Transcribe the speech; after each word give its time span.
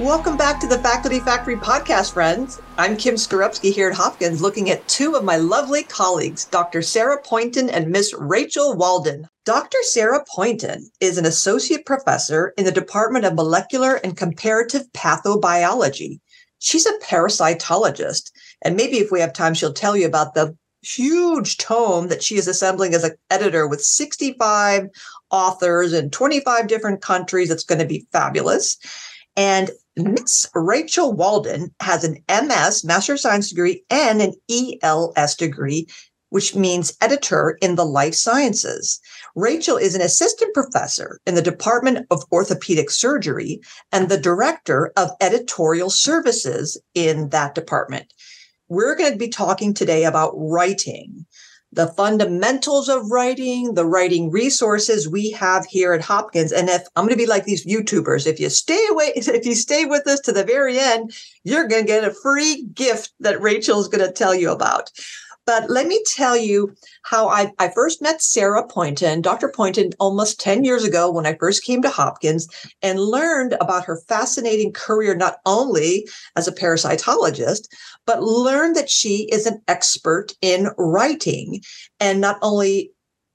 Welcome 0.00 0.36
back 0.36 0.58
to 0.58 0.66
the 0.66 0.80
Faculty 0.80 1.20
Factory 1.20 1.54
podcast, 1.54 2.14
friends. 2.14 2.60
I'm 2.76 2.96
Kim 2.96 3.14
Skarupski 3.14 3.72
here 3.72 3.88
at 3.88 3.94
Hopkins, 3.94 4.42
looking 4.42 4.68
at 4.68 4.86
two 4.88 5.14
of 5.14 5.22
my 5.22 5.36
lovely 5.36 5.84
colleagues, 5.84 6.46
Dr. 6.46 6.82
Sarah 6.82 7.22
Poynton 7.22 7.70
and 7.70 7.92
Miss 7.92 8.12
Rachel 8.18 8.74
Walden. 8.74 9.28
Dr. 9.44 9.78
Sarah 9.82 10.24
Poynton 10.34 10.90
is 10.98 11.16
an 11.16 11.26
associate 11.26 11.86
professor 11.86 12.52
in 12.58 12.64
the 12.64 12.72
Department 12.72 13.24
of 13.24 13.36
Molecular 13.36 14.00
and 14.02 14.16
Comparative 14.16 14.82
Pathobiology. 14.94 16.18
She's 16.58 16.86
a 16.86 16.98
parasitologist, 16.98 18.32
and 18.62 18.74
maybe 18.74 18.96
if 18.96 19.12
we 19.12 19.20
have 19.20 19.32
time, 19.32 19.54
she'll 19.54 19.72
tell 19.72 19.96
you 19.96 20.08
about 20.08 20.34
the 20.34 20.56
huge 20.82 21.56
tome 21.58 22.08
that 22.08 22.20
she 22.20 22.34
is 22.34 22.48
assembling 22.48 22.94
as 22.94 23.04
an 23.04 23.14
editor 23.30 23.68
with 23.68 23.80
65 23.80 24.88
authors 25.30 25.92
in 25.92 26.10
25 26.10 26.66
different 26.66 27.00
countries. 27.00 27.48
It's 27.48 27.62
going 27.62 27.78
to 27.78 27.86
be 27.86 28.08
fabulous. 28.10 28.76
And 29.36 29.70
Miss 29.96 30.46
Rachel 30.54 31.12
Walden 31.12 31.72
has 31.80 32.02
an 32.02 32.18
MS, 32.28 32.84
Master 32.84 33.12
of 33.12 33.20
Science 33.20 33.50
degree, 33.50 33.84
and 33.90 34.20
an 34.20 34.32
ELS 34.82 35.36
degree, 35.36 35.86
which 36.30 36.56
means 36.56 36.96
editor 37.00 37.56
in 37.62 37.76
the 37.76 37.86
life 37.86 38.14
sciences. 38.14 38.98
Rachel 39.36 39.76
is 39.76 39.94
an 39.94 40.00
assistant 40.00 40.52
professor 40.52 41.20
in 41.26 41.36
the 41.36 41.42
Department 41.42 42.06
of 42.10 42.24
Orthopedic 42.32 42.90
Surgery 42.90 43.60
and 43.92 44.08
the 44.08 44.18
director 44.18 44.92
of 44.96 45.10
editorial 45.20 45.90
services 45.90 46.76
in 46.94 47.28
that 47.28 47.54
department. 47.54 48.12
We're 48.68 48.96
going 48.96 49.12
to 49.12 49.18
be 49.18 49.28
talking 49.28 49.74
today 49.74 50.04
about 50.04 50.32
writing 50.34 51.26
the 51.74 51.88
fundamentals 51.88 52.88
of 52.88 53.10
writing, 53.10 53.74
the 53.74 53.84
writing 53.84 54.30
resources 54.30 55.08
we 55.08 55.30
have 55.30 55.66
here 55.66 55.92
at 55.92 56.00
Hopkins. 56.00 56.52
And 56.52 56.68
if 56.68 56.82
I'm 56.94 57.04
going 57.04 57.16
to 57.16 57.22
be 57.22 57.26
like 57.26 57.44
these 57.44 57.66
YouTubers, 57.66 58.26
if 58.26 58.38
you 58.38 58.48
stay 58.48 58.86
away, 58.90 59.12
if 59.16 59.44
you 59.44 59.54
stay 59.54 59.84
with 59.84 60.06
us 60.06 60.20
to 60.20 60.32
the 60.32 60.44
very 60.44 60.78
end, 60.78 61.16
you're 61.42 61.68
going 61.68 61.82
to 61.82 61.86
get 61.86 62.04
a 62.04 62.14
free 62.14 62.66
gift 62.74 63.12
that 63.20 63.40
Rachel 63.40 63.80
is 63.80 63.88
going 63.88 64.06
to 64.06 64.12
tell 64.12 64.34
you 64.34 64.50
about. 64.50 64.90
But 65.46 65.68
let 65.68 65.86
me 65.86 66.02
tell 66.06 66.36
you 66.36 66.74
how 67.02 67.28
I, 67.28 67.52
I 67.58 67.68
first 67.68 68.00
met 68.00 68.22
Sarah 68.22 68.66
Poynton, 68.66 69.20
Dr. 69.20 69.50
Poynton, 69.50 69.90
almost 70.00 70.40
10 70.40 70.64
years 70.64 70.84
ago 70.84 71.10
when 71.10 71.26
I 71.26 71.36
first 71.38 71.64
came 71.64 71.82
to 71.82 71.90
Hopkins 71.90 72.48
and 72.80 72.98
learned 72.98 73.54
about 73.60 73.84
her 73.84 74.00
fascinating 74.08 74.72
career, 74.72 75.14
not 75.14 75.36
only 75.44 76.08
as 76.36 76.48
a 76.48 76.52
parasitologist, 76.52 77.68
but 78.06 78.22
learned 78.22 78.76
that 78.76 78.90
she 78.90 79.28
is 79.30 79.46
an 79.46 79.60
expert 79.68 80.32
in 80.40 80.70
writing 80.78 81.60
and 82.00 82.20
not 82.20 82.38
only 82.40 82.90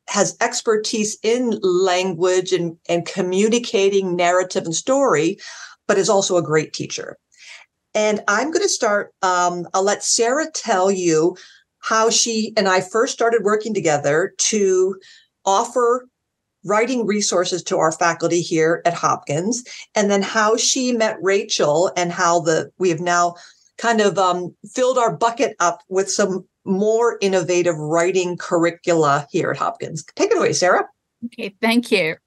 has 0.07 0.35
expertise 0.41 1.17
in 1.21 1.59
language 1.61 2.51
and, 2.51 2.75
and 2.87 3.05
communicating 3.05 4.15
narrative 4.15 4.65
and 4.65 4.75
story, 4.75 5.37
but 5.87 5.99
is 5.99 6.09
also 6.09 6.37
a 6.37 6.43
great 6.43 6.73
teacher. 6.73 7.17
And 7.93 8.21
I'm 8.27 8.51
going 8.51 8.63
to 8.63 8.69
start, 8.69 9.13
um, 9.21 9.67
I'll 9.73 9.83
let 9.83 10.03
Sarah 10.03 10.49
tell 10.51 10.91
you 10.91 11.35
how 11.81 12.09
she 12.09 12.53
and 12.57 12.67
I 12.67 12.81
first 12.81 13.13
started 13.13 13.43
working 13.43 13.73
together 13.73 14.33
to 14.37 14.95
offer 15.45 16.07
writing 16.65 17.05
resources 17.05 17.63
to 17.63 17.77
our 17.77 17.91
faculty 17.91 18.41
here 18.41 18.81
at 18.85 18.93
Hopkins, 18.93 19.63
and 19.95 20.11
then 20.11 20.21
how 20.21 20.57
she 20.57 20.91
met 20.91 21.17
Rachel 21.21 21.91
and 21.95 22.11
how 22.11 22.41
the 22.41 22.71
we 22.77 22.89
have 22.89 22.99
now 22.99 23.35
kind 23.77 24.01
of 24.01 24.17
um, 24.17 24.53
filled 24.73 24.97
our 24.97 25.15
bucket 25.15 25.55
up 25.59 25.81
with 25.87 26.11
some 26.11 26.45
more 26.65 27.17
innovative 27.21 27.77
writing 27.77 28.37
curricula 28.37 29.25
here 29.31 29.51
at 29.51 29.57
Hopkins. 29.57 30.03
Take 30.15 30.31
it 30.31 30.37
away, 30.37 30.53
Sarah. 30.53 30.85
Okay, 31.25 31.55
thank 31.61 31.91
you. 31.91 32.17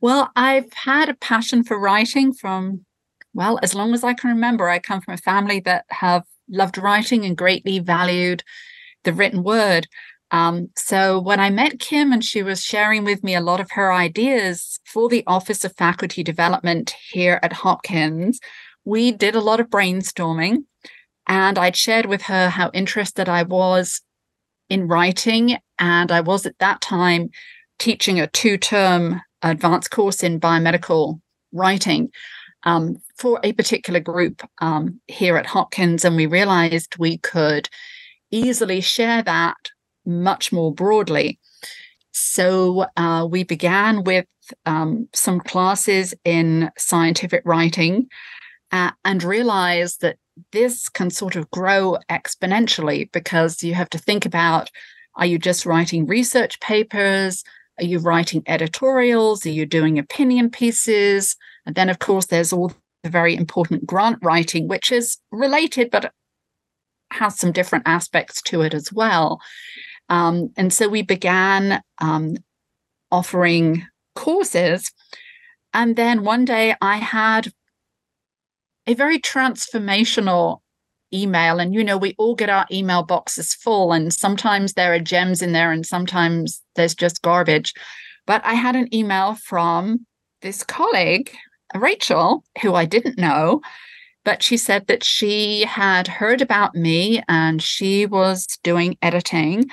Well, 0.00 0.30
I've 0.36 0.72
had 0.72 1.08
a 1.08 1.14
passion 1.14 1.62
for 1.62 1.78
writing 1.78 2.32
from, 2.32 2.84
well, 3.32 3.58
as 3.62 3.74
long 3.74 3.94
as 3.94 4.04
I 4.04 4.12
can 4.12 4.30
remember. 4.30 4.68
I 4.68 4.78
come 4.78 5.00
from 5.00 5.14
a 5.14 5.18
family 5.18 5.60
that 5.60 5.86
have 5.90 6.24
loved 6.48 6.78
writing 6.78 7.24
and 7.24 7.36
greatly 7.36 7.78
valued 7.78 8.42
the 9.04 9.12
written 9.12 9.42
word. 9.42 9.86
Um, 10.30 10.70
so 10.76 11.20
when 11.20 11.38
I 11.38 11.50
met 11.50 11.78
Kim 11.78 12.12
and 12.12 12.24
she 12.24 12.42
was 12.42 12.62
sharing 12.62 13.04
with 13.04 13.22
me 13.22 13.34
a 13.34 13.40
lot 13.40 13.60
of 13.60 13.70
her 13.72 13.92
ideas 13.92 14.80
for 14.84 15.08
the 15.08 15.22
Office 15.26 15.64
of 15.64 15.76
Faculty 15.76 16.22
Development 16.24 16.94
here 17.10 17.38
at 17.42 17.52
Hopkins, 17.52 18.40
we 18.84 19.12
did 19.12 19.34
a 19.34 19.40
lot 19.40 19.60
of 19.60 19.68
brainstorming. 19.68 20.64
And 21.28 21.58
I'd 21.58 21.76
shared 21.76 22.06
with 22.06 22.22
her 22.22 22.48
how 22.50 22.70
interested 22.72 23.28
I 23.28 23.42
was 23.42 24.00
in 24.68 24.88
writing. 24.88 25.58
And 25.78 26.10
I 26.10 26.20
was 26.20 26.46
at 26.46 26.58
that 26.58 26.80
time 26.80 27.30
teaching 27.78 28.18
a 28.18 28.26
two 28.26 28.56
term 28.56 29.20
advanced 29.42 29.90
course 29.90 30.22
in 30.22 30.40
biomedical 30.40 31.20
writing 31.52 32.10
um, 32.66 32.96
for 33.16 33.40
a 33.42 33.52
particular 33.52 34.00
group 34.00 34.42
um, 34.60 35.00
here 35.06 35.38
at 35.38 35.46
Hopkins. 35.46 36.04
And 36.04 36.16
we 36.16 36.26
realized 36.26 36.98
we 36.98 37.16
could 37.18 37.70
easily 38.30 38.82
share 38.82 39.22
that 39.22 39.56
much 40.04 40.52
more 40.52 40.74
broadly. 40.74 41.38
So 42.12 42.86
uh, 42.96 43.26
we 43.30 43.44
began 43.44 44.04
with 44.04 44.26
um, 44.66 45.08
some 45.14 45.40
classes 45.40 46.12
in 46.24 46.70
scientific 46.76 47.42
writing 47.44 48.08
uh, 48.72 48.90
and 49.04 49.22
realized 49.22 50.00
that 50.00 50.16
this 50.52 50.88
can 50.88 51.10
sort 51.10 51.36
of 51.36 51.50
grow 51.50 51.96
exponentially 52.10 53.10
because 53.12 53.62
you 53.62 53.74
have 53.74 53.90
to 53.90 53.98
think 53.98 54.26
about 54.26 54.70
are 55.14 55.24
you 55.24 55.38
just 55.38 55.64
writing 55.64 56.06
research 56.06 56.60
papers? 56.60 57.42
Are 57.78 57.84
you 57.84 58.00
writing 58.00 58.42
editorials? 58.46 59.46
Are 59.46 59.50
you 59.50 59.64
doing 59.64 59.98
opinion 59.98 60.50
pieces? 60.50 61.36
And 61.66 61.74
then, 61.74 61.90
of 61.90 61.98
course, 61.98 62.26
there's 62.26 62.52
all 62.52 62.72
the 63.02 63.10
very 63.10 63.36
important 63.36 63.86
grant 63.86 64.18
writing, 64.22 64.68
which 64.68 64.90
is 64.90 65.18
related 65.30 65.90
but 65.90 66.12
has 67.12 67.38
some 67.38 67.52
different 67.52 67.86
aspects 67.86 68.40
to 68.42 68.62
it 68.62 68.74
as 68.74 68.92
well. 68.92 69.40
Um, 70.08 70.52
and 70.56 70.72
so 70.72 70.88
we 70.88 71.02
began 71.02 71.82
um, 72.00 72.36
offering 73.10 73.86
courses. 74.14 74.92
And 75.74 75.96
then 75.96 76.24
one 76.24 76.44
day 76.44 76.74
I 76.80 76.96
had 76.96 77.52
a 78.86 78.94
very 78.94 79.18
transformational 79.18 80.60
email. 81.12 81.58
And, 81.58 81.74
you 81.74 81.84
know, 81.84 81.96
we 81.96 82.14
all 82.18 82.34
get 82.34 82.50
our 82.50 82.66
email 82.70 83.02
boxes 83.02 83.54
full, 83.54 83.92
and 83.92 84.12
sometimes 84.12 84.72
there 84.72 84.92
are 84.94 84.98
gems 84.98 85.42
in 85.42 85.52
there, 85.52 85.72
and 85.72 85.84
sometimes 85.84 86.62
there's 86.74 86.94
just 86.94 87.22
garbage. 87.22 87.72
But 88.26 88.44
I 88.44 88.54
had 88.54 88.76
an 88.76 88.92
email 88.94 89.34
from 89.34 90.06
this 90.42 90.64
colleague, 90.64 91.30
Rachel, 91.76 92.44
who 92.62 92.74
I 92.74 92.84
didn't 92.84 93.18
know, 93.18 93.60
but 94.24 94.42
she 94.42 94.56
said 94.56 94.86
that 94.88 95.04
she 95.04 95.62
had 95.62 96.08
heard 96.08 96.42
about 96.42 96.74
me 96.74 97.22
and 97.28 97.62
she 97.62 98.06
was 98.06 98.46
doing 98.62 98.96
editing. 99.02 99.70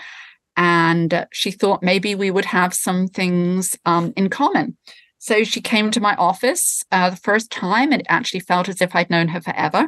And 0.56 1.26
she 1.32 1.50
thought 1.50 1.82
maybe 1.82 2.14
we 2.14 2.30
would 2.30 2.46
have 2.46 2.74
some 2.74 3.08
things 3.08 3.76
um, 3.86 4.14
in 4.16 4.30
common. 4.30 4.78
So 5.18 5.44
she 5.44 5.62
came 5.62 5.90
to 5.92 6.02
my 6.02 6.16
office 6.16 6.84
uh, 6.92 7.10
the 7.10 7.16
first 7.16 7.50
time, 7.50 7.94
it 7.94 8.06
actually 8.10 8.42
felt 8.42 8.70
as 8.70 8.82
if 8.82 8.96
I'd 8.96 9.10
known 9.10 9.30
her 9.30 9.42
forever. 9.42 9.88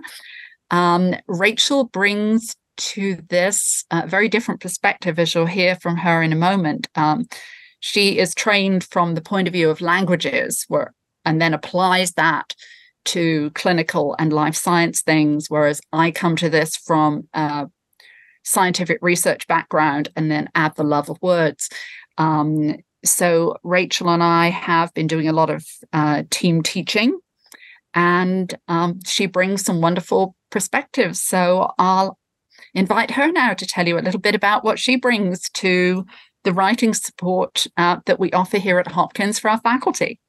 Um, 0.72 1.14
Rachel 1.28 1.84
brings 1.84 2.56
to 2.78 3.18
this 3.30 3.86
a 3.92 4.08
very 4.08 4.30
different 4.30 4.62
perspective, 4.62 5.20
as 5.20 5.36
you'll 5.36 5.46
hear 5.46 5.76
from 5.76 5.98
her 5.98 6.22
in 6.24 6.34
a 6.34 6.38
moment. 6.38 6.88
Um, 6.96 7.28
she 7.80 8.18
is 8.18 8.34
trained 8.34 8.84
from 8.84 9.16
the 9.16 9.22
point 9.22 9.48
of 9.48 9.54
view 9.54 9.70
of 9.70 9.82
languages, 9.82 10.66
where, 10.68 10.94
and 11.26 11.42
then 11.42 11.54
applies 11.54 12.14
that 12.14 12.54
to 13.06 13.52
clinical 13.52 14.16
and 14.18 14.34
life 14.34 14.56
science 14.56 15.02
things, 15.02 15.50
whereas 15.50 15.82
I 15.94 16.12
come 16.12 16.36
to 16.38 16.50
this 16.50 16.76
from 16.76 17.28
a 17.34 17.68
scientific 18.44 19.00
research 19.02 19.48
background 19.48 20.10
and 20.16 20.30
then 20.30 20.50
add 20.56 20.76
the 20.76 20.84
love 20.84 21.10
of 21.10 21.22
words. 21.22 21.70
Um, 22.18 22.78
so 23.04 23.58
Rachel 23.64 24.10
and 24.10 24.24
I 24.24 24.50
have 24.50 24.94
been 24.94 25.08
doing 25.08 25.28
a 25.28 25.34
lot 25.34 25.50
of 25.50 25.66
uh, 25.94 26.24
team 26.30 26.64
teaching, 26.64 27.20
and 27.94 28.54
um, 28.68 29.00
she 29.06 29.26
brings 29.28 29.64
some 29.64 29.82
wonderful 29.82 30.36
perspectives. 30.50 31.22
So 31.22 31.72
I'll 31.78 32.18
invite 32.74 33.12
her 33.12 33.32
now 33.32 33.54
to 33.54 33.66
tell 33.66 33.88
you 33.88 33.98
a 33.98 34.02
little 34.02 34.20
bit 34.20 34.36
about 34.36 34.64
what 34.64 34.80
she 34.80 34.96
brings 34.96 35.50
to 35.52 36.06
the 36.44 36.54
writing 36.54 36.94
support 36.94 37.68
uh, 37.78 37.98
that 38.06 38.20
we 38.20 38.32
offer 38.32 38.58
here 38.58 38.80
at 38.80 38.92
Hopkins 38.92 39.40
for 39.40 39.50
our 39.50 39.60
faculty. 39.60 40.20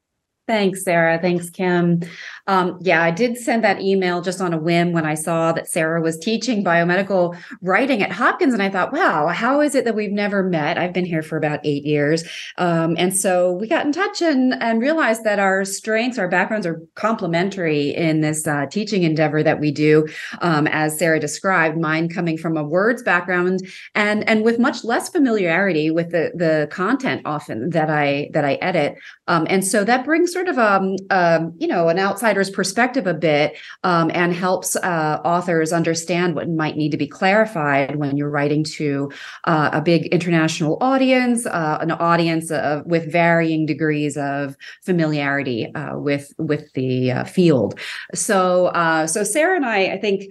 Thanks, 0.46 0.84
Sarah. 0.84 1.18
Thanks, 1.20 1.50
Kim. 1.50 2.02
Um, 2.46 2.78
yeah, 2.80 3.02
I 3.02 3.10
did 3.10 3.36
send 3.36 3.64
that 3.64 3.80
email 3.80 4.22
just 4.22 4.40
on 4.40 4.54
a 4.54 4.58
whim 4.58 4.92
when 4.92 5.04
I 5.04 5.14
saw 5.14 5.50
that 5.50 5.68
Sarah 5.68 6.00
was 6.00 6.16
teaching 6.16 6.62
biomedical 6.62 7.36
writing 7.60 8.00
at 8.00 8.12
Hopkins. 8.12 8.54
And 8.54 8.62
I 8.62 8.70
thought, 8.70 8.92
wow, 8.92 9.26
how 9.26 9.60
is 9.60 9.74
it 9.74 9.84
that 9.84 9.96
we've 9.96 10.12
never 10.12 10.44
met? 10.44 10.78
I've 10.78 10.92
been 10.92 11.04
here 11.04 11.22
for 11.22 11.36
about 11.36 11.58
eight 11.64 11.84
years. 11.84 12.22
Um, 12.58 12.94
and 12.96 13.16
so 13.16 13.54
we 13.54 13.66
got 13.66 13.86
in 13.86 13.90
touch 13.90 14.22
and, 14.22 14.54
and 14.62 14.80
realized 14.80 15.24
that 15.24 15.40
our 15.40 15.64
strengths, 15.64 16.16
our 16.16 16.28
backgrounds 16.28 16.64
are 16.64 16.80
complementary 16.94 17.92
in 17.92 18.20
this 18.20 18.46
uh, 18.46 18.66
teaching 18.66 19.02
endeavor 19.02 19.42
that 19.42 19.58
we 19.58 19.72
do. 19.72 20.06
Um, 20.42 20.68
as 20.68 20.96
Sarah 20.96 21.18
described, 21.18 21.76
mine 21.76 22.08
coming 22.08 22.38
from 22.38 22.56
a 22.56 22.62
words 22.62 23.02
background 23.02 23.66
and, 23.96 24.28
and 24.28 24.44
with 24.44 24.60
much 24.60 24.84
less 24.84 25.08
familiarity 25.08 25.90
with 25.90 26.10
the, 26.10 26.30
the 26.36 26.68
content 26.70 27.22
often 27.24 27.70
that 27.70 27.90
I, 27.90 28.30
that 28.32 28.44
I 28.44 28.54
edit. 28.54 28.94
Um, 29.26 29.48
and 29.50 29.64
so 29.64 29.82
that 29.82 30.04
brings 30.04 30.35
sort 30.36 30.48
of 30.48 30.58
um, 30.58 30.96
um, 31.08 31.54
you 31.56 31.66
know 31.66 31.88
an 31.88 31.98
outsider's 31.98 32.50
perspective 32.50 33.06
a 33.06 33.14
bit 33.14 33.56
um, 33.84 34.10
and 34.12 34.34
helps 34.34 34.76
uh, 34.76 35.18
authors 35.24 35.72
understand 35.72 36.34
what 36.34 36.46
might 36.46 36.76
need 36.76 36.90
to 36.90 36.98
be 36.98 37.06
clarified 37.06 37.96
when 37.96 38.18
you're 38.18 38.28
writing 38.28 38.62
to 38.62 39.10
uh, 39.44 39.70
a 39.72 39.80
big 39.80 40.04
international 40.08 40.76
audience, 40.82 41.46
uh, 41.46 41.78
an 41.80 41.90
audience 41.90 42.50
of, 42.50 42.84
with 42.84 43.10
varying 43.10 43.64
degrees 43.64 44.18
of 44.18 44.54
familiarity 44.84 45.74
uh, 45.74 45.96
with 45.96 46.34
with 46.36 46.70
the 46.74 47.12
uh, 47.12 47.24
field. 47.24 47.80
So 48.12 48.66
uh, 48.66 49.06
so 49.06 49.24
Sarah 49.24 49.56
and 49.56 49.64
I, 49.64 49.94
I 49.94 49.98
think 49.98 50.24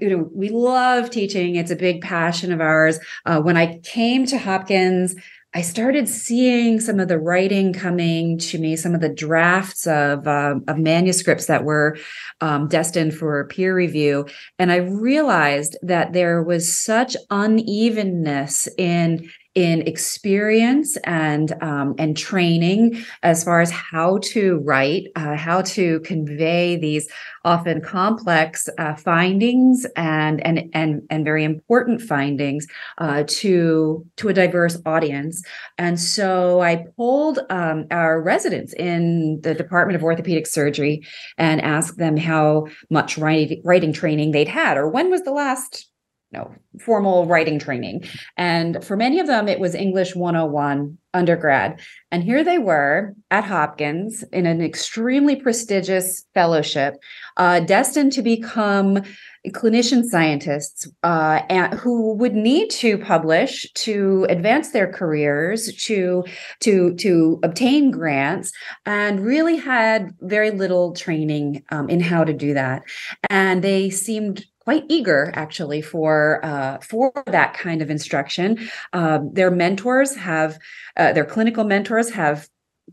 you 0.00 0.10
know 0.10 0.28
we 0.34 0.48
love 0.48 1.10
teaching. 1.10 1.54
It's 1.54 1.70
a 1.70 1.76
big 1.76 2.02
passion 2.02 2.50
of 2.50 2.60
ours. 2.60 2.98
when 3.24 3.56
I 3.56 3.78
came 3.84 4.26
to 4.26 4.36
Hopkins. 4.36 5.14
I 5.54 5.62
started 5.62 6.08
seeing 6.08 6.78
some 6.78 7.00
of 7.00 7.08
the 7.08 7.18
writing 7.18 7.72
coming 7.72 8.36
to 8.38 8.58
me, 8.58 8.76
some 8.76 8.94
of 8.94 9.00
the 9.00 9.08
drafts 9.08 9.86
of, 9.86 10.26
uh, 10.28 10.56
of 10.68 10.76
manuscripts 10.76 11.46
that 11.46 11.64
were 11.64 11.96
um, 12.42 12.68
destined 12.68 13.14
for 13.14 13.46
peer 13.46 13.74
review. 13.74 14.26
And 14.58 14.70
I 14.70 14.76
realized 14.76 15.78
that 15.80 16.12
there 16.12 16.42
was 16.42 16.76
such 16.76 17.16
unevenness 17.30 18.68
in 18.76 19.30
in 19.58 19.82
experience 19.88 20.96
and 21.02 21.52
um, 21.60 21.92
and 21.98 22.16
training 22.16 23.02
as 23.24 23.42
far 23.42 23.60
as 23.60 23.72
how 23.72 24.18
to 24.18 24.58
write, 24.58 25.08
uh, 25.16 25.34
how 25.34 25.62
to 25.62 25.98
convey 26.00 26.76
these 26.76 27.08
often 27.44 27.80
complex 27.80 28.68
uh, 28.78 28.94
findings 28.94 29.84
and 29.96 30.40
and 30.46 30.70
and 30.74 31.02
and 31.10 31.24
very 31.24 31.42
important 31.42 32.00
findings 32.00 32.68
uh, 32.98 33.24
to 33.26 34.06
to 34.14 34.28
a 34.28 34.32
diverse 34.32 34.78
audience. 34.86 35.42
And 35.76 35.98
so 35.98 36.60
I 36.60 36.86
polled 36.96 37.40
um, 37.50 37.86
our 37.90 38.22
residents 38.22 38.72
in 38.74 39.40
the 39.42 39.54
Department 39.54 39.96
of 39.96 40.04
Orthopedic 40.04 40.46
Surgery 40.46 41.04
and 41.36 41.60
asked 41.60 41.98
them 41.98 42.16
how 42.16 42.68
much 42.90 43.18
writing, 43.18 43.60
writing 43.64 43.92
training 43.92 44.30
they'd 44.30 44.46
had, 44.46 44.76
or 44.76 44.88
when 44.88 45.10
was 45.10 45.22
the 45.22 45.32
last 45.32 45.88
no 46.32 46.54
formal 46.80 47.26
writing 47.26 47.58
training. 47.58 48.04
And 48.36 48.84
for 48.84 48.96
many 48.96 49.18
of 49.18 49.26
them, 49.26 49.48
it 49.48 49.60
was 49.60 49.74
English 49.74 50.14
101 50.14 50.98
undergrad. 51.14 51.80
And 52.12 52.22
here 52.22 52.44
they 52.44 52.58
were 52.58 53.14
at 53.30 53.44
Hopkins 53.44 54.22
in 54.32 54.44
an 54.46 54.60
extremely 54.60 55.36
prestigious 55.36 56.24
fellowship, 56.34 56.94
uh, 57.38 57.60
destined 57.60 58.12
to 58.12 58.22
become 58.22 59.02
clinician 59.48 60.04
scientists 60.04 60.86
uh, 61.02 61.40
and, 61.48 61.72
who 61.74 62.12
would 62.14 62.34
need 62.34 62.68
to 62.70 62.98
publish 62.98 63.66
to 63.72 64.26
advance 64.28 64.72
their 64.72 64.92
careers, 64.92 65.74
to 65.84 66.24
to 66.60 66.94
to 66.96 67.40
obtain 67.42 67.90
grants, 67.90 68.52
and 68.84 69.20
really 69.24 69.56
had 69.56 70.12
very 70.20 70.50
little 70.50 70.92
training 70.92 71.62
um, 71.70 71.88
in 71.88 72.00
how 72.00 72.24
to 72.24 72.34
do 72.34 72.52
that. 72.54 72.82
And 73.30 73.62
they 73.62 73.88
seemed 73.88 74.44
quite 74.68 74.84
eager 74.90 75.32
actually 75.34 75.80
for 75.80 76.44
uh, 76.44 76.76
for 76.80 77.10
that 77.24 77.54
kind 77.54 77.80
of 77.80 77.88
instruction. 77.88 78.68
Uh, 78.92 79.18
their 79.32 79.50
mentors 79.50 80.14
have 80.14 80.58
uh, 80.98 81.10
their 81.14 81.24
clinical 81.24 81.64
mentors 81.64 82.10
have 82.10 82.46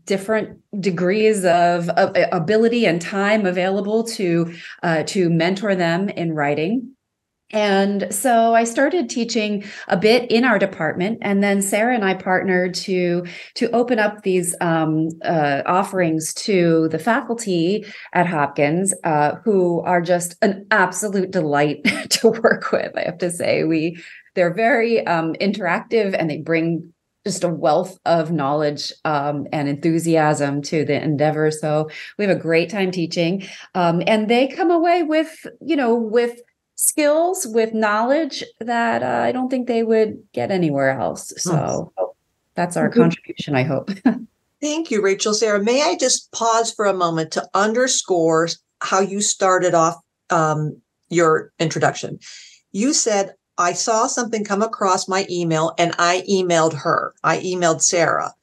different 0.06 0.58
degrees 0.80 1.44
of, 1.44 1.90
of, 1.90 2.16
ability 2.32 2.86
and 2.86 3.02
time 3.02 3.44
available 3.44 4.04
to 4.04 4.54
uh, 4.82 5.02
to 5.02 5.28
mentor 5.28 5.74
them 5.74 6.08
in 6.08 6.32
writing 6.32 6.95
and 7.50 8.12
so 8.12 8.54
I 8.54 8.64
started 8.64 9.08
teaching 9.08 9.64
a 9.86 9.96
bit 9.96 10.30
in 10.32 10.44
our 10.44 10.58
department, 10.58 11.18
and 11.22 11.44
then 11.44 11.62
Sarah 11.62 11.94
and 11.94 12.04
I 12.04 12.14
partnered 12.14 12.74
to 12.74 13.24
to 13.54 13.70
open 13.70 14.00
up 14.00 14.22
these 14.22 14.56
um, 14.60 15.10
uh, 15.24 15.62
offerings 15.64 16.34
to 16.34 16.88
the 16.88 16.98
faculty 16.98 17.86
at 18.12 18.26
Hopkins, 18.26 18.92
uh, 19.04 19.36
who 19.44 19.80
are 19.82 20.00
just 20.00 20.34
an 20.42 20.66
absolute 20.72 21.30
delight 21.30 21.84
to 22.10 22.30
work 22.30 22.72
with. 22.72 22.96
I 22.96 23.02
have 23.02 23.18
to 23.18 23.30
say, 23.30 23.62
we 23.62 24.02
they're 24.34 24.54
very 24.54 25.06
um, 25.06 25.34
interactive, 25.34 26.16
and 26.18 26.28
they 26.28 26.38
bring 26.38 26.92
just 27.24 27.44
a 27.44 27.48
wealth 27.48 27.98
of 28.04 28.32
knowledge 28.32 28.92
um, 29.04 29.46
and 29.52 29.68
enthusiasm 29.68 30.62
to 30.62 30.84
the 30.84 31.00
endeavor. 31.00 31.50
So 31.50 31.90
we 32.18 32.24
have 32.24 32.36
a 32.36 32.40
great 32.40 32.70
time 32.70 32.90
teaching, 32.90 33.46
um, 33.76 34.02
and 34.04 34.28
they 34.28 34.48
come 34.48 34.72
away 34.72 35.04
with 35.04 35.46
you 35.60 35.76
know 35.76 35.94
with 35.94 36.40
skills 36.76 37.46
with 37.46 37.74
knowledge 37.74 38.44
that 38.60 39.02
uh, 39.02 39.24
I 39.24 39.32
don't 39.32 39.48
think 39.48 39.66
they 39.66 39.82
would 39.82 40.22
get 40.32 40.50
anywhere 40.50 40.90
else. 40.90 41.32
So 41.38 41.92
that's 42.54 42.76
our 42.76 42.88
contribution, 42.88 43.56
I 43.56 43.64
hope. 43.64 43.90
Thank 44.60 44.90
you, 44.90 45.02
Rachel. 45.02 45.34
Sarah, 45.34 45.62
may 45.62 45.82
I 45.82 45.96
just 45.96 46.30
pause 46.32 46.72
for 46.72 46.86
a 46.86 46.94
moment 46.94 47.32
to 47.32 47.48
underscore 47.52 48.48
how 48.80 49.00
you 49.00 49.20
started 49.20 49.74
off 49.74 49.96
um, 50.30 50.80
your 51.08 51.52
introduction? 51.58 52.18
You 52.72 52.92
said, 52.92 53.34
I 53.58 53.72
saw 53.72 54.06
something 54.06 54.44
come 54.44 54.62
across 54.62 55.08
my 55.08 55.26
email 55.30 55.74
and 55.78 55.94
I 55.98 56.24
emailed 56.30 56.74
her. 56.74 57.14
I 57.24 57.38
emailed 57.38 57.82
Sarah. 57.82 58.34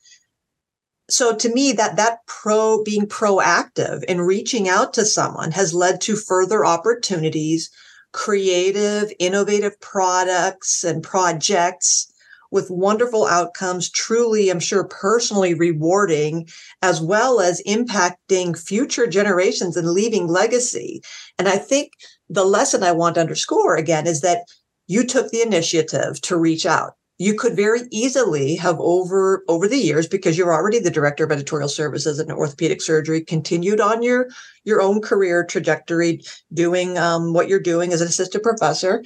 So 1.10 1.36
to 1.36 1.54
me, 1.54 1.72
that 1.74 1.98
that 1.98 2.20
pro 2.26 2.84
being 2.84 3.06
proactive 3.06 4.04
in 4.06 4.22
reaching 4.22 4.70
out 4.70 4.94
to 4.94 5.06
someone 5.06 5.52
has 5.52 5.74
led 5.74 6.02
to 6.02 6.16
further 6.16 6.66
opportunities 6.66 7.70
creative, 8.14 9.12
innovative 9.20 9.80
products 9.82 10.84
and 10.84 11.04
projects 11.04 12.10
with 12.52 12.70
wonderful 12.70 13.26
outcomes, 13.26 13.90
truly, 13.90 14.50
I'm 14.50 14.60
sure, 14.60 14.84
personally 14.84 15.56
rewarding, 15.56 16.48
as 16.84 17.02
well 17.02 17.42
as 17.42 17.64
impacting 17.68 18.58
future 18.58 19.08
generations 19.08 19.76
and 19.76 19.90
leaving 19.90 20.28
legacy. 20.28 21.02
And 21.40 21.50
I 21.50 21.58
think 21.58 21.94
the 22.30 22.46
lesson 22.46 22.84
I 22.84 22.92
want 22.92 23.16
to 23.16 23.22
underscore 23.22 23.76
again 23.76 24.06
is 24.06 24.22
that 24.22 24.44
you 24.86 25.04
took 25.04 25.32
the 25.32 25.42
initiative 25.42 26.22
to 26.22 26.38
reach 26.38 26.68
out 26.68 26.94
you 27.24 27.34
could 27.34 27.56
very 27.56 27.82
easily 27.90 28.56
have 28.56 28.78
over 28.80 29.46
over 29.48 29.68
the 29.68 29.78
years 29.78 30.08
because 30.08 30.38
you're 30.38 30.54
already 30.54 30.80
the 30.80 30.92
director 30.92 31.24
of 31.24 31.32
editorial 31.32 31.70
services 31.70 32.20
in 32.20 32.30
orthopedic 32.32 32.82
surgery 32.82 33.22
continued 33.22 33.80
on 33.80 34.04
your 34.04 34.28
your 34.66 34.82
own 34.82 35.02
career 35.02 35.46
trajectory 35.46 36.22
doing 36.54 36.98
um, 36.98 37.32
what 37.34 37.48
you're 37.48 37.62
doing 37.62 37.94
as 37.94 38.02
an 38.02 38.08
assistant 38.08 38.44
professor 38.44 39.04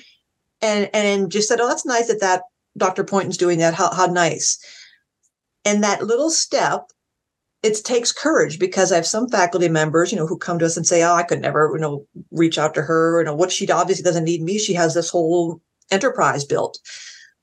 and 0.61 0.89
and 0.93 1.31
just 1.31 1.47
said 1.47 1.59
oh 1.59 1.67
that's 1.67 1.85
nice 1.85 2.07
that 2.07 2.19
that 2.19 2.41
dr 2.75 3.03
poynton's 3.03 3.37
doing 3.37 3.59
that 3.59 3.75
how, 3.75 3.93
how 3.93 4.07
nice 4.07 4.57
and 5.63 5.83
that 5.83 6.03
little 6.03 6.31
step 6.31 6.87
it 7.63 7.83
takes 7.83 8.11
courage 8.11 8.57
because 8.59 8.91
I 8.91 8.95
have 8.95 9.07
some 9.07 9.27
faculty 9.29 9.67
members, 9.67 10.11
you 10.11 10.17
know, 10.17 10.27
who 10.27 10.37
come 10.37 10.59
to 10.59 10.65
us 10.65 10.77
and 10.77 10.85
say, 10.85 11.01
"Oh, 11.03 11.15
I 11.15 11.23
could 11.23 11.41
never, 11.41 11.71
you 11.73 11.81
know, 11.81 12.05
reach 12.31 12.59
out 12.59 12.75
to 12.75 12.83
her. 12.83 13.19
You 13.19 13.25
know, 13.25 13.33
what 13.33 13.51
she 13.51 13.69
obviously 13.69 14.03
doesn't 14.03 14.25
need 14.25 14.43
me. 14.43 14.59
She 14.59 14.73
has 14.75 14.93
this 14.93 15.09
whole 15.09 15.59
enterprise 15.91 16.45
built." 16.45 16.77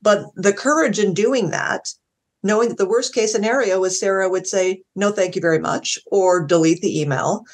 But 0.04 0.26
the 0.36 0.52
courage 0.52 0.98
in 0.98 1.14
doing 1.14 1.48
that, 1.48 1.88
knowing 2.42 2.68
that 2.68 2.76
the 2.76 2.86
worst 2.86 3.14
case 3.14 3.32
scenario 3.32 3.82
is 3.84 3.98
Sarah 3.98 4.28
would 4.28 4.46
say, 4.46 4.82
no, 4.94 5.10
thank 5.10 5.34
you 5.34 5.40
very 5.40 5.58
much, 5.58 5.98
or 6.06 6.44
delete 6.44 6.82
the 6.82 7.00
email. 7.00 7.44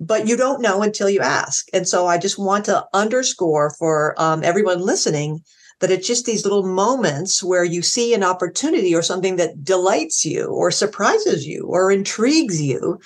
But 0.00 0.26
you 0.26 0.36
don't 0.36 0.60
know 0.60 0.82
until 0.82 1.08
you 1.08 1.20
ask. 1.20 1.68
And 1.72 1.86
so 1.86 2.08
I 2.08 2.18
just 2.18 2.36
want 2.36 2.64
to 2.64 2.84
underscore 2.92 3.70
for 3.78 4.20
um, 4.20 4.42
everyone 4.42 4.80
listening 4.80 5.44
that 5.78 5.92
it's 5.92 6.06
just 6.06 6.26
these 6.26 6.44
little 6.44 6.64
moments 6.64 7.44
where 7.44 7.64
you 7.64 7.80
see 7.80 8.12
an 8.12 8.24
opportunity 8.24 8.92
or 8.92 9.02
something 9.02 9.36
that 9.36 9.62
delights 9.62 10.24
you 10.24 10.46
or 10.46 10.72
surprises 10.72 11.46
you 11.46 11.66
or 11.68 11.92
intrigues 11.92 12.60
you 12.60 12.98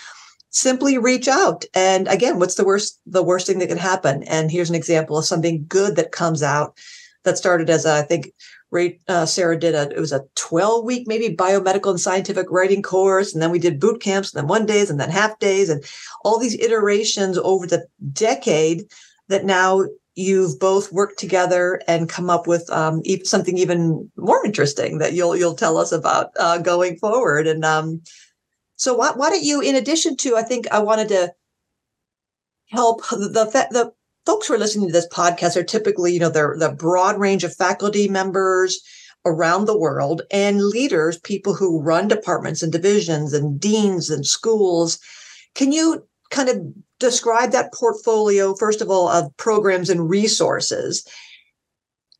simply 0.50 0.96
reach 0.96 1.28
out 1.28 1.66
and 1.74 2.08
again 2.08 2.38
what's 2.38 2.54
the 2.54 2.64
worst 2.64 2.98
the 3.04 3.22
worst 3.22 3.46
thing 3.46 3.58
that 3.58 3.68
can 3.68 3.76
happen 3.76 4.22
and 4.22 4.50
here's 4.50 4.70
an 4.70 4.74
example 4.74 5.18
of 5.18 5.24
something 5.26 5.66
good 5.68 5.96
that 5.96 6.12
comes 6.12 6.42
out 6.42 6.78
that 7.26 7.36
started 7.36 7.68
as 7.68 7.84
a, 7.84 7.92
I 7.96 8.02
think 8.02 8.32
Ray, 8.70 9.00
uh, 9.08 9.26
Sarah 9.26 9.58
did 9.58 9.74
a, 9.74 9.90
it 9.90 10.00
was 10.00 10.12
a 10.12 10.24
12 10.36 10.84
week, 10.84 11.06
maybe 11.06 11.36
biomedical 11.36 11.90
and 11.90 12.00
scientific 12.00 12.46
writing 12.50 12.82
course. 12.82 13.34
And 13.34 13.42
then 13.42 13.50
we 13.50 13.58
did 13.58 13.78
boot 13.78 14.00
camps 14.00 14.32
and 14.32 14.40
then 14.40 14.48
one 14.48 14.66
days 14.66 14.90
and 14.90 14.98
then 14.98 15.10
half 15.10 15.38
days 15.38 15.68
and 15.68 15.84
all 16.24 16.38
these 16.38 16.58
iterations 16.58 17.38
over 17.38 17.66
the 17.66 17.86
decade 18.12 18.84
that 19.28 19.44
now 19.44 19.84
you've 20.14 20.58
both 20.58 20.90
worked 20.92 21.18
together 21.18 21.82
and 21.86 22.08
come 22.08 22.30
up 22.30 22.46
with 22.46 22.68
um, 22.70 23.02
something 23.24 23.58
even 23.58 24.10
more 24.16 24.44
interesting 24.46 24.98
that 24.98 25.12
you'll, 25.12 25.36
you'll 25.36 25.54
tell 25.54 25.76
us 25.76 25.92
about 25.92 26.30
uh, 26.40 26.58
going 26.58 26.96
forward. 26.96 27.46
And 27.46 27.64
um, 27.64 28.02
so 28.76 28.94
why, 28.94 29.12
why 29.14 29.30
don't 29.30 29.44
you, 29.44 29.60
in 29.60 29.74
addition 29.74 30.16
to, 30.18 30.36
I 30.36 30.42
think 30.42 30.66
I 30.72 30.78
wanted 30.78 31.08
to 31.08 31.34
help 32.70 33.06
the, 33.10 33.68
the 33.70 33.92
folks 34.26 34.48
who 34.48 34.54
are 34.54 34.58
listening 34.58 34.88
to 34.88 34.92
this 34.92 35.08
podcast 35.08 35.56
are 35.56 35.64
typically, 35.64 36.12
you 36.12 36.20
know, 36.20 36.28
they're 36.28 36.56
the 36.58 36.70
broad 36.70 37.18
range 37.18 37.44
of 37.44 37.54
faculty 37.54 38.08
members 38.08 38.80
around 39.24 39.64
the 39.64 39.78
world 39.78 40.22
and 40.30 40.62
leaders, 40.62 41.18
people 41.18 41.54
who 41.54 41.80
run 41.80 42.08
departments 42.08 42.62
and 42.62 42.72
divisions 42.72 43.32
and 43.32 43.58
deans 43.58 44.10
and 44.10 44.26
schools. 44.26 44.98
Can 45.54 45.72
you 45.72 46.06
kind 46.30 46.48
of 46.48 46.60
describe 46.98 47.52
that 47.52 47.72
portfolio, 47.72 48.54
first 48.54 48.80
of 48.80 48.90
all, 48.90 49.08
of 49.08 49.34
programs 49.36 49.90
and 49.90 50.10
resources? 50.10 51.06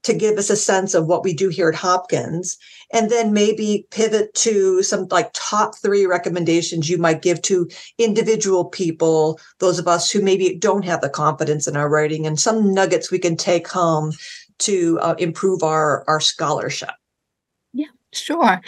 to 0.07 0.15
give 0.15 0.39
us 0.39 0.51
a 0.51 0.57
sense 0.57 0.95
of 0.95 1.07
what 1.07 1.25
we 1.25 1.35
do 1.35 1.49
here 1.49 1.69
at 1.69 1.75
Hopkins, 1.75 2.57
and 2.93 3.11
then 3.11 3.33
maybe 3.33 3.87
pivot 3.91 4.33
to 4.35 4.83
some 4.83 5.07
like 5.11 5.31
top 5.35 5.77
three 5.77 6.07
recommendations 6.07 6.89
you 6.89 6.99
might 6.99 7.23
give 7.23 7.43
to 7.43 7.69
individual 7.99 8.65
people, 8.65 9.41
those 9.59 9.79
of 9.79 9.89
us 9.89 10.11
who 10.11 10.23
maybe 10.23 10.57
don't 10.57 10.85
have 10.85 11.01
the 11.01 11.09
confidence 11.09 11.67
in 11.67 11.77
our 11.77 11.89
writing, 11.89 12.27
and 12.27 12.39
some 12.39 12.73
nuggets 12.73 13.11
we 13.11 13.19
can 13.19 13.37
take 13.37 13.69
home 13.69 14.13
to 14.59 14.99
uh, 15.01 15.15
improve 15.19 15.63
our 15.63 16.05
our 16.09 16.21
scholarship. 16.21 16.91
Yeah, 17.73 17.87
sure. 18.13 18.61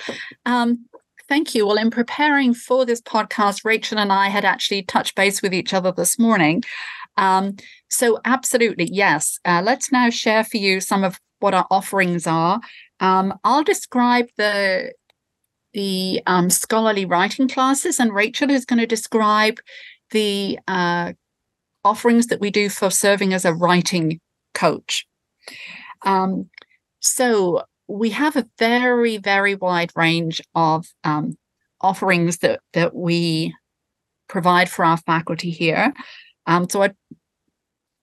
Um, 0.46 0.86
thank 1.28 1.54
you. 1.54 1.66
Well, 1.66 1.78
in 1.78 1.90
preparing 1.90 2.54
for 2.54 2.84
this 2.84 3.00
podcast, 3.00 3.64
Rachel 3.64 3.98
and 3.98 4.12
I 4.12 4.28
had 4.28 4.44
actually 4.44 4.82
touched 4.82 5.14
base 5.14 5.42
with 5.42 5.54
each 5.54 5.72
other 5.72 5.92
this 5.92 6.18
morning. 6.18 6.62
Um, 7.16 7.56
so, 7.88 8.20
absolutely, 8.24 8.88
yes. 8.92 9.38
Uh, 9.44 9.62
let's 9.64 9.90
now 9.90 10.10
share 10.10 10.44
for 10.44 10.56
you 10.56 10.80
some 10.80 11.04
of 11.04 11.18
what 11.40 11.54
our 11.54 11.66
offerings 11.70 12.26
are. 12.26 12.60
Um, 13.00 13.34
I'll 13.44 13.64
describe 13.64 14.26
the 14.36 14.92
the 15.74 16.22
um, 16.26 16.50
scholarly 16.50 17.04
writing 17.04 17.48
classes, 17.48 18.00
and 18.00 18.14
Rachel 18.14 18.50
is 18.50 18.64
going 18.64 18.80
to 18.80 18.86
describe 18.86 19.58
the 20.10 20.58
uh, 20.66 21.12
offerings 21.84 22.28
that 22.28 22.40
we 22.40 22.50
do 22.50 22.68
for 22.68 22.90
serving 22.90 23.32
as 23.34 23.44
a 23.44 23.54
writing 23.54 24.20
coach. 24.54 25.06
Um, 26.02 26.48
so 27.00 27.62
we 27.86 28.10
have 28.10 28.36
a 28.36 28.46
very, 28.58 29.16
very 29.16 29.54
wide 29.54 29.92
range 29.94 30.40
of 30.54 30.86
um, 31.04 31.36
offerings 31.80 32.38
that 32.38 32.60
that 32.72 32.94
we 32.94 33.54
provide 34.28 34.68
for 34.68 34.84
our 34.84 34.98
faculty 34.98 35.50
here. 35.50 35.92
Um, 36.46 36.68
so 36.68 36.82
I 36.82 36.90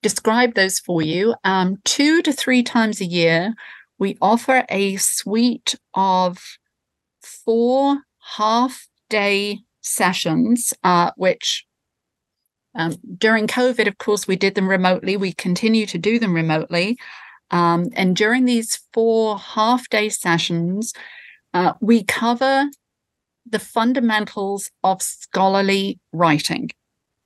describe 0.02 0.54
those 0.54 0.78
for 0.78 1.02
you. 1.02 1.34
Um, 1.44 1.76
two 1.84 2.22
to 2.22 2.32
three 2.32 2.62
times 2.62 3.00
a 3.00 3.04
year, 3.04 3.54
we 3.98 4.16
offer 4.20 4.64
a 4.68 4.96
suite 4.96 5.74
of 5.94 6.38
four 7.22 8.00
half 8.36 8.88
day 9.08 9.60
sessions, 9.80 10.74
uh, 10.84 11.12
which 11.16 11.66
um, 12.74 12.96
during 13.16 13.46
COVID, 13.46 13.86
of 13.88 13.98
course, 13.98 14.28
we 14.28 14.36
did 14.36 14.54
them 14.54 14.68
remotely. 14.68 15.16
We 15.16 15.32
continue 15.32 15.86
to 15.86 15.98
do 15.98 16.18
them 16.18 16.34
remotely. 16.34 16.98
Um, 17.50 17.86
and 17.94 18.14
during 18.14 18.44
these 18.44 18.80
four 18.92 19.38
half 19.38 19.88
day 19.88 20.08
sessions, 20.08 20.92
uh, 21.54 21.72
we 21.80 22.04
cover 22.04 22.68
the 23.48 23.58
fundamentals 23.58 24.70
of 24.82 25.00
scholarly 25.00 26.00
writing. 26.12 26.70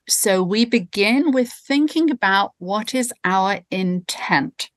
So 0.08 0.42
we 0.42 0.64
begin 0.64 1.32
with 1.32 1.50
thinking 1.50 2.10
about 2.10 2.52
what 2.58 2.94
is 2.94 3.12
our 3.24 3.60
intent. 3.70 4.70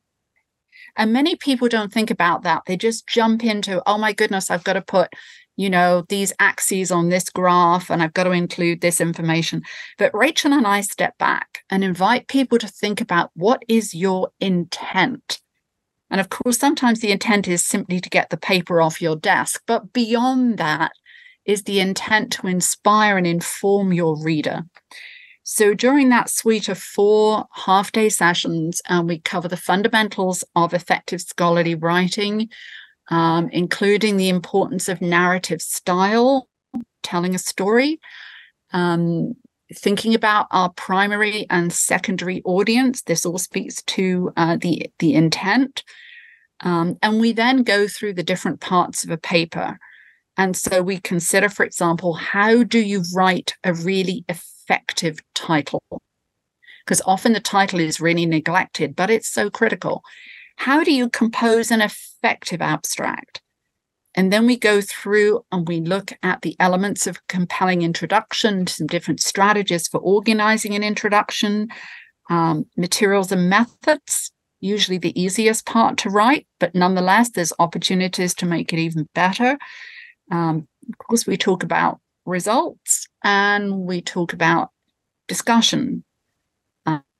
And 0.95 1.13
many 1.13 1.35
people 1.35 1.67
don't 1.67 1.91
think 1.91 2.11
about 2.11 2.43
that. 2.43 2.63
They 2.65 2.77
just 2.77 3.07
jump 3.07 3.43
into, 3.43 3.81
oh 3.87 3.97
my 3.97 4.13
goodness, 4.13 4.51
I've 4.51 4.63
got 4.63 4.73
to 4.73 4.81
put, 4.81 5.11
you 5.55 5.69
know, 5.69 6.05
these 6.09 6.33
axes 6.39 6.91
on 6.91 7.09
this 7.09 7.29
graph 7.29 7.89
and 7.89 8.01
I've 8.01 8.13
got 8.13 8.25
to 8.25 8.31
include 8.31 8.81
this 8.81 9.01
information. 9.01 9.63
But 9.97 10.13
Rachel 10.13 10.53
and 10.53 10.67
I 10.67 10.81
step 10.81 11.17
back 11.17 11.63
and 11.69 11.83
invite 11.83 12.27
people 12.27 12.57
to 12.59 12.67
think 12.67 13.01
about 13.01 13.31
what 13.33 13.63
is 13.67 13.93
your 13.93 14.29
intent? 14.39 15.39
And 16.09 16.19
of 16.21 16.29
course, 16.29 16.59
sometimes 16.59 16.99
the 16.99 17.11
intent 17.11 17.47
is 17.47 17.65
simply 17.65 17.99
to 17.99 18.09
get 18.09 18.29
the 18.29 18.37
paper 18.37 18.81
off 18.81 19.01
your 19.01 19.15
desk. 19.15 19.63
But 19.65 19.93
beyond 19.93 20.59
that 20.59 20.91
is 21.45 21.63
the 21.63 21.79
intent 21.79 22.31
to 22.33 22.47
inspire 22.47 23.17
and 23.17 23.25
inform 23.25 23.93
your 23.93 24.21
reader. 24.23 24.63
So 25.43 25.73
during 25.73 26.09
that 26.09 26.29
suite 26.29 26.69
of 26.69 26.77
four 26.77 27.45
half 27.51 27.91
day 27.91 28.07
sessions, 28.09 28.81
um, 28.89 29.07
we 29.07 29.19
cover 29.19 29.49
the 29.49 29.57
fundamentals 29.57 30.43
of 30.55 30.73
effective 30.73 31.21
scholarly 31.21 31.75
writing, 31.75 32.49
um, 33.09 33.49
including 33.51 34.15
the 34.15 34.29
importance 34.29 34.87
of 34.87 35.01
narrative 35.01 35.61
style, 35.61 36.47
telling 37.03 37.35
a 37.35 37.39
story, 37.39 37.99
um, 38.71 39.33
thinking 39.75 40.15
about 40.15 40.47
our 40.51 40.69
primary 40.69 41.45
and 41.49 41.73
secondary 41.73 42.41
audience. 42.45 43.01
This 43.01 43.25
all 43.25 43.37
speaks 43.37 43.81
to 43.83 44.31
uh, 44.37 44.55
the, 44.55 44.89
the 44.99 45.13
intent. 45.13 45.83
Um, 46.61 46.97
and 47.01 47.19
we 47.19 47.33
then 47.33 47.63
go 47.63 47.89
through 47.89 48.13
the 48.13 48.23
different 48.23 48.61
parts 48.61 49.03
of 49.03 49.09
a 49.09 49.17
paper. 49.17 49.77
And 50.37 50.55
so 50.55 50.81
we 50.81 50.99
consider, 50.99 51.49
for 51.49 51.65
example, 51.65 52.13
how 52.13 52.63
do 52.63 52.79
you 52.79 53.03
write 53.13 53.55
a 53.65 53.73
really 53.73 54.23
effective 54.29 54.52
effective 54.63 55.19
title. 55.33 55.81
Because 56.85 57.01
often 57.05 57.33
the 57.33 57.39
title 57.39 57.79
is 57.79 58.01
really 58.01 58.25
neglected, 58.25 58.95
but 58.95 59.09
it's 59.09 59.27
so 59.27 59.49
critical. 59.49 60.03
How 60.57 60.83
do 60.83 60.91
you 60.91 61.09
compose 61.09 61.71
an 61.71 61.81
effective 61.81 62.61
abstract? 62.61 63.41
And 64.15 64.31
then 64.31 64.45
we 64.45 64.57
go 64.57 64.79
through 64.81 65.43
and 65.51 65.67
we 65.67 65.81
look 65.81 66.13
at 66.21 66.41
the 66.41 66.55
elements 66.59 67.07
of 67.07 67.25
compelling 67.27 67.81
introduction, 67.81 68.67
some 68.67 68.85
different 68.85 69.21
strategies 69.21 69.87
for 69.87 69.99
organizing 69.99 70.75
an 70.75 70.83
introduction, 70.83 71.69
um, 72.29 72.65
materials 72.77 73.31
and 73.31 73.49
methods, 73.49 74.31
usually 74.59 74.97
the 74.97 75.19
easiest 75.19 75.65
part 75.65 75.97
to 75.97 76.09
write, 76.09 76.47
but 76.59 76.73
nonetheless, 76.75 77.31
there's 77.31 77.51
opportunities 77.59 78.33
to 78.35 78.45
make 78.45 78.71
it 78.71 78.79
even 78.79 79.09
better. 79.13 79.57
Um, 80.31 80.67
of 80.89 80.97
course, 80.99 81.27
we 81.27 81.35
talk 81.35 81.63
about 81.63 81.99
results 82.25 83.07
and 83.23 83.79
we 83.79 84.01
talk 84.01 84.33
about 84.33 84.69
discussion. 85.27 86.03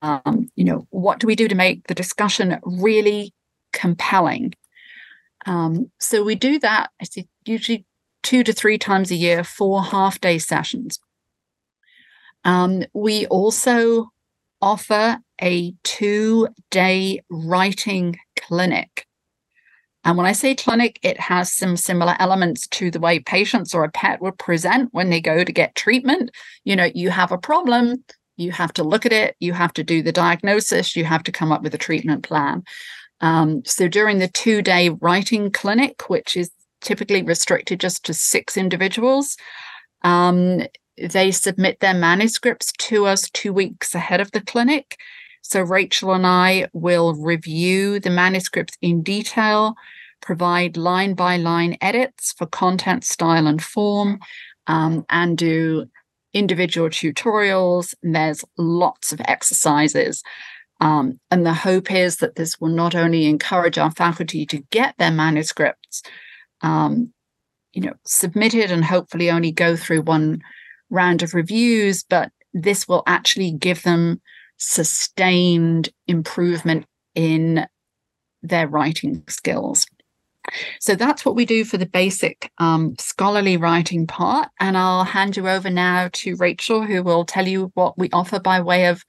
Um, 0.02 0.50
you 0.54 0.64
know, 0.64 0.86
what 0.90 1.18
do 1.18 1.26
we 1.26 1.34
do 1.34 1.48
to 1.48 1.54
make 1.54 1.86
the 1.86 1.94
discussion 1.94 2.58
really 2.62 3.32
compelling? 3.72 4.52
Um, 5.46 5.90
so 5.98 6.22
we 6.22 6.34
do 6.34 6.58
that 6.58 6.90
usually 7.46 7.86
two 8.22 8.42
to 8.44 8.52
three 8.52 8.78
times 8.78 9.10
a 9.10 9.14
year, 9.14 9.44
four 9.44 9.82
half 9.82 10.20
day 10.20 10.38
sessions. 10.38 10.98
Um, 12.44 12.84
we 12.92 13.26
also 13.26 14.10
offer 14.60 15.18
a 15.40 15.74
two 15.84 16.48
day 16.70 17.20
writing 17.30 18.16
clinic. 18.38 19.06
And 20.04 20.18
when 20.18 20.26
I 20.26 20.32
say 20.32 20.54
clinic, 20.54 20.98
it 21.02 21.18
has 21.18 21.52
some 21.52 21.76
similar 21.76 22.14
elements 22.18 22.66
to 22.68 22.90
the 22.90 23.00
way 23.00 23.20
patients 23.20 23.74
or 23.74 23.84
a 23.84 23.90
pet 23.90 24.20
would 24.20 24.38
present 24.38 24.90
when 24.92 25.10
they 25.10 25.20
go 25.20 25.42
to 25.42 25.52
get 25.52 25.74
treatment. 25.74 26.30
You 26.64 26.76
know, 26.76 26.90
you 26.94 27.10
have 27.10 27.32
a 27.32 27.38
problem, 27.38 28.04
you 28.36 28.52
have 28.52 28.72
to 28.74 28.84
look 28.84 29.06
at 29.06 29.12
it, 29.12 29.34
you 29.40 29.54
have 29.54 29.72
to 29.74 29.84
do 29.84 30.02
the 30.02 30.12
diagnosis, 30.12 30.94
you 30.94 31.04
have 31.04 31.22
to 31.24 31.32
come 31.32 31.52
up 31.52 31.62
with 31.62 31.74
a 31.74 31.78
treatment 31.78 32.22
plan. 32.22 32.64
Um, 33.20 33.64
so 33.64 33.88
during 33.88 34.18
the 34.18 34.28
two 34.28 34.60
day 34.60 34.90
writing 34.90 35.50
clinic, 35.50 36.08
which 36.10 36.36
is 36.36 36.50
typically 36.82 37.22
restricted 37.22 37.80
just 37.80 38.04
to 38.04 38.14
six 38.14 38.56
individuals, 38.56 39.36
um, 40.02 40.62
they 40.98 41.30
submit 41.30 41.80
their 41.80 41.94
manuscripts 41.94 42.72
to 42.72 43.06
us 43.06 43.30
two 43.30 43.52
weeks 43.52 43.94
ahead 43.94 44.20
of 44.20 44.30
the 44.32 44.40
clinic. 44.40 44.98
So 45.42 45.60
Rachel 45.60 46.12
and 46.12 46.26
I 46.26 46.68
will 46.72 47.14
review 47.14 48.00
the 48.00 48.10
manuscripts 48.10 48.76
in 48.80 49.02
detail, 49.02 49.74
provide 50.24 50.76
line 50.76 51.14
by 51.14 51.36
line 51.36 51.76
edits 51.80 52.32
for 52.32 52.46
content, 52.46 53.04
style, 53.04 53.46
and 53.46 53.62
form, 53.62 54.18
um, 54.66 55.04
and 55.10 55.36
do 55.36 55.86
individual 56.32 56.88
tutorials. 56.88 57.94
And 58.02 58.16
there's 58.16 58.44
lots 58.56 59.12
of 59.12 59.20
exercises. 59.26 60.22
Um, 60.80 61.20
and 61.30 61.46
the 61.46 61.52
hope 61.52 61.92
is 61.92 62.16
that 62.16 62.36
this 62.36 62.58
will 62.58 62.70
not 62.70 62.94
only 62.94 63.26
encourage 63.26 63.78
our 63.78 63.90
faculty 63.90 64.46
to 64.46 64.64
get 64.70 64.94
their 64.98 65.12
manuscripts, 65.12 66.02
um, 66.62 67.12
you 67.72 67.82
know, 67.82 67.94
submitted 68.04 68.70
and 68.70 68.84
hopefully 68.84 69.30
only 69.30 69.52
go 69.52 69.76
through 69.76 70.02
one 70.02 70.40
round 70.90 71.22
of 71.22 71.34
reviews, 71.34 72.02
but 72.02 72.32
this 72.54 72.88
will 72.88 73.02
actually 73.06 73.52
give 73.52 73.82
them 73.82 74.20
sustained 74.56 75.90
improvement 76.06 76.86
in 77.14 77.66
their 78.42 78.68
writing 78.68 79.22
skills. 79.28 79.86
So 80.80 80.94
that's 80.94 81.24
what 81.24 81.34
we 81.34 81.44
do 81.46 81.64
for 81.64 81.78
the 81.78 81.86
basic 81.86 82.50
um, 82.58 82.94
scholarly 82.98 83.56
writing 83.56 84.06
part. 84.06 84.48
And 84.60 84.76
I'll 84.76 85.04
hand 85.04 85.36
you 85.36 85.48
over 85.48 85.70
now 85.70 86.10
to 86.12 86.36
Rachel, 86.36 86.82
who 86.82 87.02
will 87.02 87.24
tell 87.24 87.46
you 87.46 87.70
what 87.74 87.98
we 87.98 88.10
offer 88.12 88.40
by 88.40 88.60
way 88.60 88.86
of 88.86 89.04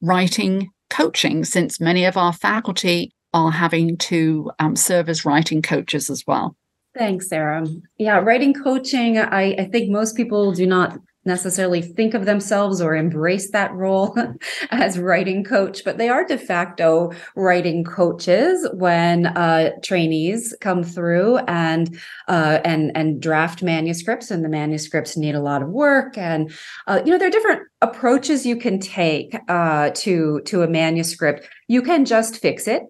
writing 0.00 0.70
coaching, 0.88 1.44
since 1.44 1.80
many 1.80 2.04
of 2.04 2.16
our 2.16 2.32
faculty 2.32 3.12
are 3.32 3.52
having 3.52 3.96
to 3.96 4.50
um, 4.58 4.74
serve 4.74 5.08
as 5.08 5.24
writing 5.24 5.62
coaches 5.62 6.10
as 6.10 6.24
well. 6.26 6.56
Thanks, 6.98 7.28
Sarah. 7.28 7.66
Yeah, 7.98 8.18
writing 8.18 8.52
coaching, 8.52 9.18
I, 9.18 9.54
I 9.54 9.68
think 9.70 9.90
most 9.90 10.16
people 10.16 10.52
do 10.52 10.66
not 10.66 10.98
necessarily 11.24 11.82
think 11.82 12.14
of 12.14 12.24
themselves 12.24 12.80
or 12.80 12.96
embrace 12.96 13.50
that 13.50 13.72
role 13.74 14.16
as 14.70 14.98
writing 14.98 15.44
coach, 15.44 15.84
but 15.84 15.98
they 15.98 16.08
are 16.08 16.24
de 16.24 16.38
facto 16.38 17.12
writing 17.36 17.84
coaches 17.84 18.66
when 18.74 19.26
uh, 19.26 19.70
trainees 19.82 20.54
come 20.60 20.82
through 20.82 21.38
and 21.38 21.98
uh, 22.28 22.60
and 22.64 22.90
and 22.96 23.20
draft 23.20 23.62
manuscripts, 23.62 24.30
and 24.30 24.44
the 24.44 24.48
manuscripts 24.48 25.16
need 25.16 25.34
a 25.34 25.42
lot 25.42 25.62
of 25.62 25.68
work. 25.68 26.16
And 26.16 26.52
uh, 26.86 27.02
you 27.04 27.12
know 27.12 27.18
there 27.18 27.28
are 27.28 27.32
different 27.32 27.62
approaches 27.82 28.46
you 28.46 28.56
can 28.56 28.78
take 28.78 29.36
uh, 29.48 29.90
to 29.96 30.40
to 30.46 30.62
a 30.62 30.68
manuscript. 30.68 31.46
You 31.68 31.82
can 31.82 32.04
just 32.04 32.38
fix 32.38 32.66
it 32.66 32.82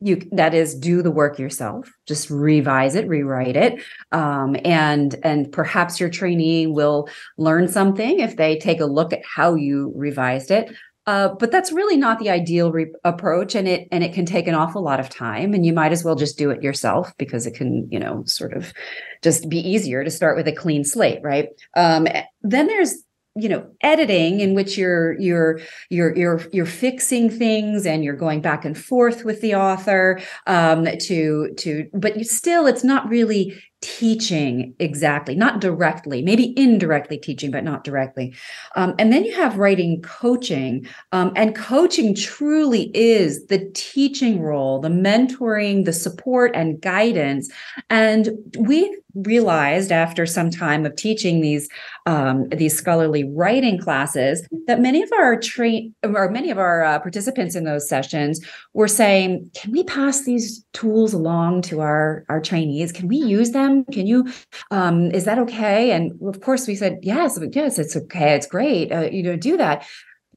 you 0.00 0.20
that 0.32 0.54
is 0.54 0.74
do 0.74 1.02
the 1.02 1.10
work 1.10 1.38
yourself 1.38 1.90
just 2.06 2.28
revise 2.28 2.94
it 2.94 3.08
rewrite 3.08 3.56
it 3.56 3.80
um, 4.12 4.56
and 4.64 5.16
and 5.22 5.50
perhaps 5.52 5.98
your 5.98 6.10
trainee 6.10 6.66
will 6.66 7.08
learn 7.38 7.68
something 7.68 8.20
if 8.20 8.36
they 8.36 8.58
take 8.58 8.80
a 8.80 8.86
look 8.86 9.12
at 9.12 9.22
how 9.24 9.54
you 9.54 9.92
revised 9.94 10.50
it. 10.50 10.74
Uh, 11.06 11.28
but 11.38 11.52
that's 11.52 11.70
really 11.70 11.98
not 11.98 12.18
the 12.18 12.30
ideal 12.30 12.72
re- 12.72 12.90
approach 13.04 13.54
and 13.54 13.68
it 13.68 13.86
and 13.92 14.02
it 14.02 14.14
can 14.14 14.24
take 14.24 14.48
an 14.48 14.54
awful 14.54 14.82
lot 14.82 14.98
of 14.98 15.10
time 15.10 15.52
and 15.52 15.66
you 15.66 15.72
might 15.72 15.92
as 15.92 16.02
well 16.02 16.14
just 16.14 16.38
do 16.38 16.48
it 16.48 16.62
yourself 16.62 17.12
because 17.18 17.46
it 17.46 17.54
can 17.54 17.86
you 17.90 17.98
know 17.98 18.22
sort 18.24 18.54
of 18.54 18.72
just 19.22 19.50
be 19.50 19.58
easier 19.58 20.02
to 20.02 20.10
start 20.10 20.34
with 20.34 20.48
a 20.48 20.52
clean 20.52 20.82
slate 20.82 21.20
right? 21.22 21.48
Um, 21.76 22.06
then 22.40 22.68
there's 22.68 23.03
you 23.36 23.48
know 23.48 23.66
editing 23.80 24.40
in 24.40 24.54
which 24.54 24.78
you're 24.78 25.18
you're 25.20 25.60
you're 25.90 26.16
you're 26.16 26.40
you're 26.52 26.66
fixing 26.66 27.28
things 27.28 27.84
and 27.84 28.04
you're 28.04 28.16
going 28.16 28.40
back 28.40 28.64
and 28.64 28.78
forth 28.78 29.24
with 29.24 29.40
the 29.40 29.54
author 29.54 30.20
um, 30.46 30.86
to 30.98 31.52
to 31.56 31.88
but 31.92 32.16
you 32.16 32.24
still 32.24 32.66
it's 32.66 32.84
not 32.84 33.08
really 33.08 33.60
teaching 33.84 34.74
exactly, 34.78 35.34
not 35.34 35.60
directly, 35.60 36.22
maybe 36.22 36.58
indirectly 36.58 37.18
teaching, 37.18 37.50
but 37.50 37.62
not 37.62 37.84
directly. 37.84 38.34
Um, 38.76 38.94
and 38.98 39.12
then 39.12 39.26
you 39.26 39.36
have 39.36 39.58
writing 39.58 40.00
coaching. 40.00 40.88
Um, 41.12 41.32
and 41.36 41.54
coaching 41.54 42.14
truly 42.14 42.90
is 42.94 43.46
the 43.48 43.70
teaching 43.74 44.40
role, 44.40 44.80
the 44.80 44.88
mentoring, 44.88 45.84
the 45.84 45.92
support 45.92 46.52
and 46.54 46.80
guidance. 46.80 47.52
And 47.90 48.30
we 48.58 48.96
realized 49.14 49.92
after 49.92 50.26
some 50.26 50.50
time 50.50 50.84
of 50.84 50.96
teaching 50.96 51.40
these 51.40 51.68
um, 52.06 52.48
these 52.50 52.76
scholarly 52.76 53.24
writing 53.24 53.78
classes 53.78 54.46
that 54.66 54.80
many 54.80 55.02
of 55.02 55.10
our 55.12 55.38
train 55.38 55.94
or 56.02 56.30
many 56.30 56.50
of 56.50 56.58
our 56.58 56.82
uh, 56.82 56.98
participants 56.98 57.54
in 57.54 57.64
those 57.64 57.88
sessions 57.88 58.40
were 58.72 58.88
saying, 58.88 59.50
"Can 59.54 59.72
we 59.72 59.84
pass 59.84 60.24
these 60.24 60.64
tools 60.72 61.12
along 61.12 61.62
to 61.62 61.80
our 61.80 62.24
our 62.28 62.40
trainees? 62.40 62.92
Can 62.92 63.08
we 63.08 63.16
use 63.16 63.52
them?" 63.52 63.84
Can 63.92 64.06
you, 64.06 64.26
um, 64.70 65.10
is 65.12 65.24
that 65.24 65.38
okay? 65.38 65.92
And 65.92 66.12
of 66.26 66.40
course 66.40 66.66
we 66.66 66.74
said, 66.74 66.98
yes, 67.02 67.38
yes, 67.52 67.78
it's 67.78 67.96
okay. 67.96 68.34
It's 68.34 68.46
great. 68.46 68.92
Uh, 68.92 69.08
you 69.10 69.22
know, 69.22 69.36
do 69.36 69.56
that. 69.56 69.86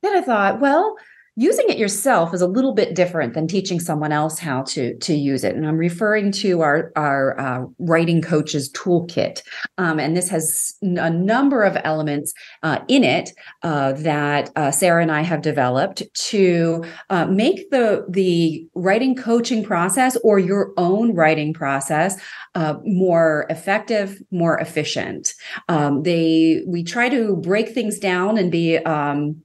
Then 0.01 0.15
I 0.15 0.21
thought, 0.21 0.59
well, 0.59 0.95
using 1.39 1.65
it 1.69 1.77
yourself 1.77 2.33
is 2.33 2.41
a 2.41 2.47
little 2.47 2.73
bit 2.73 2.95
different 2.95 3.35
than 3.35 3.47
teaching 3.47 3.79
someone 3.79 4.11
else 4.11 4.39
how 4.39 4.63
to 4.63 4.97
to 4.97 5.13
use 5.13 5.43
it. 5.43 5.55
And 5.55 5.65
i'm 5.65 5.77
referring 5.77 6.31
to 6.33 6.61
our 6.61 6.91
our 6.95 7.39
uh, 7.39 7.65
writing 7.77 8.21
coaches 8.21 8.71
toolkit. 8.73 9.43
Um, 9.77 9.99
and 9.99 10.17
this 10.17 10.29
has 10.29 10.73
a 10.81 11.09
number 11.11 11.63
of 11.63 11.77
elements 11.83 12.33
uh, 12.63 12.79
in 12.87 13.03
it 13.03 13.29
uh, 13.61 13.93
that 13.93 14.49
uh, 14.55 14.71
sarah 14.71 15.01
and 15.01 15.11
i 15.11 15.21
have 15.21 15.41
developed 15.41 16.03
to 16.15 16.83
uh, 17.11 17.25
make 17.27 17.69
the 17.69 18.05
the 18.09 18.67
writing 18.73 19.15
coaching 19.15 19.63
process 19.63 20.17
or 20.23 20.39
your 20.39 20.73
own 20.77 21.13
writing 21.13 21.53
process 21.53 22.19
uh, 22.55 22.75
more 22.83 23.45
effective 23.51 24.19
more 24.31 24.57
efficient. 24.57 25.33
Um, 25.69 26.01
they 26.01 26.63
we 26.65 26.83
try 26.83 27.09
to 27.09 27.35
break 27.35 27.69
things 27.69 27.99
down 27.99 28.37
and 28.39 28.51
be 28.51 28.77
um, 28.79 29.43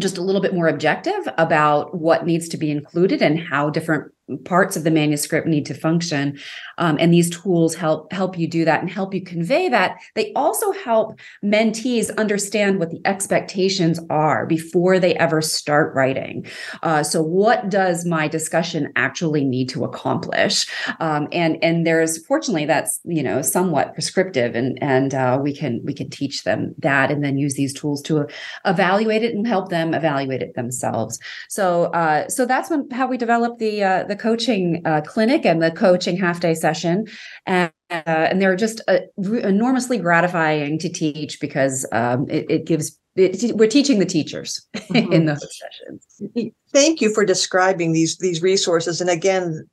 just 0.00 0.18
a 0.18 0.22
little 0.22 0.40
bit 0.40 0.54
more 0.54 0.68
objective 0.68 1.28
about 1.38 1.96
what 1.96 2.26
needs 2.26 2.48
to 2.48 2.56
be 2.56 2.70
included 2.70 3.22
and 3.22 3.38
how 3.38 3.70
different 3.70 4.12
parts 4.44 4.76
of 4.76 4.84
the 4.84 4.90
manuscript 4.90 5.46
need 5.46 5.66
to 5.66 5.74
function. 5.74 6.38
Um, 6.78 6.96
and 6.98 7.12
these 7.12 7.30
tools 7.30 7.74
help 7.74 8.12
help 8.12 8.38
you 8.38 8.48
do 8.48 8.64
that 8.64 8.80
and 8.80 8.90
help 8.90 9.14
you 9.14 9.22
convey 9.22 9.68
that. 9.68 9.98
They 10.14 10.32
also 10.34 10.72
help 10.72 11.18
mentees 11.44 12.14
understand 12.16 12.78
what 12.78 12.90
the 12.90 13.00
expectations 13.04 14.00
are 14.10 14.46
before 14.46 14.98
they 14.98 15.14
ever 15.16 15.42
start 15.42 15.94
writing. 15.94 16.46
Uh, 16.82 17.02
so 17.02 17.22
what 17.22 17.68
does 17.68 18.04
my 18.04 18.28
discussion 18.28 18.92
actually 18.96 19.44
need 19.44 19.68
to 19.70 19.84
accomplish? 19.84 20.66
Um, 21.00 21.28
and 21.32 21.58
and 21.62 21.86
there's 21.86 22.24
fortunately 22.26 22.64
that's 22.64 23.00
you 23.04 23.22
know 23.22 23.42
somewhat 23.42 23.94
prescriptive 23.94 24.54
and 24.54 24.78
and 24.82 25.14
uh, 25.14 25.38
we 25.40 25.54
can 25.54 25.80
we 25.84 25.92
can 25.92 26.08
teach 26.10 26.44
them 26.44 26.74
that 26.78 27.10
and 27.10 27.22
then 27.22 27.36
use 27.36 27.54
these 27.54 27.74
tools 27.74 28.02
to 28.02 28.26
evaluate 28.64 29.22
it 29.22 29.34
and 29.34 29.46
help 29.46 29.68
them 29.68 29.92
evaluate 29.94 30.42
it 30.42 30.54
themselves. 30.54 31.18
So 31.48 31.84
uh, 31.92 32.28
so 32.28 32.46
that's 32.46 32.70
when, 32.70 32.88
how 32.90 33.06
we 33.06 33.16
develop 33.16 33.58
the 33.58 33.84
uh, 33.84 34.04
the 34.04 34.13
the 34.14 34.22
coaching 34.22 34.80
uh, 34.84 35.00
clinic 35.00 35.44
and 35.44 35.60
the 35.60 35.70
coaching 35.70 36.16
half 36.16 36.40
day 36.40 36.54
session. 36.54 37.06
And, 37.46 37.72
uh, 37.90 38.02
and 38.06 38.40
they're 38.40 38.56
just 38.56 38.80
uh, 38.88 38.98
enormously 39.18 39.98
gratifying 39.98 40.78
to 40.78 40.88
teach 40.88 41.40
because 41.40 41.86
um, 41.92 42.26
it, 42.30 42.46
it, 42.48 42.64
gives, 42.64 42.98
it, 43.16 43.56
we're 43.56 43.68
teaching 43.68 43.98
the 43.98 44.06
teachers 44.06 44.64
mm-hmm. 44.76 45.12
in 45.12 45.26
those 45.26 45.46
sessions. 45.58 46.52
Thank 46.72 47.00
you 47.00 47.12
for 47.12 47.24
describing 47.24 47.92
these, 47.92 48.18
these 48.18 48.42
resources. 48.42 49.00
And 49.00 49.10
again, 49.10 49.68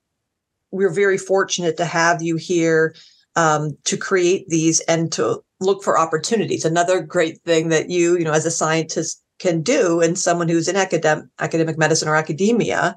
we're 0.71 0.93
very 0.93 1.17
fortunate 1.17 1.77
to 1.77 1.85
have 1.85 2.21
you 2.21 2.37
here 2.37 2.95
um, 3.35 3.77
to 3.85 3.97
create 3.97 4.47
these 4.49 4.79
and 4.81 5.11
to 5.13 5.41
look 5.59 5.83
for 5.83 5.99
opportunities. 5.99 6.65
Another 6.65 7.01
great 7.01 7.41
thing 7.43 7.69
that 7.69 7.89
you, 7.89 8.17
you 8.17 8.23
know, 8.23 8.33
as 8.33 8.45
a 8.45 8.51
scientist 8.51 9.21
can 9.39 9.61
do 9.61 10.01
and 10.01 10.17
someone 10.17 10.47
who's 10.47 10.67
in 10.67 10.75
academic 10.75 11.25
academic 11.39 11.77
medicine 11.77 12.07
or 12.07 12.15
academia 12.15 12.95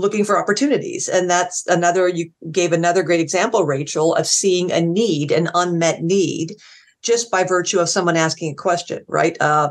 looking 0.00 0.24
for 0.24 0.38
opportunities. 0.38 1.08
And 1.08 1.30
that's 1.30 1.66
another, 1.66 2.08
you 2.08 2.30
gave 2.50 2.72
another 2.72 3.02
great 3.02 3.20
example, 3.20 3.64
Rachel, 3.64 4.14
of 4.14 4.26
seeing 4.26 4.72
a 4.72 4.80
need, 4.80 5.30
an 5.30 5.48
unmet 5.54 6.02
need, 6.02 6.56
just 7.02 7.30
by 7.30 7.44
virtue 7.44 7.78
of 7.78 7.88
someone 7.88 8.16
asking 8.16 8.52
a 8.52 8.62
question, 8.62 9.04
right? 9.08 9.40
Uh, 9.40 9.70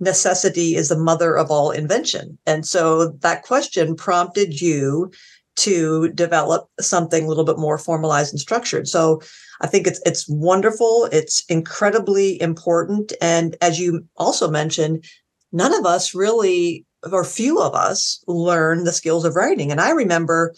necessity 0.00 0.76
is 0.76 0.88
the 0.88 0.98
mother 0.98 1.36
of 1.36 1.50
all 1.50 1.70
invention. 1.70 2.38
And 2.46 2.66
so 2.66 3.08
that 3.20 3.42
question 3.42 3.96
prompted 3.96 4.60
you 4.60 5.10
to 5.56 6.10
develop 6.10 6.68
something 6.80 7.24
a 7.24 7.28
little 7.28 7.44
bit 7.44 7.58
more 7.58 7.78
formalized 7.78 8.32
and 8.32 8.40
structured. 8.40 8.86
So 8.86 9.20
I 9.60 9.66
think 9.66 9.88
it's 9.88 10.00
it's 10.06 10.28
wonderful. 10.28 11.08
It's 11.10 11.44
incredibly 11.48 12.40
important. 12.40 13.12
And 13.20 13.56
as 13.60 13.80
you 13.80 14.06
also 14.16 14.48
mentioned, 14.48 15.04
none 15.50 15.74
of 15.74 15.84
us 15.84 16.14
really 16.14 16.86
or 17.10 17.24
few 17.24 17.60
of 17.60 17.74
us 17.74 18.22
learn 18.26 18.84
the 18.84 18.92
skills 18.92 19.24
of 19.24 19.36
writing. 19.36 19.70
And 19.70 19.80
I 19.80 19.90
remember 19.90 20.54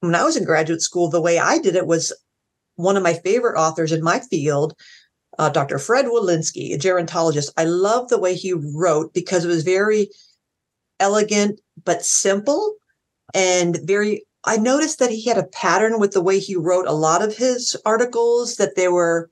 when 0.00 0.14
I 0.14 0.24
was 0.24 0.36
in 0.36 0.44
graduate 0.44 0.82
school, 0.82 1.08
the 1.08 1.20
way 1.20 1.38
I 1.38 1.58
did 1.58 1.76
it 1.76 1.86
was 1.86 2.12
one 2.76 2.96
of 2.96 3.02
my 3.02 3.14
favorite 3.14 3.58
authors 3.58 3.92
in 3.92 4.02
my 4.02 4.20
field, 4.20 4.74
uh, 5.38 5.48
Dr. 5.48 5.78
Fred 5.78 6.06
Wolinsky, 6.06 6.74
a 6.74 6.78
gerontologist. 6.78 7.50
I 7.56 7.64
love 7.64 8.08
the 8.08 8.18
way 8.18 8.34
he 8.34 8.52
wrote 8.52 9.14
because 9.14 9.44
it 9.44 9.48
was 9.48 9.62
very 9.62 10.10
elegant 11.00 11.60
but 11.84 12.04
simple 12.04 12.76
and 13.34 13.78
very 13.84 14.24
I 14.44 14.56
noticed 14.56 15.00
that 15.00 15.10
he 15.10 15.24
had 15.24 15.38
a 15.38 15.48
pattern 15.48 15.98
with 15.98 16.12
the 16.12 16.22
way 16.22 16.38
he 16.38 16.54
wrote 16.54 16.86
a 16.86 16.92
lot 16.92 17.20
of 17.20 17.36
his 17.36 17.76
articles 17.84 18.56
that 18.56 18.76
they 18.76 18.88
were 18.88 19.28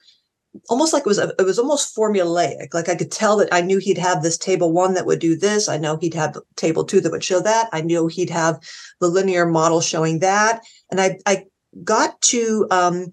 almost 0.68 0.92
like 0.92 1.02
it 1.02 1.08
was 1.08 1.18
a, 1.18 1.32
it 1.38 1.44
was 1.44 1.58
almost 1.58 1.94
formulaic. 1.96 2.72
Like 2.72 2.88
I 2.88 2.94
could 2.94 3.10
tell 3.10 3.36
that 3.38 3.52
I 3.52 3.60
knew 3.60 3.78
he'd 3.78 3.98
have 3.98 4.22
this 4.22 4.38
table 4.38 4.72
one 4.72 4.94
that 4.94 5.06
would 5.06 5.18
do 5.18 5.36
this. 5.36 5.68
I 5.68 5.76
know 5.76 5.96
he'd 5.96 6.14
have 6.14 6.36
table 6.56 6.84
two 6.84 7.00
that 7.00 7.12
would 7.12 7.24
show 7.24 7.40
that. 7.40 7.68
I 7.72 7.80
knew 7.80 8.06
he'd 8.06 8.30
have 8.30 8.58
the 9.00 9.08
linear 9.08 9.46
model 9.46 9.80
showing 9.80 10.20
that, 10.20 10.62
and 10.90 11.00
I 11.00 11.18
I 11.26 11.46
got 11.82 12.20
to 12.22 12.66
um, 12.70 13.12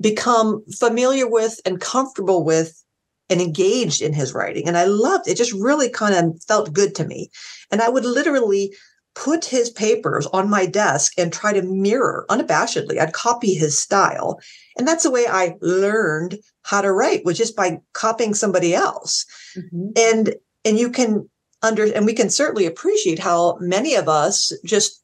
become 0.00 0.64
familiar 0.78 1.28
with 1.28 1.60
and 1.64 1.80
comfortable 1.80 2.44
with 2.44 2.82
and 3.30 3.40
engaged 3.40 4.00
in 4.00 4.12
his 4.12 4.32
writing, 4.32 4.66
and 4.68 4.76
I 4.76 4.84
loved 4.84 5.28
it. 5.28 5.36
Just 5.36 5.52
really 5.52 5.88
kind 5.88 6.14
of 6.14 6.42
felt 6.44 6.72
good 6.72 6.94
to 6.96 7.06
me, 7.06 7.30
and 7.70 7.80
I 7.80 7.88
would 7.88 8.04
literally 8.04 8.74
put 9.18 9.44
his 9.44 9.68
papers 9.68 10.26
on 10.26 10.48
my 10.48 10.64
desk 10.64 11.12
and 11.18 11.32
try 11.32 11.52
to 11.52 11.62
mirror 11.62 12.24
unabashedly. 12.30 13.00
I'd 13.00 13.12
copy 13.12 13.52
his 13.52 13.76
style. 13.76 14.40
And 14.76 14.86
that's 14.86 15.02
the 15.02 15.10
way 15.10 15.26
I 15.26 15.56
learned 15.60 16.38
how 16.62 16.82
to 16.82 16.92
write 16.92 17.24
was 17.24 17.36
just 17.36 17.56
by 17.56 17.80
copying 17.94 18.32
somebody 18.32 18.76
else. 18.76 19.26
Mm-hmm. 19.56 19.88
And 19.96 20.36
and 20.64 20.78
you 20.78 20.90
can 20.90 21.28
under 21.62 21.92
and 21.92 22.06
we 22.06 22.14
can 22.14 22.30
certainly 22.30 22.64
appreciate 22.64 23.18
how 23.18 23.58
many 23.60 23.96
of 23.96 24.08
us 24.08 24.52
just 24.64 25.02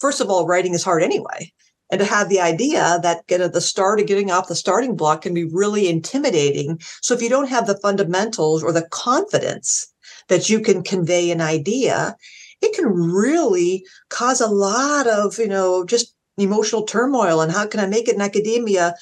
first 0.00 0.20
of 0.20 0.28
all 0.28 0.48
writing 0.48 0.74
is 0.74 0.82
hard 0.82 1.04
anyway. 1.04 1.52
And 1.92 2.00
to 2.00 2.04
have 2.04 2.28
the 2.28 2.40
idea 2.40 2.98
that 3.02 3.26
get 3.28 3.40
at 3.40 3.52
the 3.52 3.60
start 3.60 4.00
of 4.00 4.06
getting 4.06 4.32
off 4.32 4.48
the 4.48 4.56
starting 4.56 4.96
block 4.96 5.22
can 5.22 5.34
be 5.34 5.44
really 5.44 5.88
intimidating. 5.88 6.80
So 7.02 7.14
if 7.14 7.22
you 7.22 7.28
don't 7.28 7.50
have 7.50 7.68
the 7.68 7.78
fundamentals 7.78 8.64
or 8.64 8.72
the 8.72 8.88
confidence 8.88 9.86
that 10.28 10.48
you 10.48 10.58
can 10.58 10.82
convey 10.82 11.30
an 11.30 11.40
idea, 11.40 12.16
it 12.62 12.74
can 12.74 12.86
really 12.86 13.84
cause 14.08 14.40
a 14.40 14.46
lot 14.46 15.06
of, 15.06 15.38
you 15.38 15.48
know, 15.48 15.84
just 15.84 16.14
emotional 16.38 16.84
turmoil 16.84 17.40
and 17.40 17.52
how 17.52 17.66
can 17.66 17.80
I 17.80 17.86
make 17.86 18.08
it 18.08 18.14
in 18.14 18.20
academia? 18.20 18.94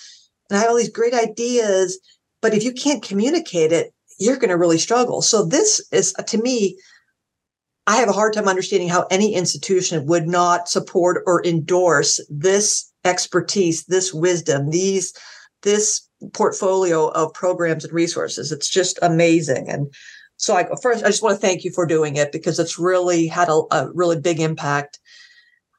And 0.49 0.59
I 0.59 0.63
have 0.63 0.71
all 0.71 0.77
these 0.77 0.89
great 0.91 1.15
ideas, 1.15 2.01
but 2.43 2.55
if 2.55 2.65
you 2.65 2.73
can't 2.73 3.03
communicate 3.03 3.71
it, 3.71 3.93
you're 4.19 4.37
going 4.37 4.51
to 4.51 4.57
really 4.57 4.79
struggle. 4.79 5.23
So 5.23 5.45
this 5.45 5.87
is 5.93 6.15
uh, 6.19 6.23
to 6.25 6.39
me, 6.39 6.79
I 7.87 7.97
have 7.97 8.09
a 8.09 8.13
hard 8.13 8.35
time 8.35 8.49
understanding 8.49 8.89
how 8.89 9.07
any 9.11 9.35
institution 9.35 10.07
would 10.07 10.27
not 10.27 10.69
support 10.69 11.23
or 11.27 11.45
endorse 11.47 12.21
this 12.29 12.91
expertise, 13.05 13.85
this 13.87 14.13
wisdom, 14.13 14.71
these 14.71 15.13
this 15.63 16.09
portfolio 16.33 17.09
of 17.09 17.33
programs 17.35 17.85
and 17.85 17.93
resources. 17.93 18.53
It's 18.53 18.69
just 18.69 18.99
amazing. 19.03 19.69
And 19.69 19.93
so 20.41 20.57
I 20.57 20.67
first, 20.81 21.05
I 21.05 21.09
just 21.09 21.23
want 21.23 21.39
to 21.39 21.47
thank 21.47 21.65
you 21.65 21.71
for 21.71 21.85
doing 21.85 22.17
it 22.17 22.33
because 22.33 22.59
it's 22.59 22.79
really 22.79 23.27
had 23.27 23.51
a, 23.51 23.61
a 23.71 23.91
really 23.93 24.19
big 24.19 24.41
impact. 24.41 24.99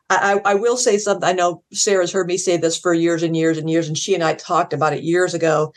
I, 0.08 0.39
I 0.45 0.54
will 0.54 0.78
say 0.78 1.00
something. 1.00 1.28
I 1.28 1.32
know 1.32 1.63
Sarah's 1.74 2.12
heard 2.12 2.28
me 2.28 2.38
say 2.38 2.58
this 2.58 2.78
for 2.78 2.93
years 2.93 3.24
and 3.24 3.36
years 3.36 3.58
and 3.58 3.67
years, 3.67 3.88
and 3.88 3.97
she 3.97 4.13
and 4.13 4.24
I 4.24 4.36
talked 4.36 4.71
about 4.71 4.93
it 4.93 5.02
years 5.02 5.34
ago. 5.34 5.74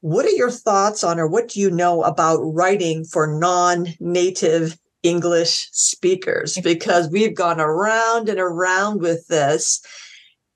What 0.00 0.24
are 0.24 0.30
your 0.30 0.50
thoughts 0.50 1.04
on, 1.04 1.20
or 1.20 1.26
what 1.26 1.48
do 1.48 1.60
you 1.60 1.70
know 1.70 2.02
about 2.02 2.38
writing 2.38 3.04
for 3.04 3.26
non 3.26 3.88
native 4.00 4.78
English 5.02 5.68
speakers? 5.72 6.56
Because 6.62 7.10
we've 7.10 7.34
gone 7.34 7.60
around 7.60 8.30
and 8.30 8.40
around 8.40 9.02
with 9.02 9.26
this. 9.28 9.82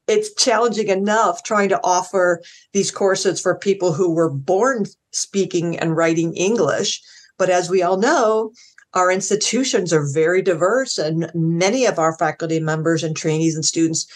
It's 0.07 0.33
challenging 0.43 0.89
enough 0.89 1.43
trying 1.43 1.69
to 1.69 1.81
offer 1.85 2.41
these 2.73 2.91
courses 2.91 3.43
for 3.43 3.59
people 3.59 3.93
who 3.93 4.15
were 4.15 4.31
born 4.31 4.87
speaking 5.13 5.79
and 5.79 5.95
writing 5.95 6.35
English. 6.35 7.03
But 7.39 7.51
as 7.51 7.71
we 7.71 7.83
all 7.83 7.97
know, 7.97 8.53
our 8.95 9.11
institutions 9.11 9.93
are 9.93 10.11
very 10.13 10.43
diverse, 10.43 10.99
and 10.99 11.31
many 11.35 11.87
of 11.87 11.99
our 11.99 12.17
faculty 12.17 12.59
members 12.59 13.05
and 13.05 13.17
trainees 13.17 13.55
and 13.55 13.65
students, 13.65 14.07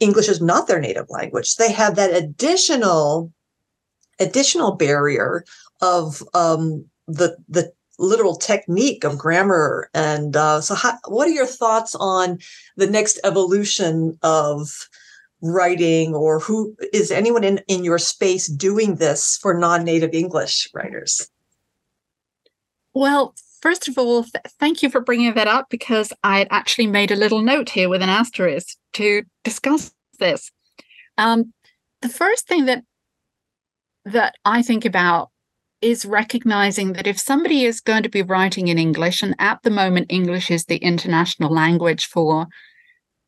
English 0.00 0.28
is 0.28 0.40
not 0.40 0.66
their 0.66 0.80
native 0.80 1.06
language. 1.10 1.56
They 1.56 1.72
have 1.72 1.96
that 1.96 2.14
additional 2.14 3.32
additional 4.18 4.72
barrier 4.72 5.44
of 5.80 6.22
um, 6.34 6.86
the 7.06 7.36
the 7.48 7.72
literal 7.98 8.36
technique 8.36 9.04
of 9.04 9.18
grammar 9.18 9.88
and 9.94 10.36
uh, 10.36 10.60
so 10.60 10.74
how, 10.74 10.98
what 11.08 11.28
are 11.28 11.32
your 11.32 11.46
thoughts 11.46 11.94
on 11.94 12.38
the 12.76 12.86
next 12.86 13.18
evolution 13.24 14.18
of 14.22 14.88
writing 15.40 16.14
or 16.14 16.38
who 16.38 16.76
is 16.92 17.10
anyone 17.10 17.42
in, 17.42 17.58
in 17.68 17.84
your 17.84 17.98
space 17.98 18.48
doing 18.48 18.96
this 18.96 19.38
for 19.40 19.54
non-native 19.54 20.12
english 20.12 20.68
writers 20.74 21.30
well 22.96 23.34
first 23.60 23.88
of 23.88 23.98
all 23.98 24.22
th- 24.22 24.44
thank 24.60 24.82
you 24.82 24.90
for 24.90 25.00
bringing 25.00 25.34
that 25.34 25.48
up 25.48 25.66
because 25.70 26.12
i 26.22 26.38
had 26.38 26.48
actually 26.50 26.86
made 26.86 27.10
a 27.10 27.16
little 27.16 27.42
note 27.42 27.70
here 27.70 27.88
with 27.88 28.02
an 28.02 28.08
asterisk 28.08 28.76
to 28.92 29.22
discuss 29.44 29.92
this 30.18 30.50
um, 31.18 31.52
the 32.02 32.08
first 32.08 32.46
thing 32.46 32.66
that 32.66 32.82
that 34.04 34.36
I 34.44 34.62
think 34.62 34.84
about 34.84 35.30
is 35.82 36.06
recognizing 36.06 36.94
that 36.94 37.06
if 37.06 37.18
somebody 37.18 37.64
is 37.64 37.80
going 37.80 38.02
to 38.04 38.08
be 38.08 38.22
writing 38.22 38.68
in 38.68 38.78
English, 38.78 39.22
and 39.22 39.34
at 39.38 39.62
the 39.62 39.70
moment, 39.70 40.06
English 40.08 40.50
is 40.50 40.64
the 40.64 40.76
international 40.76 41.52
language 41.52 42.06
for 42.06 42.46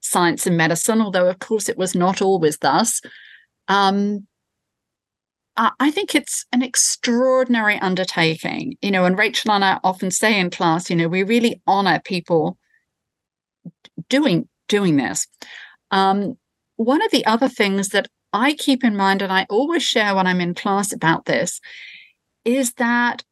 science 0.01 0.47
and 0.47 0.57
medicine, 0.57 1.03
although, 1.03 1.29
of 1.29 1.41
course, 1.41 1.69
it 1.69 1.77
was 1.77 1.95
not 1.95 2.23
always 2.23 2.59
thus. 2.59 3.03
Um, 3.67 4.27
I 5.59 5.91
think 5.91 6.15
it's 6.15 6.47
an 6.53 6.63
extraordinary 6.63 7.81
undertaking, 7.81 8.77
you 8.81 8.93
know, 8.93 9.05
and 9.05 9.19
Rachel 9.19 9.51
and 9.51 9.65
I 9.65 9.81
often 9.83 10.13
say 10.13 10.39
in 10.39 10.51
class, 10.51 10.89
you 10.89 10.95
know, 10.95 11.09
we 11.09 11.25
really 11.25 11.61
honor 11.67 12.01
people 12.05 12.57
doing 14.09 14.49
doing 14.69 14.97
this. 14.97 15.27
Um, 15.91 16.39
one 16.77 17.03
of 17.03 17.11
the 17.11 17.27
other 17.27 17.49
things 17.49 17.89
that 17.89 18.07
I 18.33 18.53
keep 18.55 18.85
in 18.85 18.97
mind, 18.97 19.21
and 19.21 19.33
I 19.33 19.47
always 19.51 19.83
share 19.83 20.15
when 20.15 20.29
I'm 20.29 20.41
in 20.41 20.55
class 20.55 20.93
about 20.93 21.25
this, 21.25 21.61
is 22.45 22.75
that 22.75 23.25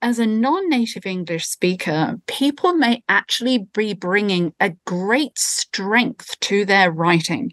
as 0.00 0.18
a 0.18 0.26
non 0.26 0.70
native 0.70 1.04
English 1.04 1.46
speaker, 1.46 2.16
people 2.26 2.72
may 2.72 3.02
actually 3.10 3.66
be 3.74 3.92
bringing 3.92 4.54
a 4.58 4.72
great 4.86 5.38
strength 5.38 6.40
to 6.40 6.64
their 6.64 6.90
writing, 6.90 7.52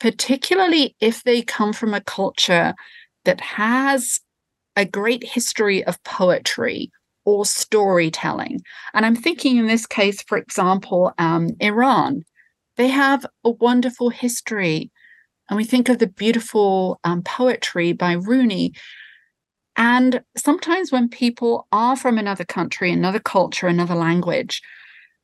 particularly 0.00 0.96
if 1.00 1.22
they 1.22 1.42
come 1.42 1.72
from 1.72 1.94
a 1.94 2.00
culture 2.00 2.74
that 3.28 3.42
has 3.42 4.20
a 4.74 4.86
great 4.86 5.22
history 5.22 5.84
of 5.84 6.02
poetry 6.02 6.90
or 7.26 7.44
storytelling. 7.44 8.58
And 8.94 9.04
I'm 9.04 9.14
thinking 9.14 9.58
in 9.58 9.66
this 9.66 9.86
case, 9.86 10.22
for 10.22 10.38
example, 10.38 11.12
um, 11.18 11.50
Iran. 11.60 12.22
They 12.78 12.88
have 12.88 13.26
a 13.44 13.50
wonderful 13.50 14.08
history 14.08 14.90
and 15.50 15.58
we 15.58 15.64
think 15.64 15.90
of 15.90 15.98
the 15.98 16.06
beautiful 16.06 17.00
um, 17.04 17.22
poetry 17.22 17.92
by 17.92 18.12
Rumi. 18.12 18.72
And 19.76 20.22
sometimes 20.34 20.90
when 20.90 21.10
people 21.10 21.66
are 21.70 21.96
from 21.96 22.16
another 22.16 22.46
country, 22.46 22.90
another 22.90 23.20
culture, 23.20 23.66
another 23.66 23.94
language, 23.94 24.62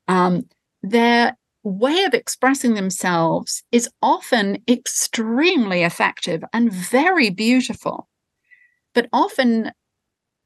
um, 0.08 0.42
their 0.82 1.38
way 1.64 2.04
of 2.04 2.14
expressing 2.14 2.74
themselves 2.74 3.62
is 3.72 3.88
often 4.02 4.62
extremely 4.68 5.82
effective 5.82 6.44
and 6.52 6.72
very 6.72 7.30
beautiful. 7.30 8.08
But 8.94 9.08
often, 9.12 9.72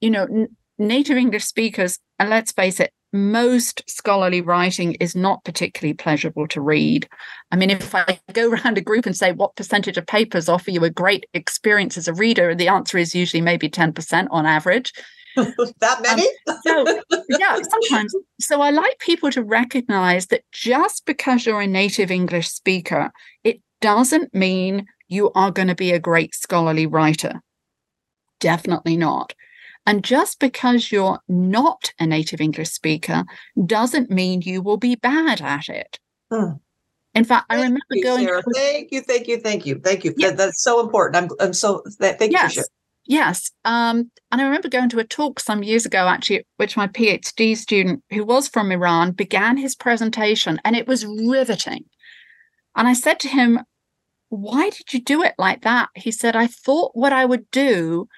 you 0.00 0.10
know, 0.10 0.24
n- 0.24 0.56
native 0.78 1.16
English 1.16 1.44
speakers, 1.44 1.98
and 2.18 2.30
let's 2.30 2.52
face 2.52 2.80
it, 2.80 2.92
most 3.12 3.82
scholarly 3.88 4.40
writing 4.40 4.94
is 4.94 5.16
not 5.16 5.42
particularly 5.44 5.94
pleasurable 5.94 6.46
to 6.48 6.60
read. 6.60 7.08
I 7.50 7.56
mean, 7.56 7.70
if 7.70 7.94
I 7.94 8.20
go 8.32 8.50
around 8.50 8.78
a 8.78 8.82
group 8.82 9.06
and 9.06 9.16
say, 9.16 9.32
what 9.32 9.56
percentage 9.56 9.96
of 9.96 10.06
papers 10.06 10.48
offer 10.48 10.70
you 10.70 10.84
a 10.84 10.90
great 10.90 11.26
experience 11.34 11.96
as 11.96 12.06
a 12.06 12.14
reader? 12.14 12.50
and 12.50 12.60
The 12.60 12.68
answer 12.68 12.98
is 12.98 13.14
usually 13.14 13.40
maybe 13.40 13.68
10% 13.68 14.28
on 14.30 14.46
average. 14.46 14.92
that 15.80 16.02
many? 16.02 16.26
Um, 16.46 16.56
so, 17.10 17.24
yeah, 17.38 17.58
sometimes. 17.70 18.14
So 18.40 18.60
I 18.60 18.70
like 18.70 18.98
people 18.98 19.30
to 19.30 19.42
recognize 19.42 20.26
that 20.26 20.42
just 20.52 21.06
because 21.06 21.46
you're 21.46 21.60
a 21.60 21.66
native 21.66 22.10
English 22.10 22.48
speaker, 22.48 23.10
it 23.44 23.60
doesn't 23.80 24.34
mean 24.34 24.86
you 25.08 25.30
are 25.34 25.50
going 25.50 25.68
to 25.68 25.74
be 25.74 25.92
a 25.92 25.98
great 25.98 26.34
scholarly 26.34 26.86
writer. 26.86 27.40
Definitely 28.40 28.96
not. 28.96 29.34
And 29.86 30.04
just 30.04 30.38
because 30.38 30.92
you're 30.92 31.18
not 31.28 31.92
a 31.98 32.06
native 32.06 32.40
English 32.40 32.68
speaker 32.70 33.24
doesn't 33.64 34.10
mean 34.10 34.42
you 34.42 34.60
will 34.60 34.76
be 34.76 34.96
bad 34.96 35.40
at 35.40 35.68
it. 35.68 35.98
Hmm. 36.30 36.56
In 37.14 37.24
fact, 37.24 37.46
thank 37.48 37.60
I 37.60 37.64
remember 37.64 37.80
you, 37.92 38.02
going. 38.02 38.26
Sarah. 38.26 38.42
Thank 38.54 38.92
you, 38.92 39.00
thank 39.00 39.28
you, 39.28 39.40
thank 39.40 39.66
you, 39.66 39.80
thank 39.82 40.04
you. 40.04 40.14
Yeah. 40.16 40.28
That, 40.28 40.36
that's 40.36 40.62
so 40.62 40.80
important. 40.80 41.16
I'm, 41.16 41.30
I'm 41.40 41.52
so 41.54 41.82
that, 42.00 42.18
thank 42.18 42.32
yes. 42.32 42.56
you. 42.56 42.64
Yes. 43.08 43.50
Um, 43.64 44.10
and 44.30 44.40
I 44.40 44.44
remember 44.44 44.68
going 44.68 44.90
to 44.90 44.98
a 44.98 45.04
talk 45.04 45.40
some 45.40 45.62
years 45.62 45.86
ago, 45.86 46.06
actually, 46.06 46.46
which 46.58 46.76
my 46.76 46.86
PhD 46.86 47.56
student, 47.56 48.04
who 48.10 48.22
was 48.22 48.48
from 48.48 48.70
Iran, 48.70 49.12
began 49.12 49.56
his 49.56 49.74
presentation, 49.74 50.60
and 50.62 50.76
it 50.76 50.86
was 50.86 51.06
riveting. 51.06 51.86
And 52.76 52.86
I 52.86 52.92
said 52.92 53.18
to 53.20 53.28
him, 53.28 53.60
Why 54.28 54.68
did 54.68 54.92
you 54.92 55.00
do 55.00 55.22
it 55.22 55.34
like 55.38 55.62
that? 55.62 55.88
He 55.94 56.10
said, 56.10 56.36
I 56.36 56.48
thought 56.48 56.90
what 56.94 57.14
I 57.14 57.24
would 57.24 57.50
do 57.50 58.08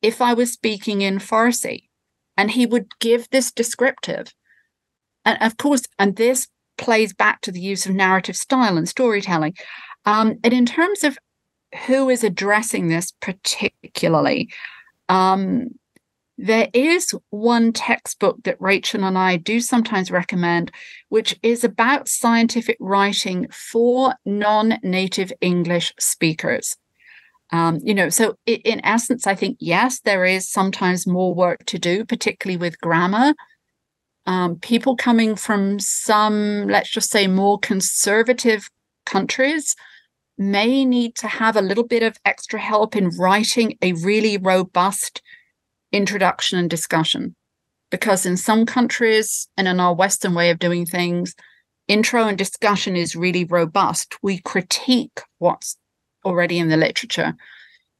if 0.00 0.22
I 0.22 0.32
was 0.32 0.52
speaking 0.52 1.02
in 1.02 1.18
Farsi. 1.18 1.88
And 2.34 2.50
he 2.50 2.64
would 2.64 2.86
give 2.98 3.28
this 3.28 3.52
descriptive. 3.52 4.32
And 5.26 5.36
of 5.42 5.58
course, 5.58 5.82
and 5.98 6.16
this 6.16 6.48
plays 6.78 7.12
back 7.12 7.42
to 7.42 7.52
the 7.52 7.60
use 7.60 7.84
of 7.84 7.94
narrative 7.94 8.36
style 8.36 8.78
and 8.78 8.88
storytelling. 8.88 9.54
Um, 10.06 10.38
and 10.42 10.54
in 10.54 10.64
terms 10.64 11.04
of 11.04 11.18
who 11.86 12.08
is 12.08 12.24
addressing 12.24 12.88
this 12.88 13.12
particularly, 13.20 14.52
um, 15.08 15.68
there 16.42 16.70
is 16.72 17.14
one 17.28 17.72
textbook 17.72 18.42
that 18.44 18.60
Rachel 18.60 19.04
and 19.04 19.18
I 19.18 19.36
do 19.36 19.60
sometimes 19.60 20.10
recommend, 20.10 20.72
which 21.10 21.38
is 21.42 21.64
about 21.64 22.08
scientific 22.08 22.78
writing 22.80 23.46
for 23.50 24.14
non 24.24 24.78
native 24.82 25.32
English 25.42 25.92
speakers. 25.98 26.76
Um, 27.52 27.80
you 27.82 27.94
know, 27.94 28.08
so 28.08 28.36
in 28.46 28.80
essence, 28.84 29.26
I 29.26 29.34
think, 29.34 29.58
yes, 29.60 30.00
there 30.00 30.24
is 30.24 30.48
sometimes 30.48 31.06
more 31.06 31.34
work 31.34 31.66
to 31.66 31.78
do, 31.78 32.04
particularly 32.04 32.56
with 32.56 32.80
grammar. 32.80 33.34
Um, 34.24 34.56
people 34.56 34.96
coming 34.96 35.36
from 35.36 35.78
some, 35.78 36.68
let's 36.68 36.90
just 36.90 37.10
say, 37.10 37.26
more 37.26 37.58
conservative 37.58 38.70
countries 39.04 39.74
may 40.40 40.86
need 40.86 41.14
to 41.14 41.28
have 41.28 41.54
a 41.54 41.62
little 41.62 41.86
bit 41.86 42.02
of 42.02 42.16
extra 42.24 42.58
help 42.58 42.96
in 42.96 43.10
writing 43.10 43.76
a 43.82 43.92
really 43.92 44.38
robust 44.38 45.20
introduction 45.92 46.58
and 46.58 46.70
discussion. 46.70 47.36
Because 47.90 48.24
in 48.24 48.36
some 48.36 48.64
countries 48.64 49.48
and 49.56 49.68
in 49.68 49.78
our 49.78 49.94
Western 49.94 50.34
way 50.34 50.48
of 50.50 50.58
doing 50.58 50.86
things, 50.86 51.34
intro 51.88 52.26
and 52.26 52.38
discussion 52.38 52.96
is 52.96 53.14
really 53.14 53.44
robust. 53.44 54.16
We 54.22 54.38
critique 54.38 55.20
what's 55.38 55.76
already 56.24 56.58
in 56.58 56.68
the 56.68 56.76
literature. 56.76 57.34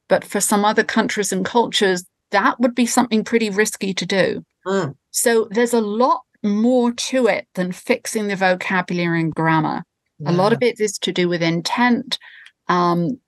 But 0.09 0.25
for 0.25 0.41
some 0.41 0.65
other 0.65 0.83
countries 0.83 1.31
and 1.31 1.45
cultures, 1.45 2.05
that 2.31 2.59
would 2.59 2.73
be 2.73 2.87
something 2.87 3.23
pretty 3.23 3.49
risky 3.49 3.93
to 3.93 4.05
do. 4.05 4.43
Mm. 4.65 4.95
So 5.11 5.47
there's 5.51 5.73
a 5.73 5.81
lot 5.81 6.21
more 6.41 6.91
to 6.91 7.27
it 7.27 7.47
than 7.53 7.71
fixing 7.71 8.27
the 8.27 8.35
vocabulary 8.35 9.19
and 9.19 9.35
grammar. 9.35 9.83
Yeah. 10.21 10.31
A 10.31 10.33
lot 10.33 10.53
of 10.53 10.61
it 10.61 10.79
is 10.79 10.97
to 10.99 11.11
do 11.11 11.27
with 11.27 11.41
intent 11.41 12.19
um, 12.67 13.19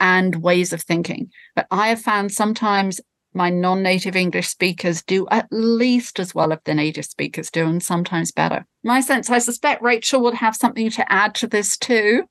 and 0.00 0.36
ways 0.36 0.72
of 0.72 0.82
thinking. 0.82 1.30
But 1.54 1.66
I 1.70 1.88
have 1.88 2.00
found 2.00 2.32
sometimes 2.32 3.00
my 3.34 3.50
non 3.50 3.82
native 3.82 4.16
English 4.16 4.48
speakers 4.48 5.02
do 5.02 5.26
at 5.30 5.46
least 5.50 6.18
as 6.18 6.34
well 6.34 6.52
as 6.52 6.58
the 6.64 6.74
native 6.74 7.04
speakers 7.04 7.50
do, 7.50 7.66
and 7.66 7.82
sometimes 7.82 8.32
better. 8.32 8.66
My 8.82 9.00
sense, 9.00 9.30
I 9.30 9.38
suspect 9.38 9.82
Rachel 9.82 10.22
would 10.22 10.34
have 10.34 10.56
something 10.56 10.90
to 10.90 11.12
add 11.12 11.34
to 11.36 11.46
this 11.46 11.76
too. 11.76 12.24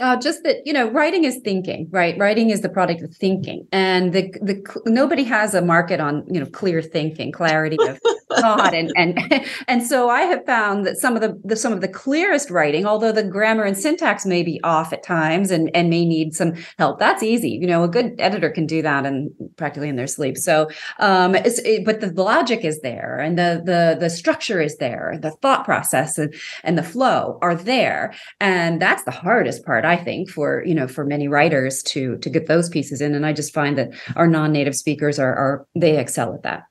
Uh, 0.00 0.16
just 0.16 0.44
that 0.44 0.58
you 0.64 0.72
know, 0.72 0.88
writing 0.90 1.24
is 1.24 1.40
thinking, 1.44 1.88
right? 1.90 2.16
Writing 2.18 2.50
is 2.50 2.60
the 2.60 2.68
product 2.68 3.02
of 3.02 3.14
thinking, 3.16 3.66
and 3.72 4.12
the 4.12 4.32
the 4.40 4.62
nobody 4.86 5.24
has 5.24 5.54
a 5.54 5.62
market 5.62 5.98
on 5.98 6.24
you 6.30 6.38
know 6.38 6.46
clear 6.46 6.80
thinking, 6.82 7.32
clarity 7.32 7.76
of 7.80 7.98
God, 8.36 8.74
and 8.74 8.92
and 8.96 9.18
and 9.68 9.82
so 9.82 10.08
I 10.08 10.22
have 10.22 10.44
found 10.44 10.86
that 10.86 10.98
some 10.98 11.16
of 11.16 11.22
the, 11.22 11.40
the 11.44 11.56
some 11.56 11.72
of 11.72 11.80
the 11.80 11.88
clearest 11.88 12.50
writing, 12.50 12.86
although 12.86 13.12
the 13.12 13.22
grammar 13.22 13.64
and 13.64 13.76
syntax 13.76 14.26
may 14.26 14.42
be 14.42 14.60
off 14.62 14.92
at 14.92 15.02
times 15.02 15.50
and 15.50 15.70
and 15.74 15.90
may 15.90 16.04
need 16.04 16.34
some 16.34 16.54
help, 16.78 16.98
that's 16.98 17.22
easy. 17.22 17.50
You 17.50 17.66
know, 17.66 17.84
a 17.84 17.88
good 17.88 18.14
editor 18.18 18.50
can 18.50 18.66
do 18.66 18.82
that 18.82 19.06
and 19.06 19.30
practically 19.56 19.88
in 19.88 19.96
their 19.96 20.06
sleep. 20.06 20.36
So, 20.36 20.68
um, 20.98 21.34
it, 21.34 21.84
but 21.84 22.00
the 22.00 22.10
logic 22.12 22.64
is 22.64 22.80
there, 22.80 23.18
and 23.18 23.38
the 23.38 23.62
the 23.64 23.96
the 23.98 24.10
structure 24.10 24.60
is 24.60 24.76
there, 24.76 25.18
the 25.20 25.30
thought 25.42 25.64
process 25.64 26.18
and 26.18 26.34
and 26.64 26.76
the 26.76 26.82
flow 26.82 27.38
are 27.42 27.54
there, 27.54 28.14
and 28.40 28.80
that's 28.80 29.04
the 29.04 29.10
hardest 29.10 29.64
part, 29.64 29.84
I 29.84 29.96
think, 29.96 30.30
for 30.30 30.64
you 30.64 30.74
know 30.74 30.88
for 30.88 31.04
many 31.04 31.28
writers 31.28 31.82
to 31.84 32.18
to 32.18 32.30
get 32.30 32.46
those 32.46 32.68
pieces 32.68 33.00
in. 33.00 33.14
And 33.14 33.24
I 33.26 33.32
just 33.32 33.54
find 33.54 33.78
that 33.78 33.90
our 34.16 34.26
non-native 34.26 34.76
speakers 34.76 35.18
are 35.18 35.34
are 35.34 35.66
they 35.74 35.98
excel 35.98 36.34
at 36.34 36.42
that. 36.42 36.64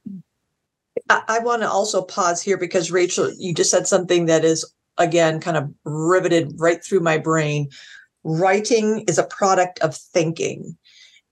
I, 1.09 1.23
I 1.27 1.39
want 1.39 1.61
to 1.61 1.69
also 1.69 2.01
pause 2.01 2.41
here 2.41 2.57
because 2.57 2.91
Rachel, 2.91 3.31
you 3.37 3.53
just 3.53 3.71
said 3.71 3.87
something 3.87 4.25
that 4.25 4.43
is 4.43 4.69
again 4.97 5.39
kind 5.39 5.57
of 5.57 5.71
riveted 5.83 6.53
right 6.57 6.83
through 6.83 7.01
my 7.01 7.17
brain. 7.17 7.69
Writing 8.23 9.01
is 9.07 9.17
a 9.17 9.23
product 9.23 9.79
of 9.79 9.95
thinking. 9.95 10.77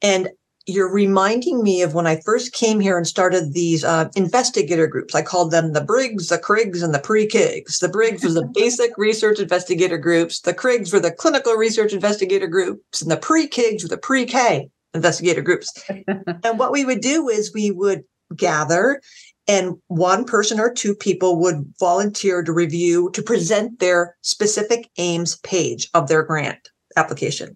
And 0.02 0.30
you're 0.68 0.92
reminding 0.92 1.62
me 1.62 1.84
of 1.84 1.94
when 1.94 2.08
I 2.08 2.22
first 2.22 2.54
came 2.54 2.80
here 2.80 2.98
and 2.98 3.06
started 3.06 3.54
these 3.54 3.84
uh, 3.84 4.10
investigator 4.16 4.88
groups. 4.88 5.14
I 5.14 5.22
called 5.22 5.52
them 5.52 5.74
the 5.74 5.84
Briggs, 5.84 6.30
the 6.30 6.40
Criggs, 6.40 6.82
and 6.82 6.94
the 6.94 7.00
pre-Kigs. 7.00 7.80
The 7.80 7.90
Briggs 7.90 8.24
was 8.24 8.34
the 8.34 8.48
basic 8.54 8.98
research 8.98 9.40
investigator 9.40 10.00
groups. 10.00 10.42
The 10.42 10.56
Criggs 10.56 10.92
were 10.92 11.00
the 11.00 11.12
clinical 11.12 11.54
research 11.54 11.94
investigator 11.94 12.48
groups, 12.48 13.02
and 13.02 13.12
the 13.12 13.18
pre-Kigs 13.18 13.84
were 13.84 13.90
the 13.90 13.98
pre-K 13.98 14.70
investigator 14.96 15.42
groups. 15.42 15.72
and 16.44 16.58
what 16.58 16.72
we 16.72 16.84
would 16.84 17.02
do 17.02 17.30
is 17.30 17.54
we 17.54 17.70
would 17.70 18.04
gather 18.36 19.02
and 19.48 19.76
one 19.88 20.26
person 20.26 20.60
or 20.60 20.72
two 20.72 20.96
people 20.96 21.40
would 21.40 21.66
volunteer 21.80 22.44
to 22.44 22.52
review 22.52 23.10
to 23.14 23.22
present 23.22 23.80
their 23.80 24.16
specific 24.22 24.90
aims 24.98 25.38
page 25.38 25.90
of 25.94 26.08
their 26.08 26.24
grant 26.24 26.70
application. 26.96 27.56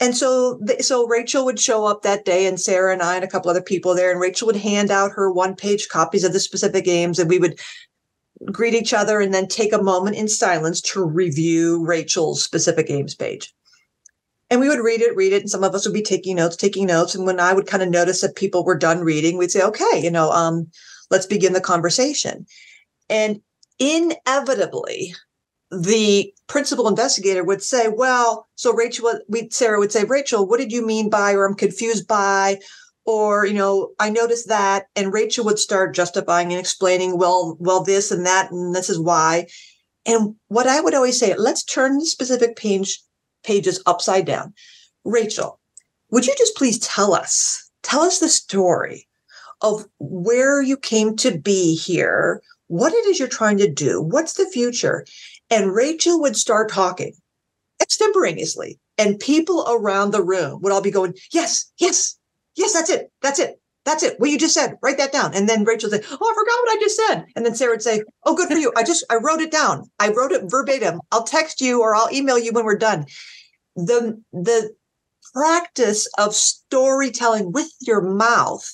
And 0.00 0.16
so 0.16 0.60
so 0.80 1.06
rachel 1.08 1.44
would 1.44 1.58
show 1.58 1.84
up 1.84 2.02
that 2.02 2.24
day 2.24 2.46
and 2.46 2.60
sarah 2.60 2.92
and 2.92 3.02
i 3.02 3.16
and 3.16 3.24
a 3.24 3.28
couple 3.28 3.50
other 3.50 3.60
people 3.60 3.94
there 3.96 4.12
and 4.12 4.20
rachel 4.20 4.46
would 4.46 4.54
hand 4.54 4.92
out 4.92 5.10
her 5.10 5.30
one 5.30 5.56
page 5.56 5.88
copies 5.88 6.22
of 6.22 6.32
the 6.32 6.38
specific 6.38 6.86
aims 6.86 7.18
and 7.18 7.28
we 7.28 7.40
would 7.40 7.58
greet 8.52 8.74
each 8.74 8.94
other 8.94 9.20
and 9.20 9.34
then 9.34 9.48
take 9.48 9.72
a 9.72 9.82
moment 9.82 10.14
in 10.14 10.28
silence 10.28 10.80
to 10.80 11.04
review 11.04 11.84
rachel's 11.84 12.40
specific 12.42 12.90
aims 12.90 13.16
page 13.16 13.52
and 14.50 14.60
we 14.60 14.68
would 14.68 14.80
read 14.80 15.00
it, 15.00 15.14
read 15.14 15.32
it, 15.32 15.42
and 15.42 15.50
some 15.50 15.64
of 15.64 15.74
us 15.74 15.86
would 15.86 15.94
be 15.94 16.02
taking 16.02 16.36
notes, 16.36 16.56
taking 16.56 16.86
notes. 16.86 17.14
And 17.14 17.26
when 17.26 17.40
I 17.40 17.52
would 17.52 17.66
kind 17.66 17.82
of 17.82 17.90
notice 17.90 18.20
that 18.22 18.36
people 18.36 18.64
were 18.64 18.78
done 18.78 19.00
reading, 19.00 19.36
we'd 19.36 19.50
say, 19.50 19.62
okay, 19.62 20.00
you 20.02 20.10
know, 20.10 20.30
um, 20.30 20.68
let's 21.10 21.26
begin 21.26 21.52
the 21.52 21.60
conversation. 21.60 22.46
And 23.10 23.40
inevitably, 23.78 25.14
the 25.70 26.32
principal 26.46 26.88
investigator 26.88 27.44
would 27.44 27.62
say, 27.62 27.88
well, 27.88 28.48
so 28.54 28.72
Rachel, 28.72 29.12
we 29.28 29.48
Sarah 29.50 29.78
would 29.78 29.92
say, 29.92 30.04
Rachel, 30.04 30.46
what 30.46 30.58
did 30.58 30.72
you 30.72 30.84
mean 30.84 31.10
by, 31.10 31.32
or 31.34 31.44
I'm 31.44 31.54
confused 31.54 32.08
by, 32.08 32.58
or, 33.04 33.44
you 33.44 33.54
know, 33.54 33.90
I 33.98 34.10
noticed 34.10 34.48
that. 34.48 34.86
And 34.96 35.12
Rachel 35.12 35.44
would 35.44 35.58
start 35.58 35.94
justifying 35.94 36.52
and 36.52 36.60
explaining, 36.60 37.18
well, 37.18 37.56
well, 37.60 37.82
this 37.82 38.10
and 38.10 38.24
that, 38.24 38.50
and 38.50 38.74
this 38.74 38.88
is 38.88 38.98
why. 38.98 39.46
And 40.06 40.36
what 40.48 40.66
I 40.66 40.80
would 40.80 40.94
always 40.94 41.18
say, 41.18 41.34
let's 41.36 41.64
turn 41.64 41.98
the 41.98 42.06
specific 42.06 42.56
page 42.56 43.02
pages 43.48 43.82
upside 43.86 44.26
down. 44.26 44.52
Rachel, 45.06 45.58
would 46.10 46.26
you 46.26 46.34
just 46.36 46.54
please 46.54 46.78
tell 46.80 47.14
us, 47.14 47.70
tell 47.82 48.02
us 48.02 48.18
the 48.18 48.28
story 48.28 49.08
of 49.62 49.86
where 49.98 50.60
you 50.60 50.76
came 50.76 51.16
to 51.16 51.38
be 51.38 51.74
here, 51.74 52.42
what 52.66 52.92
it 52.92 53.06
is 53.06 53.18
you're 53.18 53.26
trying 53.26 53.56
to 53.56 53.72
do, 53.72 54.02
what's 54.02 54.34
the 54.34 54.44
future? 54.44 55.06
And 55.48 55.74
Rachel 55.74 56.20
would 56.20 56.36
start 56.36 56.70
talking 56.70 57.14
extemporaneously, 57.80 58.78
and 58.98 59.18
people 59.18 59.64
around 59.66 60.10
the 60.10 60.22
room 60.22 60.60
would 60.60 60.70
all 60.72 60.82
be 60.82 60.90
going, 60.90 61.14
Yes, 61.32 61.72
yes, 61.78 62.18
yes, 62.54 62.74
that's 62.74 62.90
it, 62.90 63.10
that's 63.22 63.38
it. 63.38 63.58
That's 63.88 64.02
it. 64.02 64.20
What 64.20 64.28
you 64.28 64.36
just 64.36 64.52
said, 64.52 64.76
write 64.82 64.98
that 64.98 65.12
down. 65.12 65.32
And 65.34 65.48
then 65.48 65.64
Rachel 65.64 65.88
would 65.88 66.04
say, 66.04 66.08
Oh, 66.10 66.30
I 66.30 66.34
forgot 66.34 66.60
what 66.60 66.76
I 66.76 66.78
just 66.78 66.96
said. 66.96 67.24
And 67.34 67.46
then 67.46 67.54
Sarah 67.54 67.72
would 67.72 67.80
say, 67.80 68.02
Oh, 68.26 68.36
good 68.36 68.48
for 68.48 68.58
you. 68.58 68.70
I 68.76 68.82
just, 68.82 69.02
I 69.08 69.14
wrote 69.14 69.40
it 69.40 69.50
down. 69.50 69.90
I 69.98 70.10
wrote 70.10 70.32
it 70.32 70.42
verbatim. 70.50 71.00
I'll 71.10 71.24
text 71.24 71.62
you 71.62 71.80
or 71.80 71.94
I'll 71.94 72.12
email 72.12 72.38
you 72.38 72.52
when 72.52 72.66
we're 72.66 72.76
done. 72.76 73.06
The, 73.78 74.20
the 74.32 74.74
practice 75.32 76.08
of 76.18 76.34
storytelling 76.34 77.52
with 77.52 77.70
your 77.80 78.02
mouth 78.02 78.68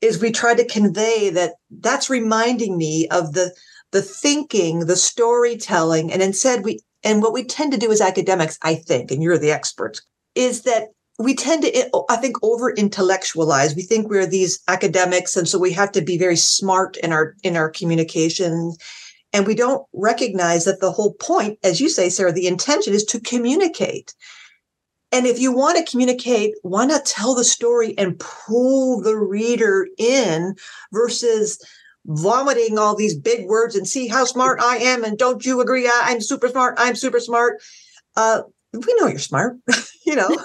is 0.00 0.20
we 0.20 0.32
try 0.32 0.54
to 0.54 0.66
convey 0.66 1.30
that 1.30 1.54
that's 1.70 2.10
reminding 2.10 2.76
me 2.76 3.08
of 3.08 3.32
the 3.32 3.54
the 3.92 4.02
thinking, 4.02 4.86
the 4.86 4.96
storytelling, 4.96 6.10
and 6.12 6.22
instead 6.22 6.64
we 6.64 6.80
and 7.04 7.22
what 7.22 7.32
we 7.32 7.44
tend 7.44 7.72
to 7.72 7.78
do 7.78 7.90
as 7.92 8.00
academics, 8.00 8.58
I 8.62 8.74
think, 8.74 9.10
and 9.10 9.22
you're 9.22 9.38
the 9.38 9.52
experts, 9.52 10.02
is 10.34 10.62
that 10.62 10.88
we 11.18 11.34
tend 11.34 11.62
to, 11.62 12.04
I 12.08 12.16
think, 12.16 12.36
over 12.42 12.70
intellectualize. 12.70 13.76
We 13.76 13.82
think 13.82 14.08
we're 14.08 14.26
these 14.26 14.60
academics, 14.66 15.36
and 15.36 15.48
so 15.48 15.58
we 15.58 15.72
have 15.72 15.92
to 15.92 16.00
be 16.00 16.18
very 16.18 16.36
smart 16.36 16.96
in 16.98 17.12
our 17.12 17.34
in 17.42 17.56
our 17.56 17.70
communication, 17.70 18.72
and 19.32 19.46
we 19.46 19.54
don't 19.54 19.86
recognize 19.92 20.64
that 20.64 20.80
the 20.80 20.92
whole 20.92 21.14
point, 21.14 21.58
as 21.62 21.80
you 21.80 21.88
say, 21.88 22.08
Sarah, 22.08 22.32
the 22.32 22.46
intention 22.46 22.92
is 22.92 23.04
to 23.04 23.20
communicate. 23.20 24.14
And 25.10 25.26
if 25.26 25.38
you 25.38 25.52
want 25.52 25.78
to 25.78 25.90
communicate, 25.90 26.54
why 26.62 26.86
not 26.86 27.04
tell 27.04 27.34
the 27.34 27.44
story 27.44 27.96
and 27.98 28.18
pull 28.18 29.02
the 29.02 29.16
reader 29.16 29.86
in 29.98 30.54
versus 30.92 31.58
vomiting 32.06 32.78
all 32.78 32.96
these 32.96 33.16
big 33.16 33.46
words 33.46 33.76
and 33.76 33.86
see 33.86 34.08
how 34.08 34.24
smart 34.24 34.60
I 34.60 34.78
am 34.78 35.04
and 35.04 35.18
don't 35.18 35.44
you 35.44 35.60
agree? 35.60 35.90
I'm 35.92 36.20
super 36.20 36.48
smart. 36.48 36.74
I'm 36.78 36.96
super 36.96 37.20
smart. 37.20 37.60
Uh, 38.16 38.42
we 38.72 38.94
know 38.98 39.06
you're 39.06 39.18
smart, 39.18 39.56
you 40.06 40.16
know. 40.16 40.36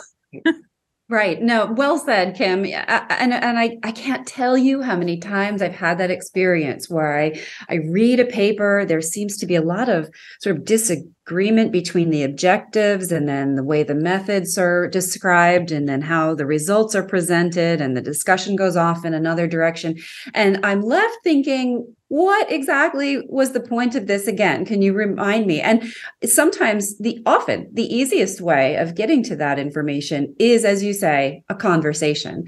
Right. 1.09 1.41
No, 1.41 1.67
well 1.71 1.97
said, 1.97 2.35
Kim. 2.35 2.65
And 2.65 3.33
and 3.33 3.57
I, 3.57 3.77
I 3.81 3.93
can't 3.93 4.27
tell 4.27 4.57
you 4.57 4.81
how 4.81 4.97
many 4.97 5.19
times 5.19 5.61
I've 5.61 5.73
had 5.73 5.99
that 5.99 6.11
experience 6.11 6.89
where 6.89 7.17
I 7.17 7.41
I 7.69 7.75
read 7.75 8.19
a 8.19 8.25
paper, 8.25 8.83
there 8.85 9.01
seems 9.01 9.37
to 9.37 9.45
be 9.45 9.55
a 9.55 9.61
lot 9.61 9.87
of 9.87 10.09
sort 10.41 10.57
of 10.57 10.65
disagreement 10.65 11.13
between 11.27 12.09
the 12.09 12.23
objectives 12.23 13.11
and 13.11 13.27
then 13.27 13.55
the 13.55 13.63
way 13.63 13.83
the 13.83 13.95
methods 13.95 14.57
are 14.57 14.87
described 14.87 15.71
and 15.71 15.87
then 15.87 16.01
how 16.01 16.33
the 16.33 16.45
results 16.45 16.95
are 16.95 17.03
presented 17.03 17.81
and 17.81 17.97
the 17.97 18.01
discussion 18.01 18.55
goes 18.55 18.75
off 18.75 19.03
in 19.03 19.13
another 19.13 19.47
direction. 19.47 19.97
And 20.33 20.65
I'm 20.65 20.81
left 20.81 21.17
thinking, 21.23 21.93
what 22.07 22.49
exactly 22.49 23.21
was 23.27 23.51
the 23.51 23.59
point 23.59 23.95
of 23.95 24.07
this 24.07 24.27
again? 24.27 24.65
Can 24.65 24.81
you 24.81 24.93
remind 24.93 25.45
me? 25.45 25.59
And 25.59 25.91
sometimes 26.23 26.97
the 26.97 27.21
often 27.25 27.69
the 27.73 27.93
easiest 27.93 28.39
way 28.39 28.77
of 28.77 28.95
getting 28.95 29.21
to 29.23 29.35
that 29.35 29.59
information 29.59 30.33
is 30.39 30.63
as 30.63 30.81
you 30.81 30.93
say 30.93 31.43
a 31.49 31.55
conversation. 31.55 32.45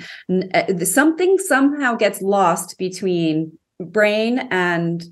Uh, 0.53 0.85
something 0.85 1.37
somehow 1.39 1.95
gets 1.95 2.21
lost 2.21 2.77
between 2.77 3.51
brain 3.79 4.47
and 4.51 5.03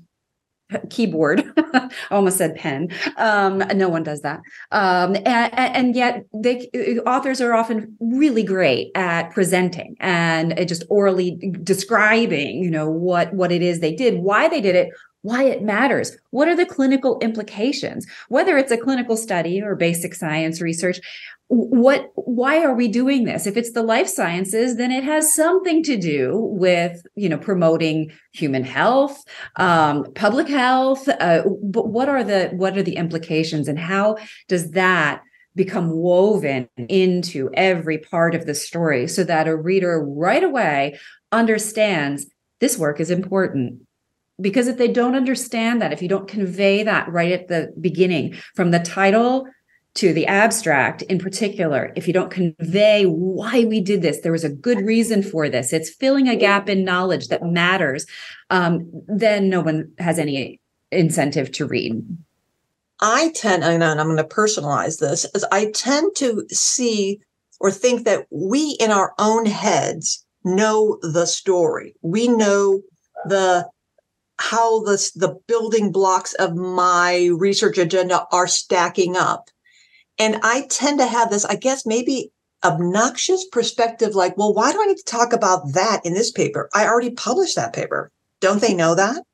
keyboard. 0.90 1.44
I 1.56 1.90
almost 2.10 2.38
said 2.38 2.54
pen. 2.56 2.90
Um, 3.16 3.58
no 3.74 3.88
one 3.88 4.02
does 4.02 4.20
that. 4.22 4.40
Um, 4.70 5.16
and, 5.16 5.54
and, 5.54 5.96
yet 5.96 6.26
they 6.34 6.68
authors 7.06 7.40
are 7.40 7.54
often 7.54 7.96
really 7.98 8.42
great 8.42 8.90
at 8.94 9.30
presenting 9.30 9.96
and 10.00 10.54
just 10.68 10.84
orally 10.90 11.36
describing 11.62 12.62
you 12.62 12.70
know 12.70 12.88
what 12.88 13.32
what 13.32 13.50
it 13.50 13.62
is 13.62 13.80
they 13.80 13.94
did 13.94 14.18
why 14.18 14.48
they 14.48 14.60
did 14.60 14.76
it 14.76 14.90
why 15.28 15.44
it 15.44 15.62
matters. 15.62 16.16
What 16.30 16.48
are 16.48 16.56
the 16.56 16.64
clinical 16.64 17.18
implications? 17.20 18.06
Whether 18.28 18.56
it's 18.56 18.72
a 18.72 18.78
clinical 18.78 19.16
study 19.16 19.60
or 19.60 19.76
basic 19.76 20.14
science 20.14 20.62
research, 20.62 21.00
what 21.48 22.10
why 22.14 22.62
are 22.62 22.74
we 22.74 22.88
doing 22.88 23.24
this 23.24 23.46
if 23.46 23.56
it's 23.56 23.72
the 23.72 23.82
life 23.82 24.06
sciences 24.06 24.76
then 24.76 24.92
it 24.92 25.02
has 25.02 25.34
something 25.34 25.82
to 25.82 25.96
do 25.96 26.36
with 26.52 27.00
you 27.14 27.26
know 27.26 27.38
promoting 27.38 28.10
human 28.34 28.62
health 28.62 29.24
um, 29.56 30.04
public 30.14 30.46
health 30.46 31.08
uh, 31.08 31.42
but 31.62 31.88
what 31.88 32.06
are 32.06 32.22
the 32.22 32.50
what 32.52 32.76
are 32.76 32.82
the 32.82 32.96
implications 32.96 33.66
and 33.66 33.78
how 33.78 34.14
does 34.46 34.72
that 34.72 35.22
become 35.56 35.90
woven 35.90 36.68
into 36.76 37.48
every 37.54 37.96
part 37.96 38.34
of 38.34 38.44
the 38.44 38.54
story 38.54 39.08
so 39.08 39.24
that 39.24 39.48
a 39.48 39.56
reader 39.56 40.04
right 40.04 40.44
away 40.44 40.98
understands 41.32 42.26
this 42.60 42.76
work 42.76 43.00
is 43.00 43.10
important 43.10 43.80
because 44.40 44.68
if 44.68 44.78
they 44.78 44.88
don't 44.88 45.14
understand 45.14 45.82
that 45.82 45.92
if 45.92 46.02
you 46.02 46.08
don't 46.08 46.28
convey 46.28 46.82
that 46.82 47.08
right 47.08 47.32
at 47.32 47.48
the 47.48 47.72
beginning 47.80 48.34
from 48.54 48.70
the 48.70 48.78
title 48.78 49.46
to 49.94 50.12
the 50.12 50.26
abstract 50.26 51.02
in 51.02 51.18
particular, 51.18 51.92
if 51.96 52.06
you 52.06 52.12
don't 52.12 52.30
convey 52.30 53.04
why 53.04 53.64
we 53.64 53.80
did 53.80 54.00
this, 54.00 54.20
there 54.20 54.32
was 54.32 54.44
a 54.44 54.48
good 54.50 54.80
reason 54.80 55.22
for 55.22 55.48
this, 55.48 55.72
it's 55.72 55.90
filling 55.90 56.28
a 56.28 56.36
gap 56.36 56.68
in 56.68 56.84
knowledge 56.84 57.28
that 57.28 57.42
matters, 57.42 58.06
um, 58.50 58.88
then 59.08 59.48
no 59.48 59.60
one 59.60 59.90
has 59.98 60.18
any 60.18 60.60
incentive 60.92 61.50
to 61.52 61.66
read. 61.66 62.00
I 63.00 63.32
tend, 63.34 63.64
and 63.64 63.82
I'm 63.82 64.06
going 64.06 64.16
to 64.16 64.24
personalize 64.24 64.98
this, 64.98 65.24
as 65.26 65.44
I 65.50 65.70
tend 65.72 66.14
to 66.16 66.44
see 66.50 67.20
or 67.60 67.70
think 67.70 68.04
that 68.04 68.26
we 68.30 68.76
in 68.80 68.90
our 68.90 69.14
own 69.18 69.46
heads 69.46 70.24
know 70.44 70.98
the 71.02 71.26
story. 71.26 71.94
We 72.02 72.28
know 72.28 72.82
the 73.26 73.68
how 74.40 74.80
the, 74.80 75.10
the 75.16 75.38
building 75.46 75.92
blocks 75.92 76.34
of 76.34 76.54
my 76.54 77.30
research 77.36 77.78
agenda 77.78 78.26
are 78.32 78.46
stacking 78.46 79.16
up. 79.16 79.50
And 80.18 80.40
I 80.42 80.66
tend 80.68 80.98
to 80.98 81.06
have 81.06 81.30
this, 81.30 81.44
I 81.44 81.56
guess, 81.56 81.86
maybe 81.86 82.32
obnoxious 82.64 83.46
perspective 83.50 84.14
like, 84.14 84.36
well, 84.36 84.54
why 84.54 84.72
do 84.72 84.82
I 84.82 84.86
need 84.86 84.96
to 84.96 85.04
talk 85.04 85.32
about 85.32 85.72
that 85.74 86.04
in 86.04 86.14
this 86.14 86.30
paper? 86.30 86.68
I 86.74 86.86
already 86.86 87.10
published 87.10 87.56
that 87.56 87.72
paper. 87.72 88.10
Don't 88.40 88.60
they 88.60 88.74
know 88.74 88.94
that? 88.94 89.24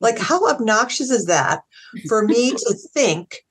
Like, 0.00 0.18
how 0.18 0.48
obnoxious 0.48 1.10
is 1.10 1.26
that 1.26 1.62
for 2.08 2.24
me 2.24 2.50
to 2.56 2.74
think 2.92 3.44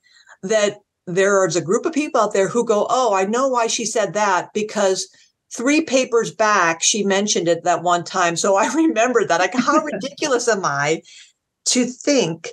that 0.43 0.80
there's 1.06 1.56
a 1.56 1.62
group 1.62 1.86
of 1.86 1.93
people 1.93 2.21
out 2.21 2.34
there 2.34 2.47
who 2.47 2.65
go, 2.65 2.88
oh, 2.89 3.13
I 3.13 3.26
know 3.26 3.47
why 3.47 3.67
she 3.67 3.86
said 3.86 4.13
that 4.13 4.54
because 4.54 5.08
three 5.56 5.82
papers 5.82 6.32
back, 6.32 6.82
she 6.82 7.04
mentioned 7.04 7.48
it 7.48 7.63
that 7.63 7.84
one 7.84 8.04
time. 8.04 8.36
So 8.36 8.56
I 8.56 8.74
remember 8.74 9.26
that. 9.26 9.39
Like, 9.39 9.54
how 9.54 9.84
ridiculous 9.84 10.48
am 10.48 10.66
I 10.66 11.02
to 11.68 11.86
think? 11.86 12.50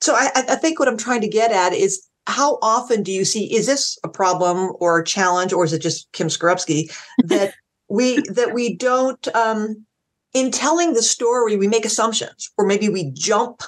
So 0.00 0.14
I, 0.14 0.30
I 0.34 0.56
think 0.56 0.78
what 0.78 0.88
I'm 0.88 0.98
trying 0.98 1.22
to 1.22 1.28
get 1.28 1.52
at 1.52 1.72
is 1.72 2.06
how 2.26 2.58
often 2.60 3.02
do 3.02 3.12
you 3.12 3.24
see 3.24 3.52
is 3.54 3.66
this 3.66 3.98
a 4.04 4.08
problem 4.08 4.72
or 4.78 4.98
a 4.98 5.04
challenge, 5.04 5.52
or 5.52 5.64
is 5.64 5.72
it 5.72 5.80
just 5.80 6.10
Kim 6.12 6.28
Skarupski 6.28 6.92
that 7.24 7.54
we 7.88 8.20
that 8.28 8.52
we 8.52 8.76
don't 8.76 9.26
um, 9.34 9.86
in 10.34 10.50
telling 10.50 10.92
the 10.92 11.02
story 11.02 11.56
we 11.56 11.68
make 11.68 11.84
assumptions, 11.84 12.50
or 12.58 12.66
maybe 12.66 12.88
we 12.88 13.10
jump 13.12 13.62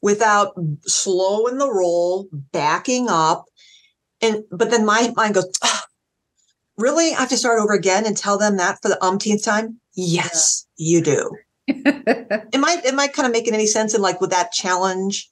without 0.00 0.54
slowing 0.82 1.58
the 1.58 1.72
roll, 1.72 2.28
backing 2.52 3.08
up, 3.08 3.46
and 4.20 4.44
but 4.50 4.70
then 4.70 4.84
my 4.86 5.12
mind 5.16 5.34
goes. 5.34 5.50
Oh, 5.62 5.80
really? 6.76 7.14
I 7.14 7.20
have 7.20 7.28
to 7.30 7.36
start 7.36 7.60
over 7.60 7.72
again 7.72 8.06
and 8.06 8.16
tell 8.16 8.38
them 8.38 8.56
that 8.56 8.78
for 8.82 8.88
the 8.88 9.02
umpteenth 9.04 9.44
time? 9.44 9.80
Yes, 9.94 10.66
yeah. 10.76 10.98
you 10.98 11.02
do. 11.02 11.30
am 11.68 12.64
I 12.64 12.82
am 12.84 13.00
I 13.00 13.08
kind 13.08 13.26
of 13.26 13.32
making 13.32 13.54
any 13.54 13.66
sense 13.66 13.94
in 13.94 14.02
like 14.02 14.20
with 14.20 14.30
that 14.30 14.52
challenge? 14.52 15.30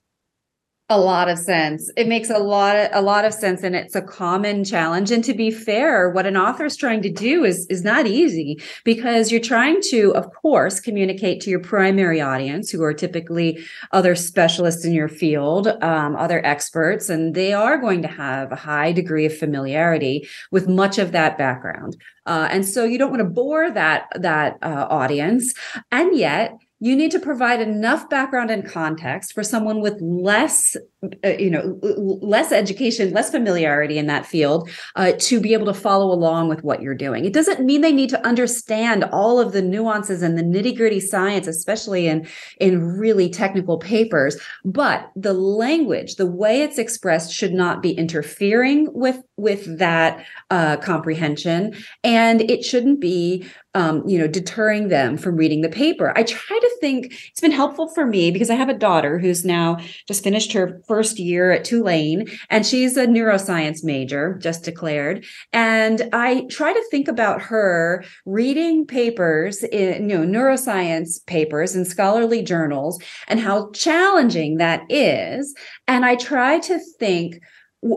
A 0.93 0.99
lot 0.99 1.31
of 1.31 1.39
sense. 1.39 1.91
It 1.97 2.07
makes 2.07 2.29
a 2.29 2.39
lot 2.39 2.77
of, 2.77 2.91
a 2.93 3.01
lot 3.01 3.25
of 3.25 3.33
sense 3.33 3.63
and 3.63 3.75
it's 3.75 3.95
a 3.95 4.03
common 4.03 4.63
challenge. 4.63 5.11
And 5.11 5.25
to 5.25 5.33
be 5.33 5.51
fair 5.51 6.11
what 6.11 6.27
an 6.27 6.37
author 6.37 6.67
is 6.67 6.77
trying 6.77 7.01
to 7.03 7.11
do 7.11 7.45
is 7.45 7.67
is 7.71 7.83
not 7.83 8.07
easy 8.07 8.61
because 8.85 9.33
you're 9.33 9.41
trying 9.41 9.81
to 9.91 10.13
of 10.15 10.27
course 10.35 10.81
communicate 10.81 11.41
to 11.43 11.51
your 11.51 11.61
primary 11.61 12.21
audience 12.21 12.71
who 12.71 12.83
are 12.83 12.93
typically 12.93 13.65
other 13.93 14.15
specialists 14.15 14.85
in 14.85 14.93
your 14.93 15.09
field 15.09 15.67
um, 15.83 16.15
other 16.17 16.45
experts 16.45 17.09
and 17.09 17.35
they 17.35 17.55
are 17.55 17.79
going 17.79 18.03
to 18.03 18.09
have 18.09 18.53
a 18.53 18.57
high 18.57 18.93
degree 18.93 19.25
of 19.25 19.37
familiarity 19.37 20.29
with 20.51 20.69
much 20.69 20.99
of 20.99 21.13
that 21.13 21.39
background. 21.39 21.97
Uh, 22.27 22.49
and 22.51 22.67
so 22.67 22.85
you 22.85 22.99
don't 22.99 23.11
want 23.11 23.23
to 23.23 23.29
bore 23.29 23.71
that 23.71 24.09
that 24.15 24.59
uh, 24.63 24.87
audience. 24.91 25.55
And 25.91 26.17
yet 26.17 26.53
you 26.83 26.97
need 26.97 27.13
to 27.13 27.21
provide 27.21 27.61
enough 27.61 28.11
background 28.11 28.51
and 28.51 28.69
context 28.69 29.35
for 29.35 29.45
someone 29.45 29.81
with 29.81 29.97
less 30.01 30.77
uh, 31.25 31.29
you 31.29 31.49
know 31.49 31.79
less 32.21 32.51
education 32.51 33.13
less 33.13 33.31
familiarity 33.31 33.99
in 33.99 34.09
that 34.09 34.27
field 34.27 34.69
uh, 34.97 35.13
to 35.19 35.41
be 35.41 35.53
able 35.53 35.67
to 35.67 35.75
follow 35.75 36.13
along 36.13 36.49
with 36.49 36.65
what 36.65 36.83
you're 36.83 36.97
doing. 36.97 37.25
It 37.25 37.33
doesn't 37.33 37.65
mean 37.65 37.83
they 37.83 37.93
need 37.93 38.11
to 38.11 38.27
understand 38.27 39.05
all 39.13 39.39
of 39.39 39.53
the 39.53 39.63
nuances 39.63 40.23
and 40.23 40.37
the 40.37 40.43
nitty 40.43 40.77
gritty 40.77 40.99
science 40.99 41.47
especially 41.47 42.09
in 42.09 42.27
in 42.59 42.83
really 42.83 43.31
technical 43.31 43.79
papers 43.79 44.37
but 44.65 45.09
the 45.15 45.35
language 45.35 46.17
the 46.17 46.27
way 46.27 46.63
it's 46.63 46.79
expressed 46.79 47.33
should 47.33 47.53
not 47.53 47.81
be 47.81 47.93
interfering 47.93 48.89
with 48.93 49.23
with 49.43 49.79
that 49.79 50.25
uh, 50.51 50.77
comprehension 50.79 51.75
and 52.03 52.41
it 52.51 52.65
shouldn't 52.65 53.01
be 53.01 53.45
um, 53.75 54.07
you 54.07 54.19
know, 54.19 54.27
deterring 54.27 54.89
them 54.89 55.17
from 55.17 55.37
reading 55.37 55.63
the 55.63 55.69
paper. 55.69 56.13
I 56.15 56.25
try 56.25 56.59
to 56.59 56.77
think 56.81 57.15
it's 57.31 57.41
been 57.41 57.53
helpful 57.53 57.89
for 57.89 58.05
me 58.05 58.31
because 58.31 58.51
I 58.51 58.55
have 58.55 58.69
a 58.69 58.75
daughter 58.75 59.19
who's 59.19 59.45
now 59.45 59.79
just 60.07 60.23
finished 60.23 60.53
her 60.53 60.83
first 60.87 61.19
year 61.19 61.53
at 61.53 61.65
Tulane, 61.65 62.29
and 62.51 62.67
she's 62.67 62.97
a 62.97 63.07
neuroscience 63.07 63.83
major, 63.83 64.39
just 64.43 64.65
declared. 64.65 65.25
And 65.53 66.09
I 66.13 66.47
try 66.51 66.73
to 66.73 66.85
think 66.91 67.09
about 67.09 67.41
her 67.43 68.05
reading 68.27 68.87
papers 68.87 69.63
in, 69.65 70.11
you 70.11 70.19
know, 70.19 70.27
neuroscience 70.27 71.25
papers 71.25 71.75
and 71.75 71.87
scholarly 71.87 72.43
journals 72.43 73.03
and 73.27 73.41
how 73.41 73.71
challenging 73.71 74.59
that 74.59 74.83
is. 74.91 75.55
And 75.89 76.05
I 76.05 76.17
try 76.17 76.59
to 76.61 76.79
think 76.99 77.41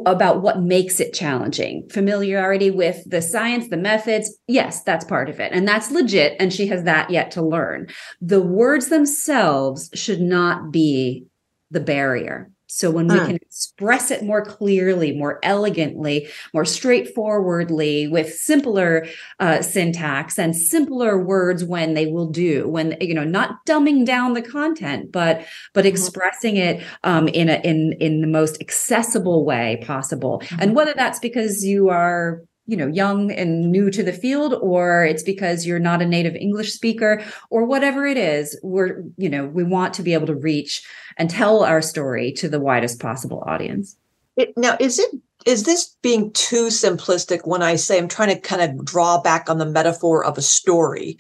about 0.05 0.41
what 0.41 0.61
makes 0.61 0.99
it 0.99 1.13
challenging. 1.13 1.87
Familiarity 1.89 2.71
with 2.71 3.07
the 3.09 3.21
science, 3.21 3.69
the 3.69 3.77
methods. 3.77 4.35
Yes, 4.47 4.81
that's 4.83 5.05
part 5.05 5.29
of 5.29 5.39
it. 5.39 5.51
And 5.51 5.67
that's 5.67 5.91
legit. 5.91 6.35
And 6.39 6.51
she 6.51 6.67
has 6.67 6.83
that 6.83 7.11
yet 7.11 7.31
to 7.31 7.41
learn. 7.43 7.87
The 8.19 8.41
words 8.41 8.87
themselves 8.87 9.89
should 9.93 10.21
not 10.21 10.71
be 10.71 11.25
the 11.69 11.79
barrier. 11.79 12.49
So 12.75 12.91
when 12.91 13.07
we 13.07 13.17
can 13.19 13.37
express 13.37 14.11
it 14.11 14.21
more 14.21 14.43
clearly, 14.43 15.13
more 15.13 15.39
elegantly, 15.43 16.27
more 16.53 16.65
straightforwardly, 16.65 18.09
with 18.09 18.33
simpler 18.33 19.07
uh, 19.39 19.61
syntax 19.61 20.37
and 20.37 20.53
simpler 20.53 21.17
words 21.17 21.63
when 21.63 21.93
they 21.93 22.05
will 22.05 22.29
do, 22.29 22.67
when 22.67 22.97
you 22.99 23.13
know, 23.13 23.23
not 23.23 23.65
dumbing 23.65 24.05
down 24.05 24.33
the 24.33 24.41
content, 24.41 25.09
but 25.09 25.45
but 25.73 25.85
mm-hmm. 25.85 25.93
expressing 25.93 26.57
it 26.57 26.83
um, 27.05 27.29
in 27.29 27.47
a 27.47 27.61
in 27.63 27.93
in 28.01 28.19
the 28.19 28.27
most 28.27 28.59
accessible 28.59 29.45
way 29.45 29.81
possible. 29.81 30.41
Mm-hmm. 30.43 30.61
And 30.61 30.75
whether 30.75 30.93
that's 30.93 31.19
because 31.19 31.63
you 31.63 31.87
are 31.87 32.41
you 32.67 32.75
know 32.75 32.87
young 32.87 33.31
and 33.31 33.71
new 33.71 33.89
to 33.91 34.03
the 34.03 34.13
field 34.13 34.53
or 34.61 35.05
it's 35.05 35.23
because 35.23 35.65
you're 35.65 35.79
not 35.79 36.01
a 36.01 36.05
native 36.05 36.35
english 36.35 36.73
speaker 36.73 37.23
or 37.49 37.65
whatever 37.65 38.05
it 38.05 38.17
is 38.17 38.59
we're 38.63 39.03
you 39.17 39.29
know 39.29 39.45
we 39.45 39.63
want 39.63 39.93
to 39.93 40.03
be 40.03 40.13
able 40.13 40.27
to 40.27 40.35
reach 40.35 40.83
and 41.17 41.29
tell 41.29 41.63
our 41.63 41.81
story 41.81 42.31
to 42.31 42.49
the 42.49 42.59
widest 42.59 42.99
possible 42.99 43.43
audience 43.45 43.97
it, 44.35 44.53
now 44.57 44.75
is 44.79 44.99
it 44.99 45.09
is 45.45 45.63
this 45.63 45.95
being 46.01 46.31
too 46.33 46.67
simplistic 46.67 47.41
when 47.45 47.61
i 47.61 47.75
say 47.75 47.97
i'm 47.97 48.07
trying 48.07 48.29
to 48.29 48.39
kind 48.39 48.61
of 48.61 48.85
draw 48.85 49.21
back 49.21 49.49
on 49.49 49.57
the 49.57 49.65
metaphor 49.65 50.23
of 50.23 50.37
a 50.37 50.41
story 50.41 51.17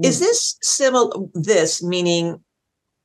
mm. 0.00 0.06
is 0.06 0.20
this 0.20 0.56
similar 0.62 1.10
this 1.34 1.82
meaning 1.82 2.40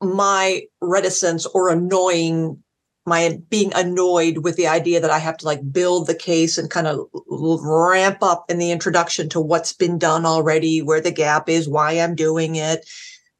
my 0.00 0.62
reticence 0.80 1.46
or 1.46 1.68
annoying 1.68 2.62
my 3.04 3.38
being 3.50 3.72
annoyed 3.74 4.38
with 4.38 4.56
the 4.56 4.68
idea 4.68 5.00
that 5.00 5.10
I 5.10 5.18
have 5.18 5.36
to 5.38 5.46
like 5.46 5.72
build 5.72 6.06
the 6.06 6.14
case 6.14 6.56
and 6.56 6.70
kind 6.70 6.86
of 6.86 7.08
ramp 7.26 8.18
up 8.22 8.44
in 8.48 8.58
the 8.58 8.70
introduction 8.70 9.28
to 9.30 9.40
what's 9.40 9.72
been 9.72 9.98
done 9.98 10.24
already, 10.24 10.82
where 10.82 11.00
the 11.00 11.10
gap 11.10 11.48
is, 11.48 11.68
why 11.68 11.92
I'm 11.92 12.14
doing 12.14 12.56
it. 12.56 12.88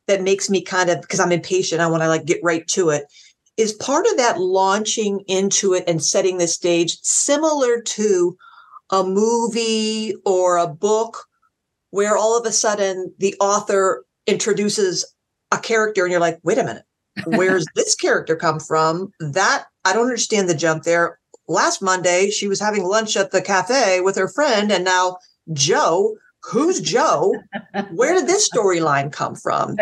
That 0.09 0.22
makes 0.22 0.51
me 0.51 0.62
kind 0.62 0.90
of 0.90 1.01
because 1.01 1.20
I'm 1.20 1.31
impatient. 1.31 1.81
I 1.81 1.87
want 1.87 2.03
to 2.03 2.09
like 2.09 2.25
get 2.25 2.40
right 2.42 2.66
to 2.68 2.90
it. 2.90 3.05
Is 3.57 3.72
part 3.75 4.07
of 4.07 4.16
that 4.16 4.40
launching 4.40 5.20
into 5.29 5.75
it 5.75 5.85
and 5.87 6.03
setting 6.03 6.38
the 6.38 6.48
stage 6.48 6.98
similar 7.03 7.81
to 7.83 8.37
a 8.90 9.05
movie 9.05 10.14
or 10.25 10.57
a 10.57 10.66
book 10.66 11.25
where 11.90 12.16
all 12.16 12.37
of 12.37 12.46
a 12.46 12.53
sudden 12.53 13.14
the 13.18 13.35
author 13.38 14.05
introduces 14.27 15.05
a 15.53 15.59
character 15.59 16.05
and 16.05 16.11
you're 16.11 16.20
like, 16.20 16.40
wait 16.42 16.59
a 16.59 16.64
minute 16.64 16.85
Where's 17.27 17.66
this 17.75 17.94
character 17.94 18.37
come 18.37 18.61
from? 18.61 19.12
That 19.20 19.66
I 19.85 19.92
don't 19.92 20.07
understand 20.07 20.48
the 20.48 20.55
jump 20.55 20.85
there. 20.85 21.18
Last 21.48 21.83
Monday, 21.83 22.31
she 22.31 22.48
was 22.48 22.61
having 22.61 22.85
lunch 22.85 23.16
at 23.16 23.33
the 23.33 23.42
cafe 23.42 24.01
with 24.01 24.16
her 24.16 24.29
friend, 24.29 24.70
and 24.70 24.85
now 24.85 25.18
Joe, 25.53 26.16
who's 26.44 26.81
Joe? 26.81 27.35
Where 27.92 28.14
did 28.14 28.27
this 28.27 28.48
storyline 28.48 29.12
come 29.12 29.35
from? 29.35 29.77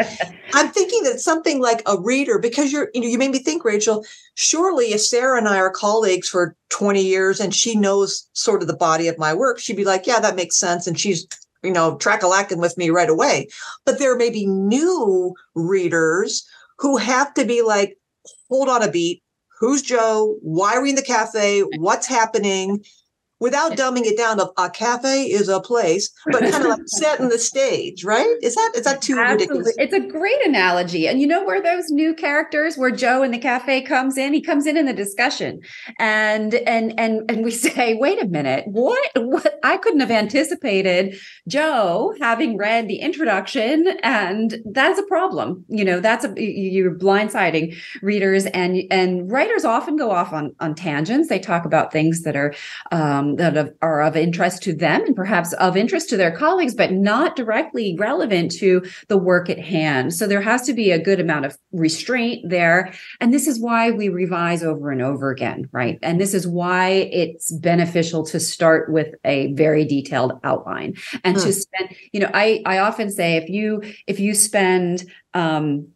I'm 0.52 0.68
thinking 0.68 1.04
that 1.04 1.20
something 1.20 1.60
like 1.60 1.82
a 1.86 2.00
reader, 2.00 2.38
because 2.38 2.72
you're, 2.72 2.90
you 2.94 3.00
know, 3.00 3.06
you 3.06 3.18
made 3.18 3.30
me 3.30 3.38
think, 3.38 3.64
Rachel, 3.64 4.04
surely 4.34 4.86
if 4.86 5.00
Sarah 5.00 5.38
and 5.38 5.48
I 5.48 5.58
are 5.58 5.70
colleagues 5.70 6.28
for 6.28 6.56
20 6.70 7.02
years 7.02 7.40
and 7.40 7.54
she 7.54 7.74
knows 7.74 8.28
sort 8.32 8.62
of 8.62 8.68
the 8.68 8.76
body 8.76 9.08
of 9.08 9.18
my 9.18 9.32
work, 9.32 9.58
she'd 9.58 9.76
be 9.76 9.84
like, 9.84 10.06
yeah, 10.06 10.20
that 10.20 10.36
makes 10.36 10.58
sense. 10.58 10.86
And 10.86 10.98
she's, 10.98 11.26
you 11.62 11.72
know, 11.72 11.96
track 11.96 12.22
a 12.22 12.26
lacking 12.26 12.60
with 12.60 12.76
me 12.76 12.90
right 12.90 13.10
away. 13.10 13.48
But 13.84 13.98
there 13.98 14.16
may 14.16 14.30
be 14.30 14.46
new 14.46 15.34
readers 15.54 16.46
who 16.80 16.96
have 16.96 17.34
to 17.34 17.44
be 17.44 17.62
like, 17.62 17.96
hold 18.48 18.68
on 18.68 18.82
a 18.82 18.90
beat. 18.90 19.22
Who's 19.60 19.82
Joe? 19.82 20.36
Why 20.42 20.74
are 20.74 20.82
we 20.82 20.90
in 20.90 20.96
the 20.96 21.02
cafe? 21.02 21.60
What's 21.60 22.06
happening? 22.06 22.84
Without 23.40 23.72
dumbing 23.72 24.04
it 24.04 24.16
down 24.16 24.38
of 24.38 24.50
a 24.58 24.70
cafe 24.70 25.24
is 25.24 25.48
a 25.48 25.60
place, 25.60 26.10
but 26.26 26.42
kind 26.42 26.62
of 26.62 26.70
like 26.70 26.80
setting 26.86 27.28
the 27.28 27.38
stage, 27.38 28.04
right? 28.04 28.36
Is 28.42 28.54
that 28.54 28.72
is 28.74 28.84
that 28.84 29.02
too 29.02 29.18
Absolutely. 29.18 29.58
ridiculous? 29.58 29.74
It's 29.78 29.94
a 29.94 30.00
great 30.00 30.46
analogy. 30.46 31.08
And 31.08 31.20
you 31.20 31.26
know 31.26 31.44
where 31.44 31.62
those 31.62 31.90
new 31.90 32.14
characters 32.14 32.76
where 32.76 32.90
Joe 32.90 33.22
in 33.22 33.30
the 33.30 33.38
cafe 33.38 33.82
comes 33.82 34.16
in? 34.18 34.34
He 34.34 34.42
comes 34.42 34.66
in 34.66 34.76
in 34.76 34.86
the 34.86 34.92
discussion. 34.92 35.60
And 35.98 36.54
and 36.54 36.98
and 37.00 37.28
and 37.30 37.44
we 37.44 37.50
say, 37.66 37.94
"Wait 37.94 38.22
a 38.22 38.28
minute. 38.28 38.64
What 38.66 39.10
what 39.16 39.58
I 39.62 39.78
couldn't 39.78 40.00
have 40.00 40.10
anticipated 40.10 41.16
Joe 41.48 42.14
having 42.20 42.56
read 42.56 42.88
the 42.88 42.96
introduction 42.96 43.86
and 44.02 44.56
that's 44.66 44.98
a 44.98 45.04
problem. 45.04 45.64
You 45.68 45.84
know, 45.84 46.00
that's 46.00 46.24
a 46.24 46.34
you're 46.36 46.94
blindsiding 46.94 47.76
readers 48.02 48.46
and 48.46 48.82
and 48.90 49.30
writers 49.30 49.64
often 49.64 49.96
go 49.96 50.10
off 50.10 50.32
on 50.32 50.54
on 50.60 50.74
tangents. 50.74 51.28
They 51.28 51.38
talk 51.38 51.64
about 51.64 51.92
things 51.92 52.22
that 52.22 52.36
are 52.36 52.54
um 52.92 53.29
um, 53.30 53.36
that 53.36 53.74
are 53.82 54.02
of 54.02 54.16
interest 54.16 54.62
to 54.64 54.74
them 54.74 55.04
and 55.04 55.16
perhaps 55.16 55.52
of 55.54 55.76
interest 55.76 56.08
to 56.10 56.16
their 56.16 56.30
colleagues, 56.30 56.74
but 56.74 56.92
not 56.92 57.36
directly 57.36 57.96
relevant 57.98 58.52
to 58.52 58.84
the 59.08 59.16
work 59.16 59.48
at 59.50 59.58
hand. 59.58 60.14
So 60.14 60.26
there 60.26 60.40
has 60.40 60.62
to 60.62 60.72
be 60.72 60.90
a 60.90 60.98
good 60.98 61.20
amount 61.20 61.46
of 61.46 61.56
restraint 61.72 62.48
there. 62.48 62.92
And 63.20 63.32
this 63.32 63.46
is 63.46 63.60
why 63.60 63.90
we 63.90 64.08
revise 64.08 64.62
over 64.62 64.90
and 64.90 65.02
over 65.02 65.30
again, 65.30 65.68
right? 65.72 65.98
And 66.02 66.20
this 66.20 66.34
is 66.34 66.46
why 66.46 66.88
it's 66.88 67.50
beneficial 67.52 68.24
to 68.26 68.40
start 68.40 68.92
with 68.92 69.14
a 69.24 69.52
very 69.54 69.84
detailed 69.84 70.32
outline 70.44 70.94
and 71.24 71.36
hmm. 71.36 71.42
to 71.42 71.52
spend, 71.52 71.94
you 72.12 72.20
know, 72.20 72.30
I, 72.32 72.62
I 72.66 72.78
often 72.78 73.10
say 73.10 73.36
if 73.36 73.48
you, 73.48 73.82
if 74.06 74.20
you 74.20 74.34
spend, 74.34 75.04
um, 75.34 75.88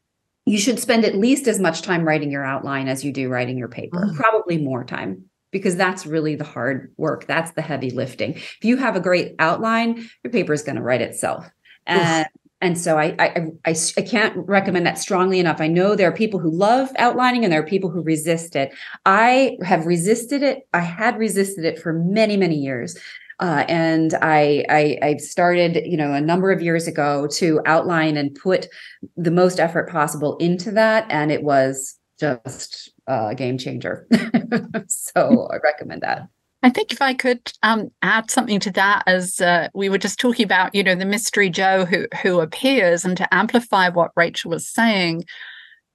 you 0.47 0.59
should 0.59 0.79
spend 0.79 1.07
at 1.07 1.17
least 1.17 1.49
as 1.49 1.59
much 1.59 1.81
time 1.81 2.05
writing 2.05 2.31
your 2.31 2.45
outline 2.45 2.87
as 2.87 3.03
you 3.03 3.13
do 3.13 3.31
writing 3.31 3.57
your 3.57 3.69
paper, 3.69 4.07
mm. 4.07 4.15
probably 4.15 4.59
more 4.59 4.85
time 4.85 5.25
because 5.55 5.77
that's 5.77 6.05
really 6.05 6.35
the 6.35 6.43
hard 6.43 6.93
work. 6.97 7.29
That's 7.29 7.53
the 7.53 7.63
heavy 7.63 7.91
lifting. 7.91 8.33
If 8.35 8.59
you 8.65 8.77
have 8.77 8.97
a 8.97 9.01
great 9.01 9.37
outline, 9.39 10.11
your 10.25 10.33
paper 10.33 10.53
is 10.53 10.63
going 10.63 10.75
to 10.75 10.83
write 10.83 11.01
itself. 11.01 11.49
And, 11.87 12.27
and 12.61 12.77
so 12.77 12.99
I, 12.99 13.15
I, 13.21 13.47
I, 13.65 13.77
I 13.97 14.03
can't 14.03 14.37
recommend 14.49 14.85
that 14.85 14.99
strongly 14.99 15.39
enough. 15.39 15.61
I 15.61 15.69
know 15.69 15.95
there 15.95 16.09
are 16.09 16.13
people 16.13 16.41
who 16.41 16.51
love 16.51 16.89
outlining 16.97 17.45
and 17.45 17.53
there 17.53 17.61
are 17.61 17.67
people 17.67 17.89
who 17.89 18.03
resist 18.03 18.57
it. 18.57 18.75
I 19.07 19.57
have 19.63 19.87
resisted 19.87 20.43
it. 20.43 20.67
I 20.75 20.81
had 20.81 21.17
resisted 21.19 21.65
it 21.65 21.79
for 21.79 21.93
many, 21.93 22.37
many 22.37 22.57
years. 22.57 22.99
Uh, 23.39 23.65
and 23.69 24.15
I, 24.23 24.65
I 24.69 24.99
I 25.03 25.17
started 25.17 25.85
you 25.85 25.97
know 25.97 26.13
a 26.13 26.21
number 26.21 26.53
of 26.53 26.63
years 26.63 26.87
ago 26.87 27.27
to 27.33 27.61
outline 27.67 28.17
and 28.17 28.33
put 28.33 28.69
the 29.17 29.33
most 29.33 29.59
effort 29.59 29.91
possible 29.91 30.37
into 30.37 30.71
that, 30.71 31.05
and 31.11 31.33
it 31.33 31.43
was 31.43 31.99
just 32.21 32.94
a 33.07 33.35
game 33.35 33.59
changer. 33.59 34.07
so 34.89 35.49
I 35.53 35.57
recommend 35.63 36.03
that. 36.03 36.29
I 36.63 36.71
think 36.71 36.93
if 36.93 37.03
I 37.03 37.13
could 37.13 37.53
um, 37.63 37.91
add 38.01 38.31
something 38.31 38.59
to 38.61 38.71
that, 38.73 39.03
as 39.07 39.39
uh, 39.39 39.69
we 39.75 39.91
were 39.91 39.99
just 39.99 40.19
talking 40.19 40.47
about, 40.47 40.75
you 40.75 40.83
know, 40.83 40.95
the 40.95 41.05
mystery 41.05 41.51
Joe 41.51 41.85
who 41.85 42.07
who 42.23 42.41
appears, 42.41 43.05
and 43.05 43.17
to 43.19 43.35
amplify 43.35 43.91
what 43.91 44.13
Rachel 44.17 44.51
was 44.51 44.67
saying, 44.67 45.25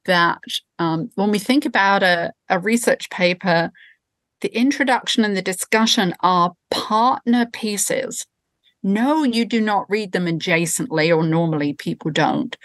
that 0.05 0.39
um, 0.78 1.10
when 1.16 1.32
we 1.32 1.39
think 1.39 1.66
about 1.66 2.03
a, 2.03 2.32
a 2.49 2.60
research 2.60 3.10
paper, 3.10 3.72
the 4.41 4.55
introduction 4.55 5.26
and 5.26 5.36
the 5.36 5.41
discussion 5.41 6.14
are 6.22 6.53
partner 6.70 7.47
pieces. 7.51 8.26
No, 8.82 9.24
you 9.24 9.45
do 9.45 9.60
not 9.60 9.89
read 9.89 10.12
them 10.12 10.26
adjacently, 10.26 11.16
or 11.16 11.24
normally 11.24 11.74
people 11.74 12.12
don't. 12.12 12.55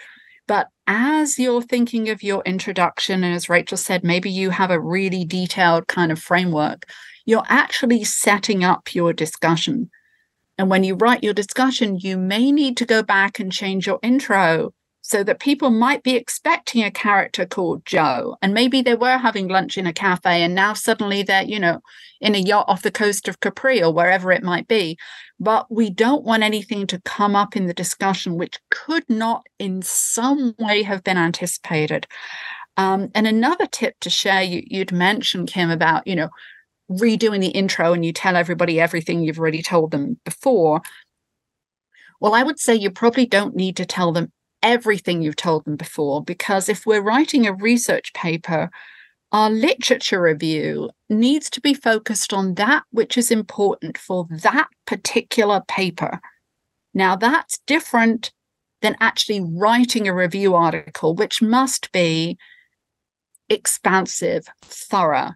But 0.47 0.67
as 0.85 1.39
you're 1.39 1.61
thinking 1.61 2.09
of 2.09 2.21
your 2.21 2.43
introduction, 2.45 3.23
and 3.23 3.33
as 3.33 3.49
Rachel 3.49 3.77
said, 3.77 4.03
maybe 4.03 4.29
you 4.29 4.51
have 4.51 4.69
a 4.69 4.79
really 4.79 5.25
detailed 5.25 5.87
kind 5.87 6.11
of 6.11 6.19
framework, 6.19 6.85
you're 7.25 7.43
actually 7.49 8.03
setting 8.03 8.63
up 8.63 8.93
your 8.93 9.11
discussion. 9.11 9.89
And 10.57 10.69
when 10.69 10.83
you 10.83 10.93
write 10.95 11.23
your 11.23 11.33
discussion, 11.33 11.97
you 11.97 12.17
may 12.17 12.51
need 12.51 12.77
to 12.77 12.85
go 12.85 13.01
back 13.01 13.39
and 13.39 13.51
change 13.51 13.87
your 13.87 13.99
intro 14.03 14.73
so 15.07 15.23
that 15.23 15.39
people 15.39 15.69
might 15.69 16.01
be 16.01 16.15
expecting 16.15 16.83
a 16.83 16.89
character 16.89 17.45
called 17.45 17.85
Joe. 17.85 18.37
And 18.41 18.55
maybe 18.55 18.81
they 18.81 18.95
were 18.95 19.19
having 19.19 19.47
lunch 19.47 19.77
in 19.77 19.85
a 19.85 19.93
cafe 19.93 20.41
and 20.41 20.55
now 20.55 20.73
suddenly 20.73 21.21
they're, 21.21 21.43
you 21.43 21.59
know, 21.59 21.81
in 22.21 22.33
a 22.33 22.39
yacht 22.39 22.65
off 22.67 22.81
the 22.81 22.89
coast 22.89 23.27
of 23.27 23.39
Capri 23.39 23.83
or 23.83 23.93
wherever 23.93 24.31
it 24.31 24.41
might 24.41 24.67
be. 24.67 24.97
But 25.39 25.71
we 25.71 25.91
don't 25.91 26.23
want 26.23 26.41
anything 26.41 26.87
to 26.87 26.99
come 27.01 27.35
up 27.35 27.55
in 27.55 27.67
the 27.67 27.73
discussion 27.73 28.35
which 28.35 28.57
could 28.71 29.07
not 29.07 29.45
in 29.59 29.83
some 29.83 30.55
way 30.57 30.81
have 30.81 31.03
been 31.03 31.17
anticipated. 31.17 32.07
Um, 32.75 33.11
and 33.13 33.27
another 33.27 33.67
tip 33.67 33.99
to 34.01 34.09
share, 34.09 34.41
you, 34.41 34.63
you'd 34.65 34.91
mentioned, 34.91 35.49
Kim, 35.49 35.69
about, 35.69 36.07
you 36.07 36.15
know, 36.15 36.29
redoing 36.89 37.41
the 37.41 37.49
intro 37.49 37.93
and 37.93 38.03
you 38.03 38.11
tell 38.11 38.35
everybody 38.35 38.79
everything 38.79 39.21
you've 39.21 39.37
already 39.37 39.61
told 39.61 39.91
them 39.91 40.19
before. 40.25 40.81
Well, 42.19 42.33
I 42.33 42.41
would 42.41 42.57
say 42.57 42.73
you 42.73 42.89
probably 42.89 43.27
don't 43.27 43.55
need 43.55 43.77
to 43.77 43.85
tell 43.85 44.11
them 44.11 44.31
everything 44.65 45.21
you've 45.21 45.35
told 45.35 45.63
them 45.63 45.75
before, 45.75 46.23
because 46.23 46.67
if 46.67 46.85
we're 46.85 47.01
writing 47.01 47.45
a 47.45 47.53
research 47.53 48.11
paper, 48.13 48.71
our 49.31 49.49
literature 49.49 50.21
review 50.21 50.89
needs 51.07 51.49
to 51.51 51.61
be 51.61 51.73
focused 51.73 52.33
on 52.33 52.55
that 52.55 52.83
which 52.89 53.17
is 53.17 53.29
important 53.29 53.97
for 53.97 54.27
that 54.29 54.67
particular 54.87 55.61
paper. 55.67 56.19
Now, 56.93 57.15
that's 57.15 57.59
different 57.67 58.31
than 58.81 58.95
actually 58.99 59.41
writing 59.41 60.07
a 60.07 60.15
review 60.15 60.55
article, 60.55 61.13
which 61.13 61.41
must 61.41 61.91
be 61.91 62.37
expansive, 63.49 64.47
thorough. 64.63 65.33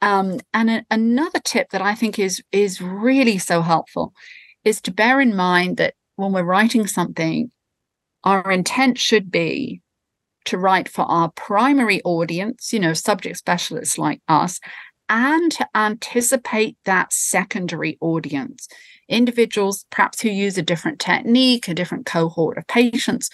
Um, 0.00 0.38
and 0.54 0.70
a- 0.70 0.86
another 0.92 1.40
tip 1.44 1.70
that 1.70 1.82
I 1.82 1.96
think 1.96 2.18
is 2.20 2.40
is 2.52 2.80
really 2.80 3.38
so 3.38 3.62
helpful 3.62 4.12
is 4.64 4.80
to 4.82 4.92
bear 4.92 5.20
in 5.20 5.34
mind 5.34 5.76
that 5.78 5.94
when 6.14 6.32
we're 6.32 6.44
writing 6.44 6.86
something, 6.86 7.50
our 8.24 8.50
intent 8.50 8.98
should 8.98 9.30
be 9.30 9.80
to 10.44 10.58
write 10.58 10.88
for 10.88 11.02
our 11.02 11.30
primary 11.32 12.00
audience, 12.02 12.72
you 12.72 12.80
know, 12.80 12.94
subject 12.94 13.36
specialists 13.36 13.98
like 13.98 14.20
us, 14.28 14.60
and 15.08 15.52
to 15.52 15.68
anticipate 15.74 16.76
that 16.84 17.12
secondary 17.12 17.96
audience, 18.00 18.68
individuals 19.08 19.84
perhaps 19.90 20.20
who 20.20 20.28
use 20.28 20.58
a 20.58 20.62
different 20.62 21.00
technique, 21.00 21.68
a 21.68 21.74
different 21.74 22.06
cohort 22.06 22.58
of 22.58 22.66
patients 22.66 23.30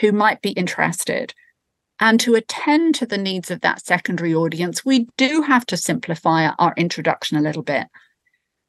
who 0.00 0.12
might 0.12 0.40
be 0.42 0.50
interested. 0.50 1.34
And 2.00 2.18
to 2.20 2.34
attend 2.34 2.94
to 2.96 3.06
the 3.06 3.18
needs 3.18 3.50
of 3.50 3.60
that 3.60 3.84
secondary 3.84 4.34
audience, 4.34 4.84
we 4.84 5.06
do 5.16 5.42
have 5.42 5.64
to 5.66 5.76
simplify 5.76 6.48
our 6.58 6.74
introduction 6.76 7.36
a 7.36 7.42
little 7.42 7.62
bit. 7.62 7.86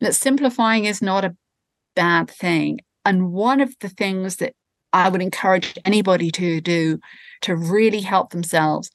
That 0.01 0.15
simplifying 0.15 0.85
is 0.85 1.01
not 1.01 1.25
a 1.25 1.35
bad 1.95 2.29
thing. 2.29 2.79
And 3.05 3.31
one 3.31 3.61
of 3.61 3.73
the 3.79 3.89
things 3.89 4.35
that 4.37 4.53
I 4.93 5.09
would 5.09 5.21
encourage 5.21 5.77
anybody 5.83 6.31
to 6.31 6.61
do 6.61 6.99
to 7.41 7.55
really 7.55 8.01
help 8.01 8.29
themselves 8.29 8.89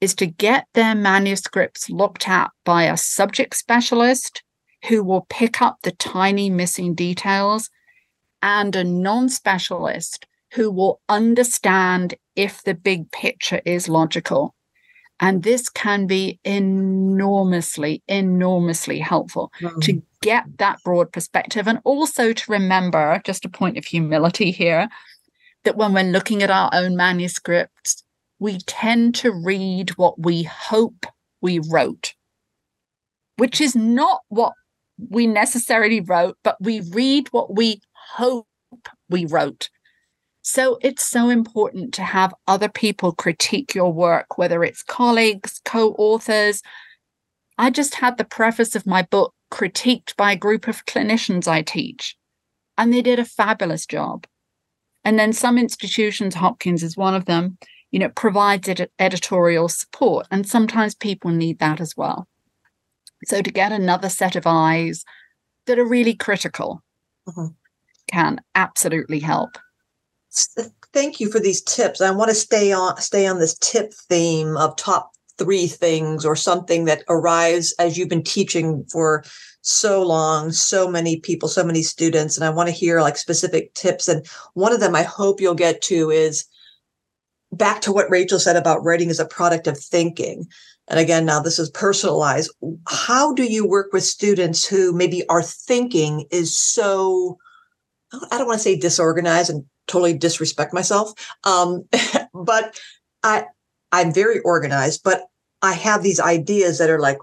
is 0.00 0.14
to 0.16 0.26
get 0.26 0.66
their 0.74 0.94
manuscripts 0.94 1.88
looked 1.90 2.28
at 2.28 2.50
by 2.64 2.84
a 2.84 2.96
subject 2.96 3.56
specialist 3.56 4.42
who 4.88 5.02
will 5.02 5.26
pick 5.28 5.60
up 5.60 5.78
the 5.82 5.92
tiny 5.92 6.50
missing 6.50 6.94
details 6.94 7.70
and 8.42 8.76
a 8.76 8.84
non 8.84 9.28
specialist 9.28 10.26
who 10.52 10.70
will 10.70 11.00
understand 11.08 12.14
if 12.36 12.62
the 12.62 12.74
big 12.74 13.10
picture 13.10 13.60
is 13.64 13.88
logical. 13.88 14.54
And 15.20 15.42
this 15.42 15.68
can 15.68 16.06
be 16.06 16.38
enormously, 16.44 18.02
enormously 18.06 19.00
helpful 19.00 19.50
mm. 19.60 19.80
to 19.82 20.00
get 20.22 20.44
that 20.58 20.78
broad 20.84 21.12
perspective 21.12 21.66
and 21.66 21.80
also 21.82 22.32
to 22.32 22.52
remember 22.52 23.20
just 23.24 23.44
a 23.44 23.48
point 23.48 23.76
of 23.76 23.84
humility 23.84 24.52
here 24.52 24.88
that 25.64 25.76
when 25.76 25.92
we're 25.92 26.04
looking 26.04 26.42
at 26.42 26.50
our 26.50 26.70
own 26.72 26.96
manuscripts, 26.96 28.02
we 28.38 28.58
tend 28.60 29.14
to 29.16 29.32
read 29.32 29.90
what 29.96 30.18
we 30.18 30.44
hope 30.44 31.06
we 31.40 31.58
wrote, 31.58 32.14
which 33.36 33.60
is 33.60 33.74
not 33.74 34.20
what 34.28 34.52
we 34.98 35.26
necessarily 35.26 36.00
wrote, 36.00 36.36
but 36.42 36.56
we 36.60 36.80
read 36.80 37.28
what 37.28 37.54
we 37.54 37.80
hope 37.92 38.46
we 39.08 39.24
wrote. 39.24 39.70
So 40.42 40.78
it's 40.80 41.04
so 41.04 41.28
important 41.28 41.92
to 41.94 42.02
have 42.02 42.34
other 42.46 42.68
people 42.68 43.12
critique 43.12 43.74
your 43.74 43.92
work, 43.92 44.38
whether 44.38 44.64
it's 44.64 44.82
colleagues, 44.82 45.60
co 45.64 45.92
authors. 45.98 46.62
I 47.58 47.70
just 47.70 47.96
had 47.96 48.16
the 48.16 48.24
preface 48.24 48.74
of 48.74 48.86
my 48.86 49.02
book 49.02 49.34
critiqued 49.52 50.16
by 50.16 50.32
a 50.32 50.36
group 50.36 50.68
of 50.68 50.86
clinicians 50.86 51.48
I 51.48 51.62
teach, 51.62 52.16
and 52.76 52.92
they 52.92 53.02
did 53.02 53.18
a 53.18 53.24
fabulous 53.24 53.84
job. 53.84 54.26
And 55.08 55.18
then 55.18 55.32
some 55.32 55.56
institutions, 55.56 56.34
Hopkins 56.34 56.82
is 56.82 56.94
one 56.94 57.14
of 57.14 57.24
them, 57.24 57.56
you 57.90 57.98
know, 57.98 58.10
provides 58.10 58.68
ed- 58.68 58.90
editorial 58.98 59.70
support. 59.70 60.26
And 60.30 60.46
sometimes 60.46 60.94
people 60.94 61.30
need 61.30 61.60
that 61.60 61.80
as 61.80 61.96
well. 61.96 62.28
So 63.24 63.40
to 63.40 63.50
get 63.50 63.72
another 63.72 64.10
set 64.10 64.36
of 64.36 64.46
eyes 64.46 65.06
that 65.64 65.78
are 65.78 65.88
really 65.88 66.14
critical 66.14 66.82
mm-hmm. 67.26 67.54
can 68.12 68.42
absolutely 68.54 69.20
help. 69.20 69.56
Thank 70.92 71.20
you 71.20 71.30
for 71.30 71.40
these 71.40 71.62
tips. 71.62 72.02
I 72.02 72.10
want 72.10 72.28
to 72.28 72.34
stay 72.34 72.70
on 72.70 72.98
stay 72.98 73.26
on 73.26 73.38
this 73.38 73.56
tip 73.56 73.94
theme 74.10 74.58
of 74.58 74.76
top 74.76 75.12
three 75.38 75.68
things 75.68 76.26
or 76.26 76.36
something 76.36 76.84
that 76.84 77.02
arrives 77.08 77.74
as 77.78 77.96
you've 77.96 78.10
been 78.10 78.22
teaching 78.22 78.84
for 78.92 79.24
so 79.68 80.02
long, 80.02 80.50
so 80.50 80.88
many 80.88 81.20
people, 81.20 81.48
so 81.48 81.62
many 81.62 81.82
students, 81.82 82.36
and 82.36 82.44
I 82.44 82.50
want 82.50 82.68
to 82.68 82.74
hear 82.74 83.02
like 83.02 83.18
specific 83.18 83.74
tips. 83.74 84.08
And 84.08 84.26
one 84.54 84.72
of 84.72 84.80
them 84.80 84.94
I 84.94 85.02
hope 85.02 85.40
you'll 85.40 85.54
get 85.54 85.82
to 85.82 86.10
is 86.10 86.46
back 87.52 87.82
to 87.82 87.92
what 87.92 88.10
Rachel 88.10 88.38
said 88.38 88.56
about 88.56 88.82
writing 88.82 89.10
as 89.10 89.20
a 89.20 89.26
product 89.26 89.66
of 89.66 89.78
thinking. 89.78 90.46
And 90.88 90.98
again, 90.98 91.26
now 91.26 91.40
this 91.40 91.58
is 91.58 91.70
personalized. 91.70 92.50
How 92.88 93.34
do 93.34 93.44
you 93.44 93.66
work 93.68 93.92
with 93.92 94.04
students 94.04 94.66
who 94.66 94.94
maybe 94.94 95.26
our 95.28 95.42
thinking 95.42 96.24
is 96.30 96.56
so, 96.56 97.36
I 98.12 98.38
don't 98.38 98.46
want 98.46 98.58
to 98.58 98.64
say 98.64 98.78
disorganized 98.78 99.50
and 99.50 99.66
totally 99.86 100.14
disrespect 100.14 100.72
myself. 100.72 101.12
Um, 101.44 101.86
but 102.32 102.80
I, 103.22 103.44
I'm 103.92 104.14
very 104.14 104.40
organized, 104.40 105.02
but 105.04 105.26
I 105.60 105.74
have 105.74 106.02
these 106.02 106.20
ideas 106.20 106.78
that 106.78 106.88
are 106.88 107.00
like 107.00 107.18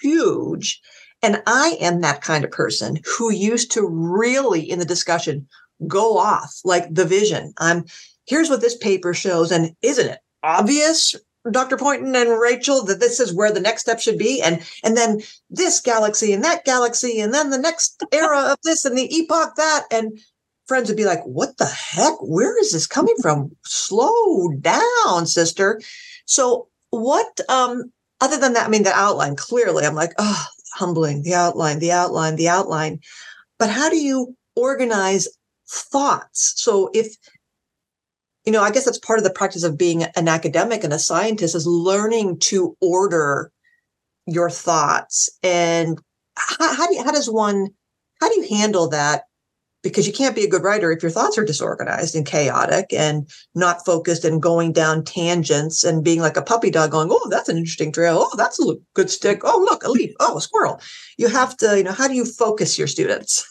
huge 0.00 0.80
And 1.22 1.42
I 1.46 1.76
am 1.80 2.00
that 2.00 2.22
kind 2.22 2.44
of 2.44 2.50
person 2.50 2.98
who 3.04 3.32
used 3.32 3.72
to 3.72 3.86
really 3.86 4.60
in 4.60 4.78
the 4.78 4.84
discussion 4.84 5.48
go 5.86 6.18
off 6.18 6.60
like 6.64 6.92
the 6.92 7.04
vision. 7.04 7.52
I'm 7.58 7.84
here's 8.26 8.50
what 8.50 8.60
this 8.60 8.76
paper 8.76 9.14
shows. 9.14 9.50
And 9.50 9.74
isn't 9.82 10.08
it 10.08 10.18
obvious, 10.42 11.14
Dr. 11.50 11.76
Poynton 11.76 12.14
and 12.14 12.38
Rachel, 12.40 12.84
that 12.84 13.00
this 13.00 13.20
is 13.20 13.34
where 13.34 13.52
the 13.52 13.60
next 13.60 13.82
step 13.82 14.00
should 14.00 14.18
be? 14.18 14.40
And 14.42 14.62
and 14.84 14.96
then 14.96 15.20
this 15.50 15.80
galaxy 15.80 16.32
and 16.32 16.44
that 16.44 16.64
galaxy, 16.64 17.20
and 17.20 17.32
then 17.32 17.50
the 17.50 17.58
next 17.58 18.02
era 18.12 18.52
of 18.52 18.58
this 18.62 18.84
and 18.84 18.96
the 18.96 19.12
epoch 19.14 19.54
that. 19.56 19.84
And 19.90 20.18
friends 20.66 20.88
would 20.88 20.96
be 20.96 21.06
like, 21.06 21.22
what 21.24 21.56
the 21.56 21.66
heck? 21.66 22.14
Where 22.20 22.58
is 22.60 22.72
this 22.72 22.86
coming 22.86 23.16
from? 23.22 23.50
Slow 23.64 24.52
down, 24.60 25.26
sister. 25.26 25.80
So 26.26 26.68
what 26.90 27.40
um 27.48 27.92
other 28.20 28.38
than 28.38 28.52
that, 28.54 28.66
I 28.66 28.68
mean 28.68 28.82
the 28.82 28.92
outline, 28.92 29.36
clearly 29.36 29.86
I'm 29.86 29.94
like, 29.94 30.12
oh, 30.18 30.44
humbling, 30.74 31.22
the 31.22 31.34
outline, 31.34 31.78
the 31.78 31.92
outline, 31.92 32.36
the 32.36 32.48
outline. 32.48 33.00
But 33.58 33.70
how 33.70 33.90
do 33.90 33.96
you 33.96 34.36
organize 34.56 35.28
thoughts? 35.68 36.54
So 36.56 36.90
if 36.94 37.14
you 38.44 38.52
know, 38.52 38.62
I 38.62 38.70
guess 38.70 38.86
that's 38.86 38.98
part 38.98 39.18
of 39.18 39.24
the 39.24 39.30
practice 39.30 39.62
of 39.62 39.76
being 39.76 40.04
an 40.04 40.26
academic 40.26 40.82
and 40.82 40.92
a 40.92 40.98
scientist 40.98 41.54
is 41.54 41.66
learning 41.66 42.38
to 42.38 42.74
order 42.80 43.52
your 44.26 44.48
thoughts. 44.48 45.28
And 45.42 45.98
how, 46.34 46.74
how 46.74 46.86
do 46.86 46.94
you, 46.94 47.04
how 47.04 47.12
does 47.12 47.28
one 47.28 47.68
how 48.20 48.28
do 48.28 48.40
you 48.40 48.48
handle 48.48 48.88
that 48.88 49.24
because 49.82 50.06
you 50.06 50.12
can't 50.12 50.34
be 50.34 50.44
a 50.44 50.48
good 50.48 50.62
writer 50.62 50.90
if 50.90 51.02
your 51.02 51.10
thoughts 51.10 51.38
are 51.38 51.44
disorganized 51.44 52.14
and 52.14 52.26
chaotic 52.26 52.86
and 52.92 53.30
not 53.54 53.84
focused 53.84 54.24
and 54.24 54.42
going 54.42 54.72
down 54.72 55.04
tangents 55.04 55.84
and 55.84 56.04
being 56.04 56.20
like 56.20 56.36
a 56.36 56.42
puppy 56.42 56.70
dog 56.70 56.90
going, 56.90 57.08
oh, 57.10 57.28
that's 57.30 57.48
an 57.48 57.56
interesting 57.56 57.92
trail. 57.92 58.18
Oh, 58.20 58.36
that's 58.36 58.60
a 58.60 58.74
good 58.94 59.10
stick. 59.10 59.40
Oh, 59.44 59.58
look, 59.60 59.84
a 59.84 59.90
leaf. 59.90 60.12
Oh, 60.20 60.38
a 60.38 60.40
squirrel. 60.40 60.80
You 61.16 61.28
have 61.28 61.56
to, 61.58 61.76
you 61.76 61.84
know, 61.84 61.92
how 61.92 62.08
do 62.08 62.14
you 62.14 62.24
focus 62.24 62.78
your 62.78 62.88
students? 62.88 63.44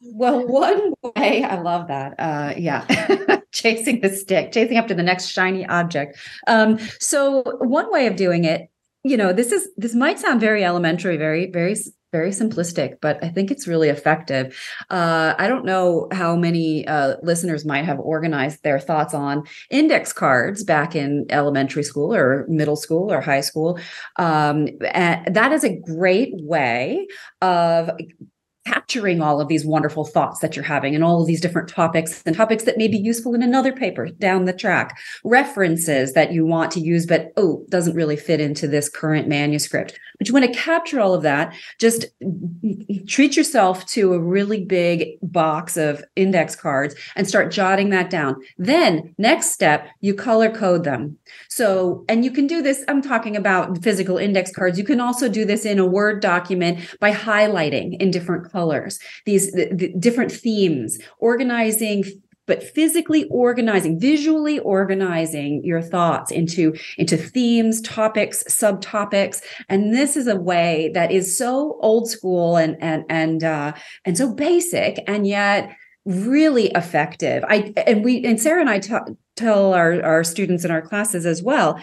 well, 0.00 0.46
one 0.46 0.92
way, 1.16 1.42
I 1.42 1.60
love 1.60 1.88
that. 1.88 2.14
Uh, 2.18 2.54
yeah, 2.56 3.40
chasing 3.52 4.00
the 4.00 4.10
stick, 4.10 4.52
chasing 4.52 4.76
up 4.76 4.86
to 4.88 4.94
the 4.94 5.02
next 5.02 5.28
shiny 5.28 5.66
object. 5.66 6.18
Um, 6.46 6.78
so, 7.00 7.42
one 7.60 7.90
way 7.90 8.06
of 8.06 8.16
doing 8.16 8.44
it, 8.44 8.68
you 9.02 9.16
know, 9.16 9.32
this 9.32 9.50
is 9.50 9.68
this 9.76 9.94
might 9.94 10.18
sound 10.18 10.40
very 10.40 10.64
elementary, 10.64 11.16
very, 11.16 11.50
very 11.50 11.74
very 12.14 12.30
simplistic, 12.30 12.98
but 13.00 13.18
I 13.24 13.28
think 13.28 13.50
it's 13.50 13.66
really 13.66 13.88
effective. 13.88 14.56
Uh, 14.88 15.34
I 15.36 15.48
don't 15.48 15.64
know 15.64 16.06
how 16.12 16.36
many 16.36 16.86
uh, 16.86 17.16
listeners 17.24 17.64
might 17.64 17.84
have 17.84 17.98
organized 17.98 18.62
their 18.62 18.78
thoughts 18.78 19.14
on 19.14 19.42
index 19.68 20.12
cards 20.12 20.62
back 20.62 20.94
in 20.94 21.26
elementary 21.30 21.82
school 21.82 22.14
or 22.14 22.46
middle 22.46 22.76
school 22.76 23.12
or 23.12 23.20
high 23.20 23.40
school. 23.40 23.80
Um, 24.16 24.68
and 24.92 25.34
that 25.34 25.50
is 25.50 25.64
a 25.64 25.76
great 25.76 26.30
way 26.34 27.08
of 27.42 27.90
capturing 28.66 29.20
all 29.20 29.40
of 29.40 29.48
these 29.48 29.64
wonderful 29.64 30.04
thoughts 30.04 30.40
that 30.40 30.56
you're 30.56 30.64
having 30.64 30.94
and 30.94 31.04
all 31.04 31.20
of 31.20 31.26
these 31.26 31.40
different 31.40 31.68
topics 31.68 32.22
and 32.24 32.34
topics 32.34 32.64
that 32.64 32.78
may 32.78 32.88
be 32.88 32.98
useful 32.98 33.34
in 33.34 33.42
another 33.42 33.72
paper 33.72 34.08
down 34.08 34.44
the 34.44 34.52
track. 34.52 34.98
References 35.24 36.12
that 36.12 36.32
you 36.32 36.46
want 36.46 36.70
to 36.72 36.80
use 36.80 37.06
but 37.06 37.32
oh 37.36 37.64
doesn't 37.68 37.94
really 37.94 38.16
fit 38.16 38.40
into 38.40 38.66
this 38.66 38.88
current 38.88 39.28
manuscript. 39.28 39.98
But 40.18 40.28
you 40.28 40.34
want 40.34 40.46
to 40.46 40.58
capture 40.58 41.00
all 41.00 41.12
of 41.12 41.22
that 41.22 41.54
just 41.78 42.06
treat 43.06 43.36
yourself 43.36 43.84
to 43.86 44.14
a 44.14 44.20
really 44.20 44.64
big 44.64 45.18
box 45.22 45.76
of 45.76 46.04
index 46.16 46.56
cards 46.56 46.94
and 47.16 47.28
start 47.28 47.52
jotting 47.52 47.90
that 47.90 48.10
down. 48.10 48.36
Then 48.58 49.14
next 49.18 49.52
step 49.52 49.88
you 50.00 50.14
color 50.14 50.50
code 50.50 50.84
them. 50.84 51.18
So 51.48 52.04
and 52.08 52.24
you 52.24 52.30
can 52.30 52.46
do 52.46 52.62
this 52.62 52.84
i'm 52.88 53.02
talking 53.02 53.36
about 53.36 53.82
physical 53.82 54.16
index 54.16 54.50
cards. 54.52 54.78
You 54.78 54.84
can 54.84 55.00
also 55.00 55.28
do 55.28 55.44
this 55.44 55.64
in 55.64 55.78
a 55.78 55.86
word 55.86 56.20
document 56.20 56.96
by 57.00 57.12
highlighting 57.12 58.00
in 58.00 58.10
different 58.10 58.50
colors, 58.54 58.98
these 59.26 59.52
the, 59.52 59.68
the 59.74 59.88
different 59.98 60.32
themes, 60.32 60.98
organizing 61.18 62.04
but 62.46 62.62
physically 62.62 63.24
organizing 63.30 63.98
visually 63.98 64.58
organizing 64.60 65.64
your 65.64 65.80
thoughts 65.80 66.30
into 66.30 66.74
into 66.98 67.16
themes 67.16 67.80
topics 67.80 68.44
subtopics. 68.44 69.42
And 69.68 69.94
this 69.94 70.16
is 70.16 70.26
a 70.26 70.36
way 70.36 70.90
that 70.94 71.10
is 71.10 71.36
so 71.36 71.78
old 71.80 72.08
school 72.08 72.56
and 72.56 72.76
and 72.80 73.04
and 73.08 73.42
uh 73.42 73.72
and 74.04 74.16
so 74.16 74.32
basic 74.32 75.02
and 75.06 75.26
yet 75.26 75.74
really 76.04 76.66
effective. 76.72 77.44
I 77.48 77.72
and 77.86 78.04
we 78.04 78.24
and 78.24 78.40
sarah 78.40 78.60
and 78.60 78.68
i 78.68 78.78
t- 78.78 79.14
tell 79.36 79.72
our 79.72 80.02
our 80.02 80.22
students 80.22 80.64
in 80.64 80.70
our 80.70 80.82
classes 80.82 81.24
as 81.24 81.42
well 81.42 81.80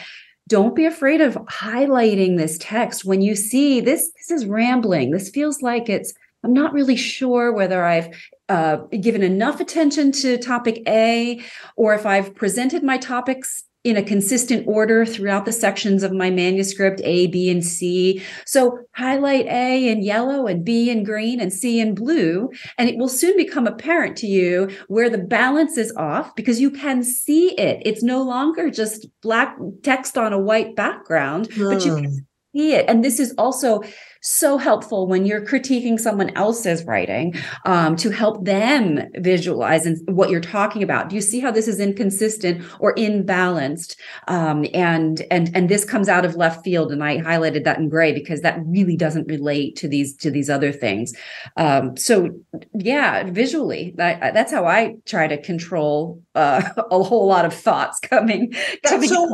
don't 0.51 0.75
be 0.75 0.85
afraid 0.85 1.21
of 1.21 1.35
highlighting 1.45 2.37
this 2.37 2.57
text 2.59 3.05
when 3.05 3.21
you 3.21 3.35
see 3.35 3.79
this 3.79 4.11
this 4.17 4.31
is 4.31 4.45
rambling. 4.45 5.11
This 5.11 5.29
feels 5.29 5.61
like 5.61 5.87
it's 5.87 6.13
I'm 6.43 6.53
not 6.53 6.73
really 6.73 6.95
sure 6.95 7.51
whether 7.51 7.83
I've 7.83 8.15
uh, 8.49 8.77
given 8.99 9.23
enough 9.23 9.59
attention 9.59 10.11
to 10.13 10.37
topic 10.37 10.83
A 10.87 11.41
or 11.75 11.93
if 11.93 12.05
I've 12.05 12.35
presented 12.35 12.83
my 12.83 12.97
topics 12.97 13.63
in 13.83 13.97
a 13.97 14.03
consistent 14.03 14.67
order 14.67 15.05
throughout 15.05 15.45
the 15.45 15.51
sections 15.51 16.03
of 16.03 16.11
my 16.11 16.29
manuscript 16.29 17.01
A, 17.03 17.27
B, 17.27 17.49
and 17.49 17.65
C. 17.65 18.21
So 18.45 18.77
highlight 18.93 19.47
A 19.47 19.89
in 19.89 20.03
yellow 20.03 20.45
and 20.45 20.63
B 20.63 20.91
in 20.91 21.03
green 21.03 21.39
and 21.39 21.51
C 21.51 21.79
in 21.79 21.95
blue, 21.95 22.51
and 22.77 22.87
it 22.87 22.97
will 22.97 23.09
soon 23.09 23.35
become 23.35 23.65
apparent 23.65 24.17
to 24.17 24.27
you 24.27 24.69
where 24.87 25.09
the 25.09 25.17
balance 25.17 25.77
is 25.77 25.91
off 25.97 26.35
because 26.35 26.61
you 26.61 26.69
can 26.69 27.03
see 27.03 27.57
it. 27.57 27.81
It's 27.83 28.03
no 28.03 28.21
longer 28.21 28.69
just 28.69 29.07
black 29.21 29.57
text 29.81 30.15
on 30.15 30.31
a 30.31 30.39
white 30.39 30.75
background, 30.75 31.49
but 31.57 31.83
you 31.83 31.95
can 31.95 32.05
hmm. 32.05 32.17
see 32.55 32.73
it. 32.73 32.85
And 32.87 33.03
this 33.03 33.19
is 33.19 33.33
also 33.37 33.81
so 34.21 34.57
helpful 34.57 35.07
when 35.07 35.25
you're 35.25 35.41
critiquing 35.41 35.99
someone 35.99 36.29
else's 36.37 36.83
writing 36.85 37.33
um, 37.65 37.95
to 37.97 38.11
help 38.11 38.45
them 38.45 38.99
visualize 39.15 39.85
and 39.85 39.97
what 40.15 40.29
you're 40.29 40.39
talking 40.39 40.83
about. 40.83 41.09
Do 41.09 41.15
you 41.15 41.21
see 41.21 41.39
how 41.39 41.51
this 41.51 41.67
is 41.67 41.79
inconsistent 41.79 42.63
or 42.79 42.93
imbalanced? 42.95 43.95
Um, 44.27 44.65
and 44.73 45.23
and 45.31 45.55
and 45.55 45.69
this 45.69 45.83
comes 45.83 46.07
out 46.07 46.23
of 46.23 46.35
left 46.35 46.63
field, 46.63 46.91
and 46.91 47.03
I 47.03 47.17
highlighted 47.17 47.63
that 47.65 47.79
in 47.79 47.89
gray 47.89 48.13
because 48.13 48.41
that 48.41 48.59
really 48.65 48.95
doesn't 48.95 49.27
relate 49.27 49.75
to 49.77 49.87
these 49.87 50.15
to 50.17 50.31
these 50.31 50.49
other 50.49 50.71
things. 50.71 51.13
Um, 51.57 51.97
so 51.97 52.29
yeah, 52.73 53.23
visually, 53.23 53.93
that, 53.97 54.33
that's 54.33 54.51
how 54.51 54.65
I 54.65 54.95
try 55.05 55.27
to 55.27 55.41
control 55.41 56.21
uh, 56.35 56.61
a 56.91 57.03
whole 57.03 57.27
lot 57.27 57.45
of 57.45 57.53
thoughts 57.53 57.99
coming 57.99 58.53
coming. 58.85 59.09
So- 59.09 59.29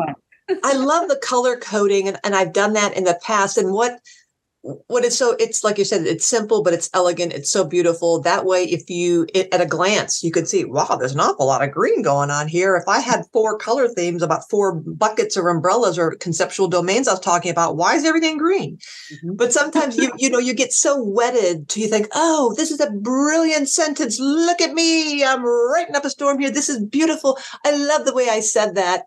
I 0.63 0.73
love 0.77 1.09
the 1.09 1.17
color 1.21 1.57
coding, 1.57 2.07
and, 2.07 2.17
and 2.23 2.33
I've 2.33 2.53
done 2.53 2.71
that 2.71 2.95
in 2.95 3.03
the 3.03 3.19
past. 3.21 3.57
And 3.57 3.73
what 3.73 3.99
what 4.87 5.05
is 5.05 5.17
so 5.17 5.35
it's 5.39 5.63
like 5.63 5.77
you 5.77 5.85
said 5.85 6.05
it's 6.05 6.25
simple 6.25 6.63
but 6.63 6.73
it's 6.73 6.89
elegant 6.93 7.33
it's 7.33 7.51
so 7.51 7.63
beautiful. 7.63 8.21
That 8.21 8.45
way 8.45 8.63
if 8.63 8.89
you 8.89 9.27
it, 9.33 9.53
at 9.53 9.61
a 9.61 9.65
glance 9.65 10.23
you 10.23 10.31
could 10.31 10.47
see 10.47 10.65
wow 10.65 10.97
there's 10.99 11.13
an 11.13 11.19
awful 11.19 11.47
lot 11.47 11.63
of 11.63 11.71
green 11.71 12.01
going 12.01 12.29
on 12.29 12.47
here. 12.47 12.75
If 12.75 12.87
i 12.87 12.99
had 12.99 13.25
four 13.33 13.57
color 13.57 13.87
themes 13.87 14.21
about 14.21 14.49
four 14.49 14.75
buckets 14.75 15.37
or 15.37 15.49
umbrellas 15.49 15.97
or 15.97 16.15
conceptual 16.15 16.67
domains 16.67 17.07
i 17.07 17.11
was 17.11 17.19
talking 17.19 17.51
about 17.51 17.77
why 17.77 17.95
is 17.95 18.05
everything 18.05 18.37
green? 18.37 18.77
Mm-hmm. 18.77 19.35
but 19.35 19.53
sometimes 19.53 19.97
you 19.97 20.11
you 20.17 20.29
know 20.29 20.39
you 20.39 20.53
get 20.53 20.73
so 20.73 21.01
wedded 21.01 21.69
to 21.69 21.79
you 21.79 21.87
think 21.87 22.07
oh 22.13 22.53
this 22.57 22.71
is 22.71 22.79
a 22.79 22.91
brilliant 22.91 23.69
sentence. 23.69 24.19
Look 24.19 24.61
at 24.61 24.73
me. 24.73 25.23
I'm 25.23 25.43
writing 25.43 25.95
up 25.95 26.05
a 26.05 26.09
storm 26.09 26.39
here. 26.39 26.49
This 26.49 26.69
is 26.69 26.83
beautiful. 26.83 27.37
I 27.65 27.71
love 27.75 28.05
the 28.05 28.13
way 28.13 28.29
i 28.29 28.39
said 28.39 28.75
that 28.75 29.03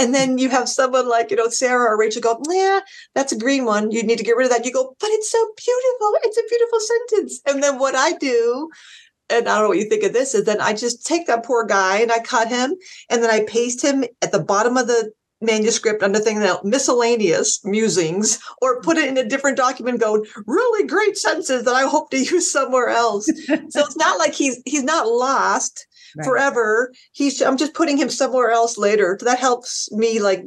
and 0.00 0.14
then 0.14 0.38
you 0.38 0.48
have 0.48 0.66
someone 0.66 1.08
like, 1.08 1.30
you 1.30 1.36
know, 1.36 1.50
Sarah 1.50 1.92
or 1.92 1.98
Rachel 1.98 2.22
go, 2.22 2.40
yeah, 2.48 2.80
that's 3.14 3.32
a 3.32 3.38
green 3.38 3.66
one. 3.66 3.90
You 3.90 4.02
need 4.02 4.16
to 4.16 4.24
get 4.24 4.34
rid 4.34 4.46
of 4.46 4.52
that. 4.52 4.64
You 4.64 4.72
go, 4.72 4.96
but 4.98 5.10
it's 5.10 5.30
so 5.30 5.46
beautiful. 5.56 6.14
It's 6.24 6.38
a 6.38 6.48
beautiful 6.48 6.80
sentence. 6.80 7.40
And 7.46 7.62
then 7.62 7.78
what 7.78 7.94
I 7.94 8.12
do, 8.12 8.70
and 9.28 9.46
I 9.46 9.56
don't 9.56 9.64
know 9.64 9.68
what 9.68 9.78
you 9.78 9.90
think 9.90 10.02
of 10.04 10.14
this, 10.14 10.34
is 10.34 10.46
then 10.46 10.58
I 10.58 10.72
just 10.72 11.06
take 11.06 11.26
that 11.26 11.44
poor 11.44 11.66
guy 11.66 11.98
and 11.98 12.10
I 12.10 12.20
cut 12.20 12.48
him 12.48 12.76
and 13.10 13.22
then 13.22 13.30
I 13.30 13.44
paste 13.44 13.84
him 13.84 14.04
at 14.22 14.32
the 14.32 14.42
bottom 14.42 14.78
of 14.78 14.86
the 14.86 15.12
manuscript 15.42 16.02
under 16.02 16.18
thing 16.18 16.40
that 16.40 16.64
miscellaneous 16.64 17.62
musings 17.64 18.38
or 18.62 18.80
put 18.80 18.96
it 18.96 19.08
in 19.08 19.18
a 19.18 19.28
different 19.28 19.56
document 19.56 20.00
going 20.00 20.22
really 20.46 20.86
great 20.86 21.16
sentences 21.16 21.64
that 21.64 21.74
i 21.74 21.88
hope 21.88 22.10
to 22.10 22.18
use 22.18 22.52
somewhere 22.52 22.88
else 22.88 23.24
so 23.46 23.80
it's 23.80 23.96
not 23.96 24.18
like 24.18 24.34
he's 24.34 24.60
he's 24.66 24.84
not 24.84 25.06
lost 25.06 25.86
right. 26.16 26.24
forever. 26.24 26.92
He's 27.12 27.40
I'm 27.40 27.56
just 27.56 27.74
putting 27.74 27.96
him 27.96 28.10
somewhere 28.10 28.50
else 28.50 28.78
later. 28.78 29.18
That 29.22 29.38
helps 29.38 29.90
me 29.92 30.20
like 30.20 30.44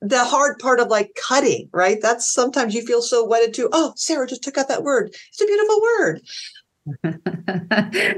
the 0.00 0.24
hard 0.24 0.58
part 0.58 0.80
of 0.80 0.88
like 0.88 1.16
cutting, 1.20 1.68
right? 1.72 1.98
That's 2.00 2.32
sometimes 2.32 2.74
you 2.74 2.82
feel 2.82 3.02
so 3.02 3.26
wedded 3.26 3.54
to, 3.54 3.68
oh, 3.72 3.92
Sarah 3.96 4.26
just 4.26 4.42
took 4.42 4.58
out 4.58 4.68
that 4.68 4.82
word. 4.82 5.14
It's 5.28 5.40
a 5.40 5.46
beautiful 5.46 5.80
word. 5.82 6.20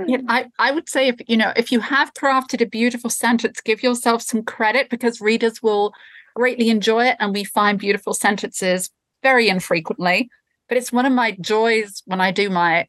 yeah, 0.06 0.18
I, 0.28 0.46
I 0.58 0.72
would 0.72 0.88
say 0.88 1.08
if 1.08 1.16
you 1.26 1.38
know 1.38 1.52
if 1.56 1.72
you 1.72 1.80
have 1.80 2.12
crafted 2.12 2.60
a 2.60 2.66
beautiful 2.66 3.08
sentence, 3.08 3.60
give 3.62 3.82
yourself 3.82 4.22
some 4.22 4.42
credit 4.42 4.90
because 4.90 5.22
readers 5.22 5.62
will 5.62 5.94
greatly 6.36 6.68
enjoy 6.68 7.06
it 7.06 7.16
and 7.18 7.32
we 7.32 7.44
find 7.44 7.78
beautiful 7.78 8.12
sentences 8.12 8.90
very 9.22 9.48
infrequently. 9.48 10.28
But 10.68 10.76
it's 10.76 10.92
one 10.92 11.06
of 11.06 11.12
my 11.12 11.36
joys 11.40 12.02
when 12.04 12.20
I 12.20 12.30
do 12.30 12.50
my 12.50 12.88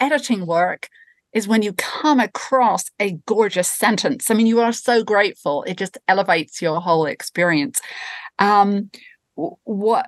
editing 0.00 0.46
work 0.46 0.88
is 1.34 1.48
when 1.48 1.62
you 1.62 1.72
come 1.74 2.20
across 2.20 2.84
a 3.00 3.18
gorgeous 3.26 3.68
sentence. 3.68 4.30
I 4.30 4.34
mean, 4.34 4.46
you 4.46 4.60
are 4.60 4.72
so 4.72 5.02
grateful. 5.02 5.64
It 5.64 5.76
just 5.76 5.98
elevates 6.08 6.62
your 6.62 6.80
whole 6.80 7.06
experience. 7.06 7.80
Um, 8.38 8.90
what 9.34 10.06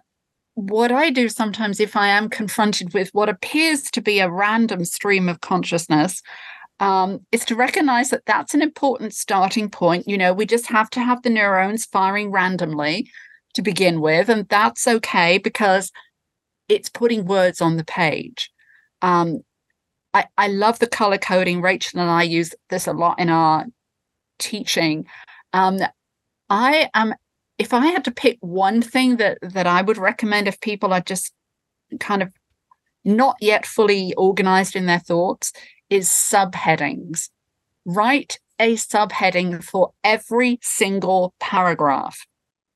what 0.55 0.91
I 0.91 1.11
do 1.11 1.29
sometimes, 1.29 1.81
if 1.81 1.97
I 1.97 2.09
am 2.09 2.31
confronted 2.31 2.95
with 2.95 3.11
what 3.12 3.29
appears 3.29 3.91
to 3.91 4.01
be 4.01 4.20
a 4.20 4.31
random 4.31 4.87
stream 4.87 5.29
of 5.29 5.43
consciousness, 5.43 6.22
um, 6.81 7.27
is 7.31 7.45
to 7.47 7.55
recognize 7.55 8.09
that 8.09 8.24
that's 8.24 8.55
an 8.55 8.62
important 8.62 9.12
starting 9.12 9.68
point. 9.68 10.09
You 10.09 10.16
know, 10.16 10.33
we 10.33 10.47
just 10.47 10.66
have 10.68 10.89
to 10.91 11.01
have 11.01 11.22
the 11.22 11.29
neurons 11.29 11.85
firing 11.85 12.31
randomly 12.31 13.11
to 13.53 13.61
begin 13.61 14.01
with, 14.01 14.31
and 14.31 14.49
that's 14.49 14.89
okay 14.89 15.37
because 15.37 15.93
it's 16.68 16.89
putting 16.89 17.27
words 17.27 17.61
on 17.61 17.77
the 17.77 17.85
page. 17.85 18.51
Um, 19.03 19.43
I, 20.17 20.25
I 20.39 20.49
love 20.49 20.79
the 20.79 20.87
color 20.87 21.19
coding. 21.19 21.61
Rachel 21.61 22.01
and 22.01 22.11
I 22.11 22.23
use 22.23 22.55
this 22.71 22.87
a 22.87 22.95
lot 22.95 23.21
in 23.21 23.29
our 23.29 23.67
teaching. 24.39 25.07
Um, 25.53 25.79
I 26.49 26.89
am 26.95 27.14
if 27.59 27.75
I 27.75 27.87
had 27.87 28.05
to 28.05 28.11
pick 28.11 28.39
one 28.41 28.81
thing 28.81 29.17
that 29.17 29.37
that 29.43 29.67
I 29.67 29.83
would 29.83 29.99
recommend 29.99 30.49
if 30.49 30.61
people 30.61 30.95
are 30.95 31.03
just 31.03 31.35
kind 32.01 32.23
of 32.23 32.31
not 33.05 33.37
yet 33.41 33.67
fully 33.67 34.14
organized 34.14 34.75
in 34.75 34.87
their 34.87 34.99
thoughts 34.99 35.53
is 35.91 36.09
subheadings. 36.09 37.29
Write 37.85 38.41
a 38.59 38.75
subheading 38.75 39.62
for 39.62 39.93
every 40.03 40.59
single 40.62 41.35
paragraph. 41.39 42.27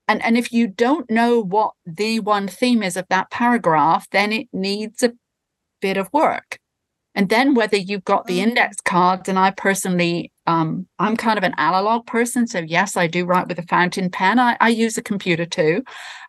And, 0.07 0.22
and 0.22 0.36
if 0.36 0.53
you 0.53 0.66
don't 0.68 1.11
know 1.11 1.41
what 1.41 1.72
the 1.86 2.20
one 2.20 2.49
theme 2.49 2.82
is 2.82 2.97
of 2.97 3.07
that 3.09 3.30
paragraph, 3.30 4.09
then 4.11 4.32
it 4.32 4.49
needs 4.53 5.03
a 5.03 5.14
bit 5.80 5.97
of 5.97 6.12
work. 6.12 6.59
And 7.20 7.28
then 7.28 7.54
whether 7.54 7.76
you've 7.76 8.06
got 8.06 8.26
the 8.26 8.38
mm-hmm. 8.38 8.48
index 8.48 8.78
cards, 8.80 9.28
and 9.28 9.38
I 9.38 9.50
personally, 9.50 10.32
um, 10.46 10.88
I'm 10.98 11.18
kind 11.18 11.36
of 11.36 11.44
an 11.44 11.52
analog 11.58 12.06
person. 12.06 12.46
So 12.46 12.60
yes, 12.60 12.96
I 12.96 13.08
do 13.08 13.26
write 13.26 13.46
with 13.46 13.58
a 13.58 13.66
fountain 13.66 14.08
pen. 14.08 14.38
I, 14.38 14.56
I 14.58 14.70
use 14.70 14.96
a 14.96 15.02
computer 15.02 15.44
too. 15.44 15.84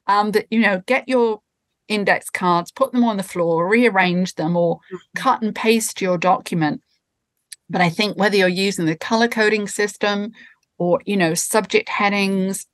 Um, 0.07 0.31
that 0.31 0.47
you 0.51 0.59
know, 0.59 0.83
get 0.87 1.07
your 1.07 1.39
index 1.87 2.29
cards, 2.29 2.73
put 2.73 2.91
them 2.91 3.05
on 3.05 3.15
the 3.15 3.23
floor, 3.23 3.69
rearrange 3.69 4.35
them, 4.35 4.57
or 4.57 4.79
mm-hmm. 4.79 4.97
cut 5.15 5.41
and 5.41 5.55
paste 5.55 6.01
your 6.01 6.17
document. 6.17 6.81
But 7.69 7.79
I 7.79 7.89
think 7.89 8.17
whether 8.17 8.35
you're 8.35 8.49
using 8.49 8.85
the 8.85 8.97
color 8.97 9.29
coding 9.29 9.69
system 9.69 10.33
or 10.77 10.99
you 11.05 11.15
know 11.15 11.35
subject 11.35 11.87
headings, 11.87 12.67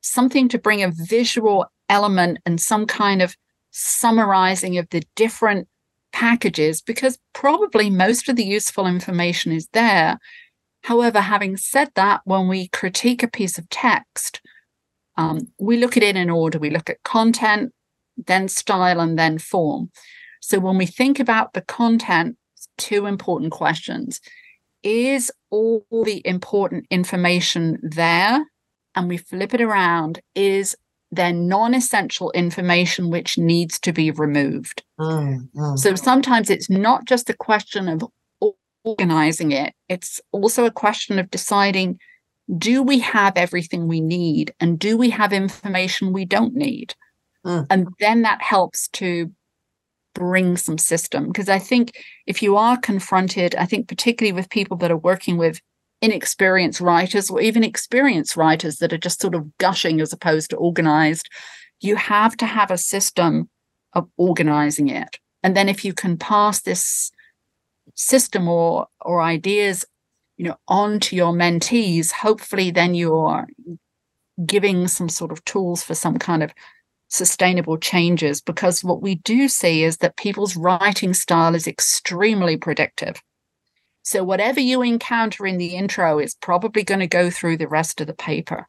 something 0.00 0.48
to 0.48 0.58
bring 0.58 0.82
a 0.82 0.90
visual 0.92 1.66
element 1.88 2.38
and 2.44 2.60
some 2.60 2.84
kind 2.84 3.22
of 3.22 3.36
summarizing 3.70 4.76
of 4.76 4.88
the 4.90 5.04
different 5.14 5.68
packages 6.14 6.80
because 6.80 7.18
probably 7.32 7.90
most 7.90 8.28
of 8.28 8.36
the 8.36 8.44
useful 8.44 8.86
information 8.86 9.50
is 9.50 9.68
there. 9.72 10.18
However, 10.84 11.20
having 11.20 11.56
said 11.56 11.90
that, 11.96 12.20
when 12.24 12.46
we 12.46 12.68
critique 12.68 13.22
a 13.24 13.28
piece 13.28 13.58
of 13.58 13.68
text, 13.68 14.40
um, 15.16 15.48
we 15.58 15.76
look 15.76 15.96
at 15.96 16.04
it 16.04 16.16
in 16.16 16.30
order. 16.30 16.58
We 16.58 16.70
look 16.70 16.88
at 16.88 17.02
content, 17.02 17.72
then 18.16 18.48
style, 18.48 19.00
and 19.00 19.18
then 19.18 19.38
form. 19.38 19.90
So 20.40 20.60
when 20.60 20.78
we 20.78 20.86
think 20.86 21.18
about 21.18 21.52
the 21.52 21.62
content, 21.62 22.36
two 22.78 23.06
important 23.06 23.50
questions. 23.50 24.20
Is 24.84 25.32
all 25.50 25.84
the 25.90 26.22
important 26.24 26.86
information 26.90 27.78
there? 27.82 28.44
And 28.94 29.08
we 29.08 29.16
flip 29.16 29.52
it 29.54 29.62
around. 29.62 30.20
Is 30.34 30.76
they're 31.14 31.32
non-essential 31.32 32.30
information 32.32 33.10
which 33.10 33.38
needs 33.38 33.78
to 33.80 33.92
be 33.92 34.10
removed. 34.10 34.82
Mm, 34.98 35.48
mm. 35.54 35.78
So 35.78 35.94
sometimes 35.94 36.50
it's 36.50 36.70
not 36.70 37.04
just 37.06 37.30
a 37.30 37.36
question 37.36 37.88
of 37.88 38.04
organizing 38.84 39.52
it, 39.52 39.74
it's 39.88 40.20
also 40.32 40.64
a 40.64 40.70
question 40.70 41.18
of 41.18 41.30
deciding 41.30 41.98
do 42.58 42.82
we 42.82 42.98
have 42.98 43.38
everything 43.38 43.88
we 43.88 44.02
need 44.02 44.52
and 44.60 44.78
do 44.78 44.98
we 44.98 45.08
have 45.10 45.32
information 45.32 46.12
we 46.12 46.26
don't 46.26 46.54
need? 46.54 46.94
Mm. 47.46 47.66
And 47.70 47.88
then 48.00 48.22
that 48.22 48.42
helps 48.42 48.88
to 48.88 49.32
bring 50.14 50.56
some 50.56 50.78
system 50.78 51.26
because 51.26 51.48
I 51.48 51.58
think 51.58 51.92
if 52.26 52.42
you 52.42 52.56
are 52.56 52.76
confronted, 52.76 53.54
I 53.56 53.66
think 53.66 53.88
particularly 53.88 54.32
with 54.32 54.50
people 54.50 54.76
that 54.78 54.90
are 54.90 54.96
working 54.96 55.36
with 55.36 55.60
inexperienced 56.04 56.82
writers 56.82 57.30
or 57.30 57.40
even 57.40 57.64
experienced 57.64 58.36
writers 58.36 58.76
that 58.76 58.92
are 58.92 58.98
just 58.98 59.20
sort 59.20 59.34
of 59.34 59.56
gushing 59.56 60.02
as 60.02 60.12
opposed 60.12 60.50
to 60.50 60.56
organized. 60.56 61.30
You 61.80 61.96
have 61.96 62.36
to 62.36 62.46
have 62.46 62.70
a 62.70 62.76
system 62.76 63.48
of 63.94 64.08
organizing 64.18 64.88
it. 64.88 65.18
And 65.42 65.56
then 65.56 65.68
if 65.68 65.84
you 65.84 65.94
can 65.94 66.18
pass 66.18 66.60
this 66.60 67.10
system 67.94 68.48
or 68.48 68.86
or 69.00 69.22
ideas, 69.22 69.86
you 70.36 70.44
know, 70.44 70.56
on 70.68 71.00
to 71.00 71.16
your 71.16 71.32
mentees, 71.32 72.12
hopefully 72.12 72.70
then 72.70 72.94
you're 72.94 73.46
giving 74.44 74.88
some 74.88 75.08
sort 75.08 75.32
of 75.32 75.44
tools 75.44 75.82
for 75.82 75.94
some 75.94 76.18
kind 76.18 76.42
of 76.42 76.52
sustainable 77.08 77.78
changes 77.78 78.40
because 78.42 78.84
what 78.84 79.00
we 79.00 79.14
do 79.16 79.48
see 79.48 79.84
is 79.84 79.98
that 79.98 80.16
people's 80.16 80.56
writing 80.56 81.14
style 81.14 81.54
is 81.54 81.66
extremely 81.66 82.56
predictive. 82.56 83.22
So 84.04 84.22
whatever 84.22 84.60
you 84.60 84.82
encounter 84.82 85.46
in 85.46 85.56
the 85.56 85.74
intro 85.74 86.18
is 86.18 86.34
probably 86.34 86.84
going 86.84 87.00
to 87.00 87.06
go 87.06 87.30
through 87.30 87.56
the 87.56 87.68
rest 87.68 88.02
of 88.02 88.06
the 88.06 88.14
paper. 88.14 88.68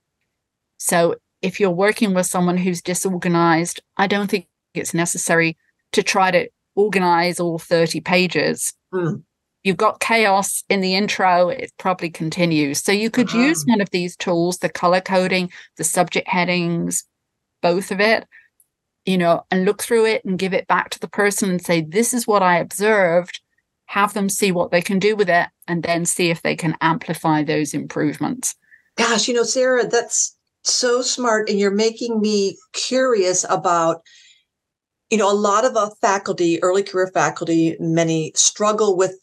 So 0.77 1.15
if 1.41 1.59
you're 1.59 1.71
working 1.71 2.13
with 2.13 2.25
someone 2.25 2.57
who's 2.57 2.81
disorganized, 2.81 3.81
I 3.97 4.07
don't 4.07 4.31
think 4.31 4.47
it's 4.73 4.93
necessary 4.93 5.57
to 5.91 6.01
try 6.01 6.31
to 6.31 6.49
organize 6.75 7.41
all 7.41 7.59
30 7.59 7.99
pages. 7.99 8.73
Mm. 8.93 9.23
You've 9.63 9.77
got 9.77 9.99
chaos 9.99 10.63
in 10.69 10.79
the 10.79 10.95
intro, 10.95 11.49
it 11.49 11.71
probably 11.77 12.09
continues. 12.09 12.81
So 12.81 12.93
you 12.93 13.09
could 13.09 13.27
uh-huh. 13.27 13.39
use 13.39 13.65
one 13.65 13.81
of 13.81 13.89
these 13.89 14.15
tools, 14.15 14.59
the 14.59 14.69
color 14.69 15.01
coding, 15.01 15.51
the 15.75 15.83
subject 15.83 16.29
headings, 16.29 17.03
both 17.61 17.91
of 17.91 17.99
it, 17.99 18.25
you 19.05 19.17
know, 19.17 19.43
and 19.51 19.65
look 19.65 19.83
through 19.83 20.05
it 20.05 20.23
and 20.23 20.39
give 20.39 20.53
it 20.53 20.67
back 20.67 20.91
to 20.91 20.99
the 20.99 21.09
person 21.09 21.49
and 21.49 21.61
say, 21.61 21.81
This 21.81 22.13
is 22.13 22.25
what 22.25 22.41
I 22.41 22.57
observed 22.57 23.41
have 23.88 24.13
them 24.13 24.29
see 24.29 24.51
what 24.51 24.71
they 24.71 24.81
can 24.81 24.99
do 24.99 25.15
with 25.15 25.29
it, 25.29 25.47
and 25.67 25.83
then 25.83 26.05
see 26.05 26.29
if 26.29 26.41
they 26.41 26.55
can 26.55 26.75
amplify 26.81 27.43
those 27.43 27.73
improvements. 27.73 28.55
Gosh, 28.97 29.27
you 29.27 29.33
know, 29.33 29.43
Sarah, 29.43 29.88
that's 29.88 30.36
so 30.63 31.01
smart. 31.01 31.49
And 31.49 31.59
you're 31.59 31.71
making 31.71 32.21
me 32.21 32.57
curious 32.73 33.45
about, 33.49 34.01
you 35.09 35.17
know, 35.17 35.31
a 35.31 35.33
lot 35.33 35.65
of 35.65 35.75
a 35.75 35.91
faculty, 36.01 36.61
early 36.63 36.83
career 36.83 37.11
faculty, 37.13 37.75
many 37.79 38.31
struggle 38.36 38.97
with 38.97 39.15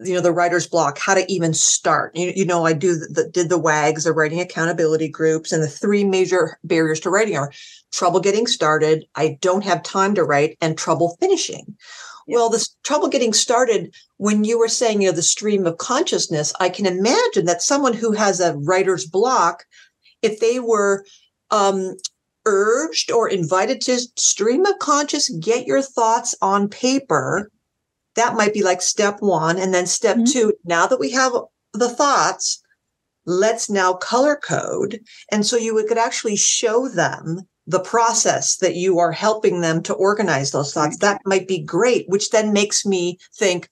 you 0.00 0.14
know 0.14 0.20
the 0.20 0.32
writer's 0.32 0.66
block 0.66 0.98
how 0.98 1.14
to 1.14 1.24
even 1.32 1.54
start 1.54 2.14
you, 2.14 2.32
you 2.36 2.44
know 2.44 2.66
i 2.66 2.72
do 2.72 2.96
the, 2.96 3.28
did 3.32 3.48
the 3.48 3.58
wags 3.58 4.04
the 4.04 4.12
writing 4.12 4.40
accountability 4.40 5.08
groups 5.08 5.52
and 5.52 5.62
the 5.62 5.68
three 5.68 6.04
major 6.04 6.58
barriers 6.64 7.00
to 7.00 7.08
writing 7.08 7.36
are 7.36 7.50
trouble 7.92 8.20
getting 8.20 8.46
started 8.46 9.06
i 9.14 9.38
don't 9.40 9.64
have 9.64 9.82
time 9.82 10.14
to 10.14 10.22
write 10.22 10.56
and 10.60 10.76
trouble 10.76 11.16
finishing 11.18 11.76
well, 12.26 12.50
the 12.50 12.66
trouble 12.84 13.08
getting 13.08 13.32
started 13.32 13.94
when 14.16 14.44
you 14.44 14.58
were 14.58 14.68
saying, 14.68 15.02
you 15.02 15.08
know, 15.08 15.14
the 15.14 15.22
stream 15.22 15.66
of 15.66 15.78
consciousness, 15.78 16.52
I 16.58 16.68
can 16.68 16.86
imagine 16.86 17.44
that 17.46 17.62
someone 17.62 17.94
who 17.94 18.12
has 18.12 18.40
a 18.40 18.56
writer's 18.56 19.06
block, 19.06 19.64
if 20.22 20.40
they 20.40 20.58
were 20.58 21.04
um, 21.50 21.96
urged 22.44 23.10
or 23.10 23.28
invited 23.28 23.80
to 23.82 23.98
stream 24.16 24.66
of 24.66 24.78
conscious, 24.80 25.28
get 25.28 25.66
your 25.66 25.82
thoughts 25.82 26.34
on 26.42 26.68
paper, 26.68 27.50
that 28.16 28.34
might 28.34 28.54
be 28.54 28.62
like 28.62 28.82
step 28.82 29.18
one. 29.20 29.58
And 29.58 29.72
then 29.72 29.86
step 29.86 30.16
mm-hmm. 30.16 30.32
two, 30.32 30.52
now 30.64 30.86
that 30.86 31.00
we 31.00 31.10
have 31.10 31.32
the 31.74 31.88
thoughts, 31.88 32.60
let's 33.24 33.70
now 33.70 33.92
color 33.92 34.36
code. 34.36 35.00
And 35.30 35.46
so 35.46 35.56
you 35.56 35.84
could 35.86 35.98
actually 35.98 36.36
show 36.36 36.88
them 36.88 37.46
the 37.66 37.80
process 37.80 38.56
that 38.58 38.76
you 38.76 38.98
are 38.98 39.12
helping 39.12 39.60
them 39.60 39.82
to 39.82 39.94
organize 39.94 40.50
those 40.50 40.72
thoughts, 40.72 40.98
that 40.98 41.20
might 41.24 41.48
be 41.48 41.62
great, 41.62 42.08
which 42.08 42.30
then 42.30 42.52
makes 42.52 42.86
me 42.86 43.18
think, 43.34 43.68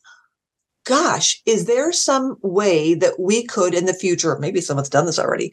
gosh, 0.85 1.41
is 1.47 1.67
there 1.67 1.93
some 1.93 2.37
way 2.43 2.95
that 2.95 3.19
we 3.21 3.45
could 3.45 3.73
in 3.73 3.87
the 3.87 3.95
future, 3.95 4.37
maybe 4.39 4.61
someone's 4.61 4.89
done 4.89 5.07
this 5.07 5.19
already, 5.19 5.53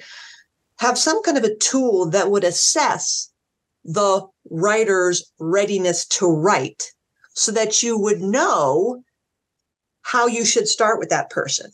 have 0.79 0.97
some 0.97 1.21
kind 1.21 1.37
of 1.37 1.43
a 1.43 1.55
tool 1.57 2.09
that 2.09 2.31
would 2.31 2.43
assess 2.43 3.31
the 3.83 4.25
writer's 4.49 5.31
readiness 5.39 6.05
to 6.07 6.25
write 6.27 6.91
so 7.33 7.51
that 7.51 7.81
you 7.83 7.97
would 7.97 8.21
know 8.21 9.03
how 10.01 10.25
you 10.27 10.43
should 10.43 10.67
start 10.67 10.99
with 10.99 11.09
that 11.09 11.29
person? 11.29 11.71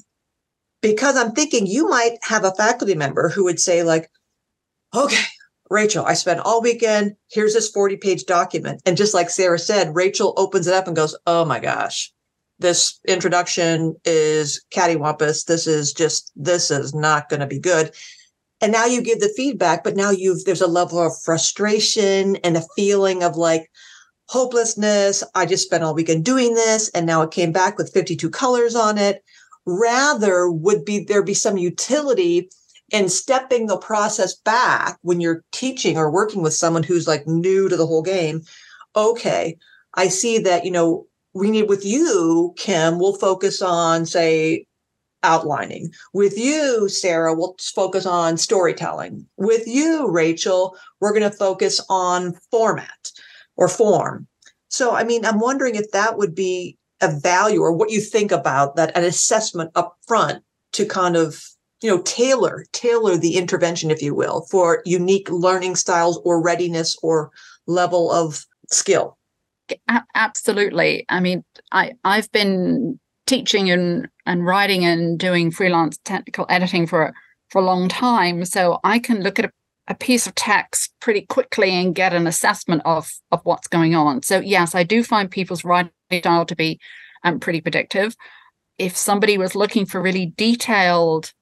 Because 0.82 1.16
I'm 1.16 1.32
thinking 1.32 1.66
you 1.66 1.88
might 1.88 2.18
have 2.22 2.44
a 2.44 2.54
faculty 2.54 2.94
member 2.94 3.30
who 3.30 3.46
would 3.46 3.60
say, 3.60 3.84
like, 3.84 4.12
okay, 4.94 5.26
Rachel, 5.70 6.06
I 6.06 6.14
spent 6.14 6.40
all 6.40 6.62
weekend. 6.62 7.16
Here's 7.30 7.54
this 7.54 7.70
40 7.70 7.98
page 7.98 8.26
document. 8.26 8.82
And 8.86 8.98
just 8.98 9.14
like 9.14 9.30
Sarah 9.30 9.60
said, 9.60 9.96
Rachel 9.96 10.34
opens 10.38 10.68
it 10.68 10.74
up 10.74 10.88
and 10.88 10.96
goes, 10.96 11.18
Oh 11.26 11.46
my 11.46 11.60
gosh, 11.60 12.12
this 12.60 13.00
introduction 13.08 13.96
is 14.06 14.64
cattywampus. 14.72 15.46
This 15.46 15.68
is 15.68 15.94
just, 15.94 16.32
this 16.36 16.72
is 16.72 16.94
not 16.94 17.30
going 17.30 17.42
to 17.42 17.48
be 17.48 17.60
good. 17.60 17.92
And 18.60 18.72
now 18.72 18.86
you 18.86 19.02
give 19.02 19.20
the 19.20 19.34
feedback, 19.36 19.84
but 19.84 19.96
now 19.96 20.10
you've, 20.10 20.44
there's 20.46 20.62
a 20.62 20.68
level 20.68 21.00
of 21.00 21.14
frustration 21.24 22.38
and 22.38 22.58
a 22.58 22.66
feeling 22.76 23.22
of 23.22 23.36
like 23.38 23.70
hopelessness. 24.30 25.24
I 25.36 25.46
just 25.46 25.66
spent 25.66 25.84
all 25.84 25.94
weekend 25.94 26.26
doing 26.26 26.56
this. 26.56 26.90
And 26.90 27.06
now 27.06 27.22
it 27.22 27.32
came 27.32 27.52
back 27.52 27.78
with 27.78 27.94
52 27.94 28.30
colors 28.30 28.76
on 28.76 28.98
it. 28.98 29.24
Rather 29.66 30.50
would 30.50 30.86
be, 30.86 31.04
there 31.04 31.22
be 31.22 31.34
some 31.34 31.58
utility 31.58 32.50
and 32.94 33.12
stepping 33.12 33.68
the 33.68 33.78
process 33.78 34.36
back 34.36 34.98
when 35.02 35.20
you're 35.20 35.44
teaching 35.52 35.98
or 35.98 36.12
working 36.12 36.42
with 36.42 36.54
someone 36.54 36.84
who's 36.84 37.08
like 37.08 37.28
new 37.28 37.68
to 37.68 37.76
the 37.76 37.86
whole 37.86 38.04
game. 38.04 38.42
Okay, 38.96 39.58
I 39.94 40.08
see 40.08 40.40
that, 40.40 40.66
you 40.66 40.72
know, 40.72 41.06
we 41.34 41.52
need 41.52 41.70
with 41.70 41.86
you, 41.86 42.54
Kim, 42.58 43.00
we'll 43.00 43.16
focus 43.16 43.62
on, 43.62 44.06
say, 44.06 44.66
outlining. 45.24 45.92
With 46.14 46.38
you, 46.38 46.90
Sarah, 46.90 47.34
we'll 47.34 47.56
focus 47.76 48.06
on 48.06 48.38
storytelling. 48.38 49.28
With 49.38 49.68
you, 49.68 50.10
Rachel, 50.10 50.76
we're 51.00 51.14
going 51.14 51.30
to 51.30 51.38
focus 51.38 51.82
on 51.90 52.36
format 52.50 53.12
or 53.56 53.68
form. 53.68 54.28
So, 54.70 54.96
I 54.96 55.04
mean, 55.04 55.26
I'm 55.26 55.40
wondering 55.40 55.76
if 55.76 55.92
that 55.92 56.18
would 56.18 56.34
be 56.34 56.78
a 57.02 57.12
value 57.12 57.62
or 57.62 57.72
what 57.72 57.92
you 57.92 58.02
think 58.02 58.32
about 58.32 58.76
that 58.76 58.96
an 58.98 59.04
assessment 59.04 59.72
up 59.76 59.98
front 60.08 60.44
to 60.74 60.86
kind 60.86 61.16
of 61.16 61.44
you 61.82 61.90
know 61.90 62.02
tailor 62.04 62.66
tailor 62.72 63.18
the 63.18 63.38
intervention 63.38 63.92
if 63.92 64.02
you 64.02 64.14
will 64.14 64.42
for 64.50 64.82
unique 64.86 65.30
learning 65.30 65.76
styles 65.76 66.20
or 66.24 66.42
readiness 66.42 66.98
or 67.04 67.32
level 67.68 68.12
of 68.12 68.46
skill. 68.70 69.18
Absolutely. 70.16 71.06
I 71.10 71.20
mean 71.20 71.44
i 71.72 71.92
i've 72.06 72.32
been 72.32 73.00
teaching 73.26 73.70
and 73.70 74.08
and 74.26 74.46
writing 74.46 74.86
and 74.86 75.20
doing 75.20 75.52
freelance 75.52 75.98
technical 76.06 76.46
editing 76.50 76.88
for 76.88 77.14
for 77.50 77.62
a 77.62 77.66
long 77.66 77.90
time 77.90 78.46
so 78.46 78.80
i 78.86 78.98
can 78.98 79.22
look 79.22 79.38
at 79.38 79.46
a, 79.46 79.52
a 79.90 79.96
piece 79.96 80.26
of 80.26 80.36
text 80.36 80.94
pretty 81.02 81.22
quickly 81.22 81.72
and 81.72 81.96
get 81.96 82.14
an 82.14 82.28
assessment 82.28 82.82
of 82.86 83.12
of 83.32 83.42
what's 83.44 83.68
going 83.68 83.94
on. 83.96 84.24
So 84.24 84.40
yes 84.40 84.74
i 84.74 84.84
do 84.84 85.04
find 85.04 85.30
people's 85.30 85.66
writing 85.66 85.92
style 86.12 86.46
to 86.46 86.56
be 86.56 86.80
um, 87.24 87.40
pretty 87.40 87.62
predictive. 87.62 88.16
If 88.78 88.96
somebody 88.96 89.38
was 89.38 89.56
looking 89.56 89.86
for 89.86 90.02
really 90.02 90.34
detailed 90.38 91.34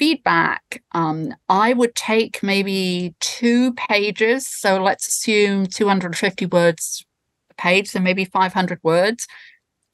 feedback, 0.00 0.82
um, 0.92 1.34
I 1.50 1.74
would 1.74 1.94
take 1.94 2.42
maybe 2.42 3.14
two 3.20 3.74
pages. 3.74 4.46
So 4.46 4.82
let's 4.82 5.06
assume 5.06 5.66
250 5.66 6.46
words 6.46 7.04
a 7.50 7.54
page, 7.54 7.88
so 7.88 8.00
maybe 8.00 8.24
500 8.24 8.80
words. 8.82 9.26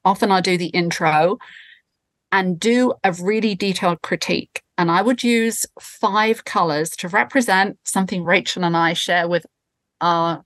Often 0.04 0.30
I 0.30 0.40
do 0.40 0.56
the 0.56 0.68
intro 0.68 1.38
and 2.30 2.60
do 2.60 2.92
a 3.02 3.12
really 3.14 3.56
detailed 3.56 4.00
critique. 4.02 4.62
And 4.78 4.92
I 4.92 5.02
would 5.02 5.24
use 5.24 5.66
five 5.80 6.44
colors 6.44 6.90
to 6.98 7.08
represent 7.08 7.76
something 7.84 8.22
Rachel 8.22 8.64
and 8.64 8.76
I 8.76 8.92
share 8.92 9.26
with 9.26 9.44
our 10.00 10.44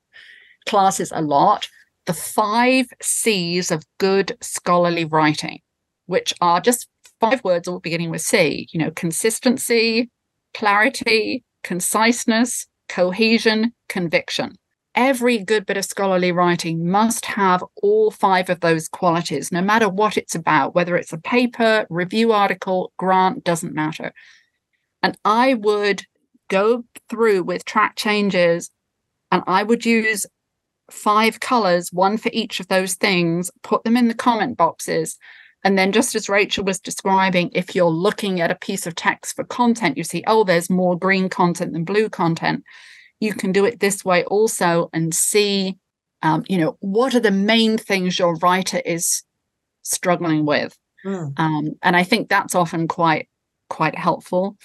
classes 0.66 1.12
a 1.14 1.20
lot 1.20 1.68
the 2.06 2.14
five 2.14 2.86
C's 3.02 3.70
of 3.70 3.84
good 3.98 4.38
scholarly 4.40 5.04
writing, 5.04 5.60
which 6.06 6.32
are 6.40 6.62
just 6.62 6.88
five 7.20 7.44
words 7.44 7.68
all 7.68 7.80
beginning 7.80 8.10
with 8.10 8.22
C, 8.22 8.68
you 8.72 8.80
know, 8.80 8.90
consistency, 8.90 10.10
clarity, 10.54 11.44
conciseness, 11.62 12.66
cohesion, 12.88 13.72
conviction. 13.88 14.54
Every 14.94 15.38
good 15.38 15.66
bit 15.66 15.76
of 15.76 15.84
scholarly 15.84 16.32
writing 16.32 16.90
must 16.90 17.26
have 17.26 17.62
all 17.76 18.10
five 18.10 18.50
of 18.50 18.60
those 18.60 18.88
qualities, 18.88 19.52
no 19.52 19.62
matter 19.62 19.88
what 19.88 20.16
it's 20.16 20.34
about, 20.34 20.74
whether 20.74 20.96
it's 20.96 21.12
a 21.12 21.18
paper, 21.18 21.86
review 21.90 22.32
article, 22.32 22.92
grant, 22.96 23.44
doesn't 23.44 23.74
matter. 23.74 24.12
And 25.02 25.16
I 25.24 25.54
would 25.54 26.04
go 26.48 26.84
through 27.08 27.44
with 27.44 27.64
track 27.64 27.94
changes 27.96 28.70
and 29.30 29.44
I 29.46 29.62
would 29.62 29.86
use 29.86 30.26
five 30.90 31.38
colors, 31.38 31.92
one 31.92 32.16
for 32.16 32.30
each 32.32 32.58
of 32.58 32.66
those 32.66 32.94
things, 32.94 33.50
put 33.62 33.84
them 33.84 33.96
in 33.96 34.08
the 34.08 34.14
comment 34.14 34.56
boxes, 34.56 35.16
and 35.62 35.76
then, 35.76 35.92
just 35.92 36.14
as 36.14 36.28
Rachel 36.28 36.64
was 36.64 36.80
describing, 36.80 37.50
if 37.52 37.74
you're 37.74 37.90
looking 37.90 38.40
at 38.40 38.50
a 38.50 38.56
piece 38.56 38.86
of 38.86 38.94
text 38.94 39.36
for 39.36 39.44
content, 39.44 39.98
you 39.98 40.04
see, 40.04 40.24
oh, 40.26 40.44
there's 40.44 40.70
more 40.70 40.98
green 40.98 41.28
content 41.28 41.74
than 41.74 41.84
blue 41.84 42.08
content. 42.08 42.64
You 43.20 43.34
can 43.34 43.52
do 43.52 43.66
it 43.66 43.80
this 43.80 44.02
way 44.02 44.24
also 44.24 44.88
and 44.94 45.14
see, 45.14 45.76
um, 46.22 46.44
you 46.48 46.56
know, 46.56 46.78
what 46.80 47.14
are 47.14 47.20
the 47.20 47.30
main 47.30 47.76
things 47.76 48.18
your 48.18 48.36
writer 48.36 48.80
is 48.86 49.22
struggling 49.82 50.46
with. 50.46 50.78
Mm. 51.04 51.38
Um, 51.38 51.72
and 51.82 51.94
I 51.94 52.04
think 52.04 52.28
that's 52.28 52.54
often 52.54 52.88
quite 52.88 53.28
quite 53.68 53.96
helpful. 53.96 54.56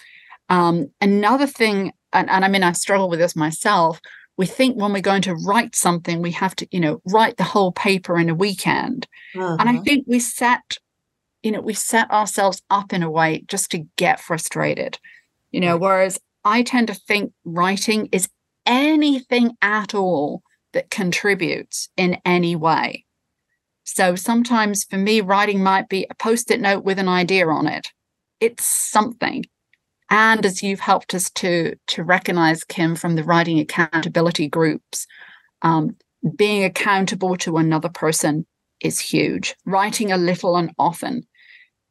Um, 0.48 0.92
another 1.02 1.48
thing, 1.48 1.92
and, 2.14 2.30
and 2.30 2.46
I 2.46 2.48
mean, 2.48 2.64
I 2.64 2.72
struggle 2.72 3.10
with 3.10 3.20
this 3.20 3.36
myself. 3.36 4.00
We 4.38 4.46
think 4.46 4.78
when 4.78 4.94
we're 4.94 5.02
going 5.02 5.22
to 5.24 5.36
write 5.36 5.76
something, 5.76 6.22
we 6.22 6.32
have 6.32 6.56
to, 6.58 6.68
you 6.72 6.80
know, 6.80 7.02
write 7.06 7.38
the 7.38 7.44
whole 7.44 7.72
paper 7.72 8.18
in 8.18 8.30
a 8.30 8.36
weekend. 8.36 9.08
And 9.34 9.62
I 9.62 9.74
mm-hmm. 9.74 9.84
think 9.84 10.06
we 10.08 10.20
set 10.20 10.78
you 11.46 11.52
know, 11.52 11.62
we 11.62 11.76
set 11.76 12.10
ourselves 12.10 12.64
up 12.72 12.92
in 12.92 13.04
a 13.04 13.10
way 13.10 13.44
just 13.48 13.70
to 13.70 13.86
get 13.98 14.20
frustrated, 14.20 14.98
you 15.52 15.60
know, 15.60 15.78
whereas 15.78 16.20
I 16.44 16.64
tend 16.64 16.88
to 16.88 16.96
think 16.96 17.34
writing 17.46 18.10
is 18.12 18.28
anything 18.66 19.52
at 19.62 19.94
all 19.94 20.42
that 20.74 20.90
contributes 20.90 21.88
in 21.98 22.18
any 22.26 22.56
way. 22.56 23.06
So 23.84 24.16
sometimes 24.16 24.86
for 24.86 24.98
me, 24.98 25.22
writing 25.22 25.62
might 25.62 25.88
be 25.88 26.08
a 26.10 26.16
post 26.16 26.50
it 26.50 26.60
note 26.60 26.84
with 26.84 26.98
an 26.98 27.08
idea 27.08 27.48
on 27.48 27.68
it. 27.68 27.90
It's 28.40 28.66
something. 28.66 29.46
And 30.10 30.44
as 30.48 30.64
you've 30.64 30.80
helped 30.80 31.14
us 31.14 31.30
to, 31.36 31.76
to 31.90 32.04
recognize, 32.04 32.64
Kim, 32.64 32.96
from 32.96 33.14
the 33.14 33.24
writing 33.24 33.60
accountability 33.60 34.48
groups, 34.48 35.06
um, 35.62 35.96
being 36.36 36.64
accountable 36.64 37.38
to 37.38 37.58
another 37.58 37.90
person 37.90 38.48
is 38.82 39.00
huge. 39.00 39.56
Writing 39.68 40.12
a 40.12 40.18
little 40.18 40.58
and 40.58 40.72
often 40.80 41.28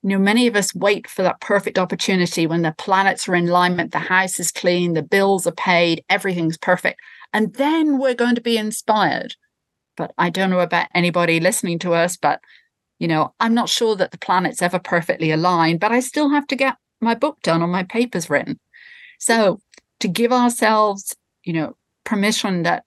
you 0.05 0.11
know, 0.11 0.19
many 0.19 0.47
of 0.47 0.55
us 0.55 0.75
wait 0.75 1.09
for 1.09 1.23
that 1.23 1.41
perfect 1.41 1.79
opportunity 1.79 2.47
when 2.47 2.61
the 2.61 2.75
planets 2.77 3.27
are 3.27 3.35
in 3.35 3.49
alignment, 3.49 3.91
the 3.91 3.99
house 3.99 4.39
is 4.39 4.53
clean, 4.53 4.93
the 4.93 5.03
bills 5.03 5.47
are 5.47 5.53
paid, 5.53 6.05
everything's 6.11 6.59
perfect. 6.59 7.01
And 7.33 7.55
then 7.55 7.99
we're 7.99 8.15
going 8.15 8.35
to 8.35 8.43
be 8.43 8.59
inspired. 8.59 9.35
But 9.97 10.13
I 10.19 10.29
don't 10.29 10.51
know 10.51 10.61
about 10.61 10.89
anybody 10.95 11.41
listening 11.41 11.79
to 11.79 11.95
us, 11.95 12.19
but, 12.19 12.41
you 12.99 13.09
know, 13.09 13.33
I'm 13.41 13.55
not 13.55 13.71
sure 13.71 13.97
that 13.97 14.11
the 14.11 14.19
planet's 14.19 14.61
ever 14.61 14.79
perfectly 14.79 15.31
aligned, 15.31 15.81
but 15.81 15.91
I 15.91 16.01
still 16.01 16.29
have 16.29 16.47
to 16.49 16.57
get 16.57 16.77
my 17.01 17.15
book 17.15 17.39
done 17.43 17.63
or 17.63 17.67
my 17.67 17.85
papers 17.85 18.29
written. 18.29 18.61
So 19.19 19.59
to 20.01 20.09
give 20.09 20.35
ourselves, 20.35 21.17
you 21.45 21.55
know, 21.55 21.79
permission 22.05 22.65
that 22.65 22.85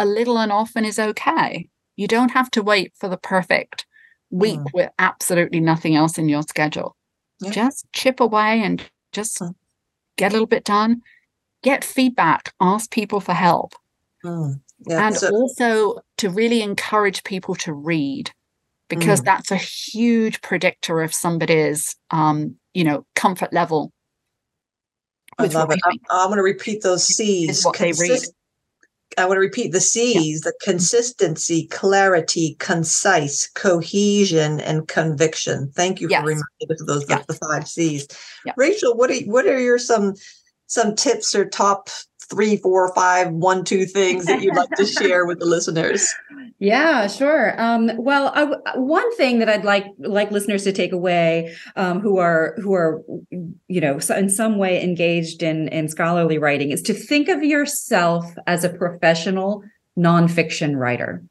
a 0.00 0.04
little 0.04 0.36
and 0.36 0.50
often 0.50 0.84
is 0.84 0.98
okay. 0.98 1.68
You 1.94 2.08
don't 2.08 2.32
have 2.32 2.50
to 2.52 2.62
wait 2.62 2.92
for 2.96 3.08
the 3.08 3.18
perfect 3.18 3.86
week 4.30 4.60
mm. 4.60 4.72
with 4.72 4.90
absolutely 4.98 5.60
nothing 5.60 5.96
else 5.96 6.18
in 6.18 6.28
your 6.28 6.42
schedule. 6.42 6.96
Yeah. 7.40 7.50
Just 7.50 7.86
chip 7.92 8.20
away 8.20 8.60
and 8.62 8.82
just 9.12 9.38
mm. 9.38 9.54
get 10.16 10.30
a 10.30 10.34
little 10.34 10.46
bit 10.46 10.64
done. 10.64 11.02
Get 11.62 11.84
feedback, 11.84 12.54
ask 12.60 12.90
people 12.90 13.20
for 13.20 13.34
help. 13.34 13.74
Mm. 14.24 14.60
Yeah, 14.86 15.06
and 15.06 15.16
so- 15.16 15.34
also 15.34 16.00
to 16.18 16.30
really 16.30 16.62
encourage 16.62 17.24
people 17.24 17.54
to 17.56 17.72
read 17.72 18.30
because 18.88 19.20
mm. 19.20 19.24
that's 19.24 19.50
a 19.50 19.56
huge 19.56 20.40
predictor 20.42 21.02
of 21.02 21.14
somebody's 21.14 21.96
um, 22.10 22.56
you 22.74 22.84
know, 22.84 23.06
comfort 23.14 23.52
level. 23.52 23.92
I 25.38 25.46
love 25.46 25.70
it. 25.70 25.80
I'm, 25.84 25.98
I'm, 26.10 26.28
going 26.28 26.36
to 26.36 26.42
repeat 26.42 26.82
those 26.82 27.06
C's. 27.06 27.64
What 27.64 27.74
Consist- 27.74 28.00
they 28.00 28.14
read. 28.14 28.22
I 29.18 29.26
want 29.26 29.36
to 29.36 29.40
repeat 29.40 29.72
the 29.72 29.80
C's 29.80 30.42
yeah. 30.44 30.50
the 30.50 30.54
consistency, 30.62 31.66
clarity, 31.66 32.56
concise, 32.58 33.48
cohesion, 33.48 34.60
and 34.60 34.86
conviction. 34.88 35.70
Thank 35.74 36.00
you 36.00 36.08
yes. 36.08 36.20
for 36.20 36.28
reminding 36.28 36.70
us 36.70 36.80
of 36.80 36.86
those 36.86 37.04
yes. 37.08 37.26
the, 37.26 37.32
the, 37.32 37.38
five 37.38 37.66
C's. 37.66 38.06
Yeah. 38.44 38.52
Rachel, 38.56 38.96
what 38.96 39.10
are 39.10 39.20
what 39.22 39.46
are 39.46 39.58
your 39.58 39.78
some 39.78 40.14
some 40.66 40.94
tips 40.94 41.34
or 41.34 41.44
top 41.44 41.90
three, 42.30 42.56
four, 42.56 42.94
five, 42.94 43.30
one, 43.32 43.64
two 43.64 43.84
things 43.84 44.26
that 44.26 44.40
you'd 44.40 44.56
like 44.56 44.70
to 44.70 44.86
share 45.00 45.26
with 45.26 45.40
the 45.40 45.46
listeners? 45.46 46.08
Yeah, 46.58 47.06
sure. 47.06 47.60
Um, 47.60 47.90
well, 47.96 48.32
I, 48.34 48.76
one 48.78 49.16
thing 49.16 49.40
that 49.40 49.48
I'd 49.48 49.64
like 49.64 49.86
like 49.98 50.30
listeners 50.30 50.64
to 50.64 50.72
take 50.72 50.92
away, 50.92 51.54
um, 51.76 52.00
who 52.00 52.18
are 52.18 52.54
who 52.58 52.74
are, 52.74 53.02
you 53.68 53.80
know, 53.80 53.98
in 54.16 54.28
some 54.28 54.58
way 54.58 54.82
engaged 54.82 55.42
in 55.42 55.68
in 55.68 55.88
scholarly 55.88 56.38
writing, 56.38 56.70
is 56.70 56.82
to 56.82 56.94
think 56.94 57.28
of 57.28 57.42
yourself 57.42 58.24
as 58.46 58.62
a 58.62 58.68
professional 58.68 59.64
nonfiction 59.98 60.76
writer. 60.76 61.24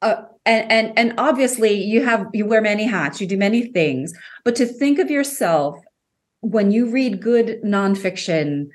Uh, 0.00 0.22
and, 0.46 0.70
and 0.70 0.98
and 0.98 1.14
obviously 1.18 1.74
you 1.74 2.04
have 2.04 2.26
you 2.32 2.46
wear 2.46 2.62
many 2.62 2.84
hats, 2.84 3.20
you 3.20 3.26
do 3.26 3.36
many 3.36 3.66
things, 3.72 4.12
but 4.44 4.56
to 4.56 4.66
think 4.66 4.98
of 4.98 5.10
yourself 5.10 5.78
when 6.40 6.70
you 6.70 6.90
read 6.90 7.20
good 7.20 7.60
nonfiction 7.62 8.68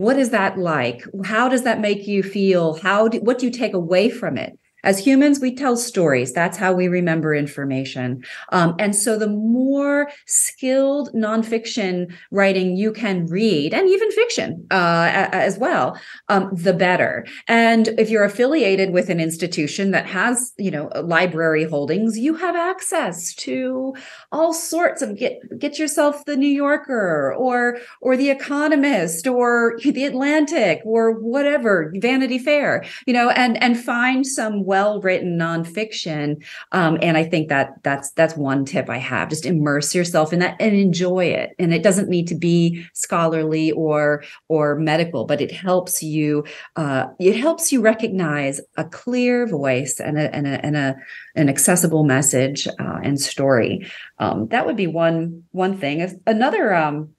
what 0.00 0.18
is 0.18 0.30
that 0.30 0.56
like? 0.56 1.04
How 1.26 1.50
does 1.50 1.64
that 1.64 1.78
make 1.78 2.06
you 2.06 2.22
feel? 2.22 2.72
How 2.80 3.08
do, 3.08 3.18
what 3.18 3.38
do 3.38 3.44
you 3.44 3.52
take 3.52 3.74
away 3.74 4.08
from 4.08 4.38
it 4.38 4.58
as 4.84 4.98
humans, 4.98 5.40
we 5.40 5.54
tell 5.54 5.76
stories. 5.76 6.32
That's 6.32 6.56
how 6.56 6.72
we 6.72 6.88
remember 6.88 7.34
information. 7.34 8.24
Um, 8.52 8.74
and 8.78 8.94
so, 8.94 9.18
the 9.18 9.28
more 9.28 10.10
skilled 10.26 11.12
nonfiction 11.14 12.12
writing 12.30 12.76
you 12.76 12.92
can 12.92 13.26
read, 13.26 13.74
and 13.74 13.88
even 13.88 14.10
fiction 14.12 14.66
uh, 14.70 15.28
as 15.32 15.58
well, 15.58 15.98
um, 16.28 16.50
the 16.52 16.72
better. 16.72 17.26
And 17.48 17.88
if 17.98 18.10
you're 18.10 18.24
affiliated 18.24 18.92
with 18.92 19.08
an 19.10 19.20
institution 19.20 19.90
that 19.90 20.06
has, 20.06 20.52
you 20.56 20.70
know, 20.70 20.90
library 21.02 21.64
holdings, 21.64 22.18
you 22.18 22.34
have 22.34 22.56
access 22.56 23.34
to 23.34 23.94
all 24.32 24.52
sorts 24.52 25.02
of 25.02 25.16
get 25.16 25.40
get 25.58 25.78
yourself 25.78 26.24
the 26.24 26.36
New 26.36 26.48
Yorker 26.48 27.34
or 27.34 27.78
or 28.00 28.16
the 28.16 28.30
Economist 28.30 29.26
or 29.26 29.78
the 29.84 30.04
Atlantic 30.04 30.80
or 30.84 31.12
whatever 31.12 31.92
Vanity 31.96 32.38
Fair, 32.38 32.84
you 33.06 33.12
know, 33.12 33.30
and 33.30 33.62
and 33.62 33.78
find 33.78 34.26
some 34.26 34.64
well 34.70 35.00
written 35.00 35.36
nonfiction. 35.36 36.24
Um, 36.70 36.98
and 37.02 37.16
I 37.16 37.24
think 37.24 37.48
that 37.48 37.82
that's 37.82 38.12
that's 38.12 38.36
one 38.36 38.64
tip 38.64 38.88
I 38.88 38.98
have. 38.98 39.28
Just 39.28 39.46
immerse 39.46 39.94
yourself 39.94 40.32
in 40.32 40.38
that 40.38 40.56
and 40.60 40.76
enjoy 40.76 41.24
it. 41.24 41.50
And 41.58 41.74
it 41.74 41.82
doesn't 41.82 42.08
need 42.08 42.28
to 42.28 42.36
be 42.36 42.86
scholarly 42.94 43.72
or 43.72 44.22
or 44.48 44.76
medical, 44.76 45.24
but 45.24 45.40
it 45.40 45.50
helps 45.50 46.02
you. 46.02 46.44
Uh, 46.76 47.06
it 47.18 47.36
helps 47.36 47.72
you 47.72 47.80
recognize 47.80 48.60
a 48.76 48.84
clear 48.84 49.46
voice 49.46 49.98
and 49.98 50.16
a 50.16 50.34
and 50.34 50.46
a, 50.46 50.64
and 50.64 50.76
a 50.76 50.96
an 51.34 51.48
accessible 51.48 52.04
message 52.04 52.68
uh, 52.68 52.98
and 53.02 53.20
story. 53.20 53.72
Um, 54.18 54.48
that 54.48 54.66
would 54.66 54.76
be 54.76 54.86
one 54.86 55.42
one 55.50 55.76
thing. 55.76 55.96
Another 56.26 56.72
um, 56.74 57.10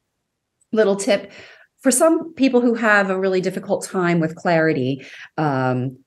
little 0.72 0.95
tip 0.95 1.32
for 1.82 1.91
some 1.91 2.34
people 2.36 2.62
who 2.62 2.76
have 2.76 3.10
a 3.10 3.20
really 3.20 3.41
difficult 3.41 3.84
time 3.86 4.20
with 4.20 4.36
clarity. 4.36 5.06
Um, 5.38 5.97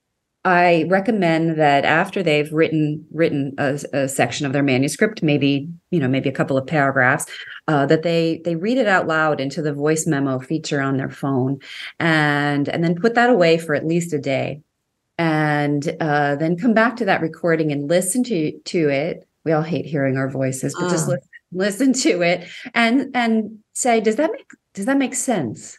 I 0.44 0.84
recommend 0.88 1.58
that 1.58 1.86
after 1.86 2.22
they've 2.22 2.52
written 2.52 3.06
written 3.10 3.54
a, 3.56 3.80
a, 3.94 4.08
section 4.08 4.44
of 4.44 4.52
their 4.52 4.62
manuscript, 4.62 5.22
maybe 5.22 5.68
you 5.90 6.00
know 6.00 6.08
maybe 6.08 6.28
a 6.28 6.32
couple 6.32 6.58
of 6.58 6.66
paragraphs, 6.66 7.26
uh, 7.66 7.86
that 7.86 8.02
they 8.02 8.42
they 8.44 8.54
read 8.54 8.76
it 8.76 8.86
out 8.86 9.06
loud 9.06 9.40
into 9.40 9.62
the 9.62 9.72
voice 9.72 10.06
memo 10.06 10.38
feature 10.38 10.82
on 10.82 10.98
their 10.98 11.08
phone, 11.08 11.60
and 11.98 12.68
and 12.68 12.84
then 12.84 12.94
put 12.94 13.14
that 13.14 13.30
away 13.30 13.56
for 13.56 13.74
at 13.74 13.86
least 13.86 14.12
a 14.12 14.18
day, 14.18 14.60
and 15.16 15.96
uh, 16.00 16.36
then 16.36 16.58
come 16.58 16.74
back 16.74 16.96
to 16.96 17.06
that 17.06 17.22
recording 17.22 17.72
and 17.72 17.88
listen 17.88 18.22
to 18.24 18.52
to 18.52 18.88
it. 18.90 19.26
We 19.44 19.52
all 19.52 19.62
hate 19.62 19.86
hearing 19.86 20.18
our 20.18 20.28
voices, 20.28 20.74
but 20.78 20.90
just 20.90 21.08
ah. 21.08 21.12
listen 21.12 21.28
listen 21.54 21.92
to 21.92 22.20
it 22.20 22.48
and 22.74 23.10
and 23.14 23.58
say, 23.72 24.00
does 24.00 24.16
that 24.16 24.30
make 24.32 24.50
does 24.74 24.86
that 24.86 24.98
make 24.98 25.14
sense? 25.14 25.78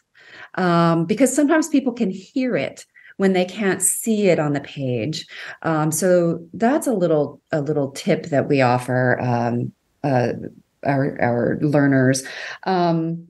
Um, 0.54 1.04
because 1.04 1.34
sometimes 1.34 1.68
people 1.68 1.92
can 1.92 2.10
hear 2.10 2.56
it 2.56 2.84
when 3.16 3.32
they 3.32 3.44
can't 3.44 3.82
see 3.82 4.28
it 4.28 4.38
on 4.38 4.52
the 4.52 4.60
page. 4.60 5.26
Um, 5.62 5.90
so 5.90 6.46
that's 6.52 6.86
a 6.86 6.92
little 6.92 7.40
a 7.52 7.60
little 7.60 7.90
tip 7.92 8.26
that 8.26 8.48
we 8.48 8.60
offer 8.60 9.18
um, 9.20 9.72
uh, 10.04 10.32
our 10.84 11.20
our 11.20 11.58
learners. 11.60 12.24
Um, 12.64 13.28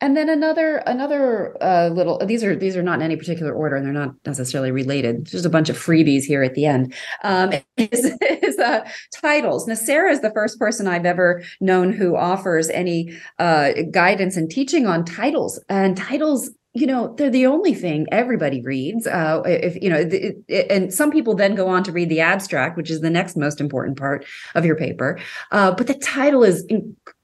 and 0.00 0.16
then 0.18 0.28
another 0.28 0.78
another 0.86 1.56
uh, 1.62 1.88
little 1.88 2.18
these 2.26 2.44
are 2.44 2.54
these 2.54 2.76
are 2.76 2.82
not 2.82 2.96
in 2.96 3.02
any 3.02 3.16
particular 3.16 3.54
order 3.54 3.76
and 3.76 3.86
they're 3.86 3.92
not 3.92 4.14
necessarily 4.26 4.70
related 4.70 5.24
just 5.24 5.46
a 5.46 5.48
bunch 5.48 5.70
of 5.70 5.78
freebies 5.78 6.24
here 6.24 6.42
at 6.42 6.54
the 6.54 6.66
end 6.66 6.92
um, 7.22 7.52
is, 7.78 8.12
is 8.20 8.58
uh, 8.58 8.86
titles 9.14 9.66
now 9.66 9.74
sarah 9.74 10.10
is 10.10 10.20
the 10.20 10.32
first 10.32 10.58
person 10.58 10.86
i've 10.86 11.06
ever 11.06 11.42
known 11.60 11.90
who 11.92 12.16
offers 12.16 12.68
any 12.70 13.16
uh, 13.38 13.70
guidance 13.90 14.36
and 14.36 14.50
teaching 14.50 14.86
on 14.86 15.04
titles 15.04 15.62
and 15.70 15.96
titles 15.96 16.50
you 16.74 16.86
know 16.86 17.14
they're 17.16 17.30
the 17.30 17.46
only 17.46 17.72
thing 17.72 18.06
everybody 18.10 18.60
reads 18.62 19.06
uh, 19.06 19.42
if 19.46 19.80
you 19.80 19.88
know 19.88 19.98
it, 19.98 20.36
it, 20.48 20.66
and 20.70 20.92
some 20.92 21.10
people 21.10 21.34
then 21.34 21.54
go 21.54 21.68
on 21.68 21.84
to 21.84 21.92
read 21.92 22.08
the 22.08 22.20
abstract 22.20 22.76
which 22.76 22.90
is 22.90 23.00
the 23.00 23.10
next 23.10 23.36
most 23.36 23.60
important 23.60 23.96
part 23.96 24.26
of 24.54 24.64
your 24.64 24.76
paper 24.76 25.18
uh, 25.52 25.72
but 25.72 25.86
the 25.86 25.94
title 25.94 26.42
is 26.42 26.66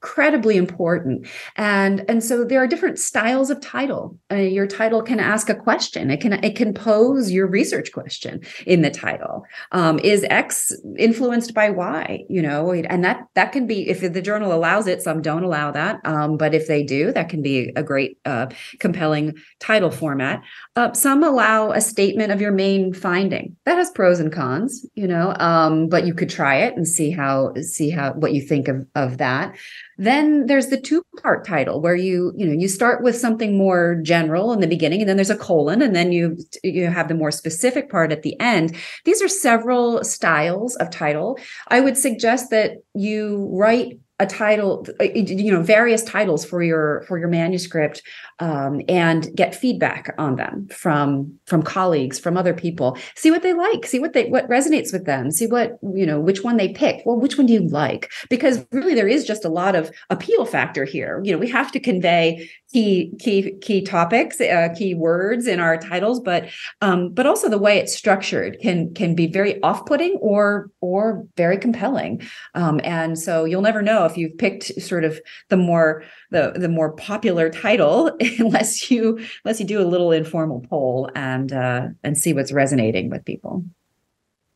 incredibly 0.01 0.57
important. 0.57 1.27
And 1.57 2.03
and 2.09 2.23
so 2.23 2.43
there 2.43 2.61
are 2.61 2.67
different 2.67 2.97
styles 2.97 3.51
of 3.51 3.61
title. 3.61 4.17
Uh, 4.31 4.35
your 4.35 4.65
title 4.65 5.03
can 5.03 5.19
ask 5.19 5.47
a 5.47 5.55
question. 5.55 6.09
It 6.09 6.21
can 6.21 6.33
it 6.43 6.55
can 6.55 6.73
pose 6.73 7.31
your 7.31 7.47
research 7.47 7.91
question 7.91 8.41
in 8.65 8.81
the 8.81 8.89
title. 8.89 9.45
Um, 9.71 9.99
is 9.99 10.25
x 10.29 10.73
influenced 10.97 11.53
by 11.53 11.69
y? 11.69 12.25
You 12.29 12.41
know 12.41 12.71
and 12.71 13.03
that 13.03 13.27
that 13.35 13.51
can 13.51 13.67
be 13.67 13.87
if 13.89 14.01
the 14.01 14.21
journal 14.21 14.53
allows 14.53 14.87
it 14.87 15.01
some 15.01 15.21
don't 15.21 15.43
allow 15.43 15.71
that 15.71 15.99
um, 16.03 16.37
but 16.37 16.55
if 16.55 16.67
they 16.67 16.83
do 16.83 17.11
that 17.11 17.29
can 17.29 17.41
be 17.41 17.71
a 17.75 17.83
great 17.83 18.17
uh, 18.25 18.47
compelling 18.79 19.35
title 19.59 19.91
format. 19.91 20.41
Uh, 20.75 20.93
some 20.93 21.23
allow 21.23 21.71
a 21.71 21.81
statement 21.81 22.31
of 22.31 22.41
your 22.41 22.51
main 22.51 22.93
finding. 22.93 23.55
That 23.65 23.77
has 23.77 23.91
pros 23.91 24.19
and 24.19 24.31
cons, 24.31 24.85
you 24.95 25.07
know, 25.07 25.35
um, 25.39 25.87
but 25.87 26.05
you 26.05 26.13
could 26.13 26.29
try 26.29 26.57
it 26.57 26.75
and 26.75 26.87
see 26.87 27.11
how 27.11 27.53
see 27.61 27.89
how 27.89 28.13
what 28.13 28.33
you 28.33 28.41
think 28.41 28.67
of 28.67 28.85
of 28.95 29.17
that. 29.17 29.55
Then 29.97 30.47
there's 30.47 30.67
the 30.67 30.81
two 30.81 31.03
part 31.21 31.45
title 31.45 31.79
where 31.79 31.95
you 31.95 32.33
you 32.35 32.45
know 32.45 32.53
you 32.53 32.67
start 32.67 33.03
with 33.03 33.15
something 33.15 33.57
more 33.57 33.99
general 34.01 34.51
in 34.51 34.59
the 34.59 34.67
beginning, 34.67 35.01
and 35.01 35.09
then 35.09 35.17
there's 35.17 35.29
a 35.29 35.37
colon, 35.37 35.81
and 35.81 35.95
then 35.95 36.11
you 36.11 36.37
you 36.63 36.87
have 36.87 37.07
the 37.07 37.13
more 37.13 37.31
specific 37.31 37.89
part 37.89 38.11
at 38.11 38.23
the 38.23 38.39
end. 38.39 38.75
These 39.05 39.21
are 39.21 39.27
several 39.27 40.03
styles 40.03 40.75
of 40.77 40.89
title. 40.89 41.37
I 41.67 41.81
would 41.81 41.97
suggest 41.97 42.49
that 42.49 42.77
you 42.93 43.49
write 43.51 43.99
a 44.21 44.25
title 44.25 44.85
uh, 44.99 45.05
you 45.15 45.51
know 45.51 45.63
various 45.63 46.03
titles 46.03 46.45
for 46.45 46.61
your 46.61 47.03
for 47.07 47.17
your 47.17 47.27
manuscript 47.27 48.03
um, 48.39 48.81
and 48.87 49.35
get 49.35 49.55
feedback 49.55 50.13
on 50.17 50.35
them 50.35 50.67
from 50.67 51.33
from 51.45 51.63
colleagues 51.63 52.19
from 52.19 52.37
other 52.37 52.53
people. 52.53 52.97
See 53.15 53.31
what 53.31 53.41
they 53.41 53.53
like 53.53 53.85
see 53.85 53.99
what 53.99 54.13
they 54.13 54.29
what 54.29 54.47
resonates 54.47 54.93
with 54.93 55.05
them 55.05 55.31
see 55.31 55.47
what 55.47 55.77
you 55.95 56.05
know 56.05 56.19
which 56.19 56.43
one 56.43 56.57
they 56.57 56.69
pick. 56.69 57.01
Well 57.05 57.19
which 57.19 57.37
one 57.37 57.47
do 57.47 57.53
you 57.53 57.67
like? 57.67 58.11
Because 58.29 58.63
really 58.71 58.93
there 58.93 59.07
is 59.07 59.25
just 59.25 59.43
a 59.43 59.49
lot 59.49 59.75
of 59.75 59.91
appeal 60.11 60.45
factor 60.45 60.85
here. 60.85 61.19
You 61.23 61.31
know 61.31 61.39
we 61.39 61.49
have 61.49 61.71
to 61.71 61.79
convey 61.79 62.47
key 62.71 63.13
key 63.19 63.57
key 63.61 63.81
topics 63.81 64.39
uh, 64.39 64.69
key 64.77 64.93
words 64.95 65.45
in 65.45 65.59
our 65.59 65.77
titles 65.77 66.21
but 66.21 66.47
um, 66.81 67.09
but 67.13 67.25
also 67.25 67.49
the 67.49 67.57
way 67.57 67.79
it's 67.79 67.93
structured 67.93 68.57
can 68.61 68.93
can 68.93 69.15
be 69.15 69.27
very 69.27 69.61
off-putting 69.63 70.17
or 70.21 70.69
or 70.79 71.25
very 71.37 71.57
compelling. 71.57 72.21
Um, 72.55 72.79
and 72.83 73.17
so 73.17 73.45
you'll 73.45 73.61
never 73.61 73.81
know 73.81 74.05
if 74.11 74.17
you've 74.17 74.37
picked 74.37 74.65
sort 74.81 75.03
of 75.03 75.19
the 75.49 75.57
more 75.57 76.03
the 76.29 76.53
the 76.55 76.69
more 76.69 76.93
popular 76.93 77.49
title 77.49 78.11
unless 78.39 78.91
you 78.91 79.19
unless 79.43 79.59
you 79.59 79.65
do 79.65 79.81
a 79.81 79.87
little 79.87 80.11
informal 80.11 80.63
poll 80.69 81.09
and 81.15 81.53
uh, 81.53 81.87
and 82.03 82.17
see 82.17 82.33
what's 82.33 82.51
resonating 82.51 83.09
with 83.09 83.25
people 83.25 83.63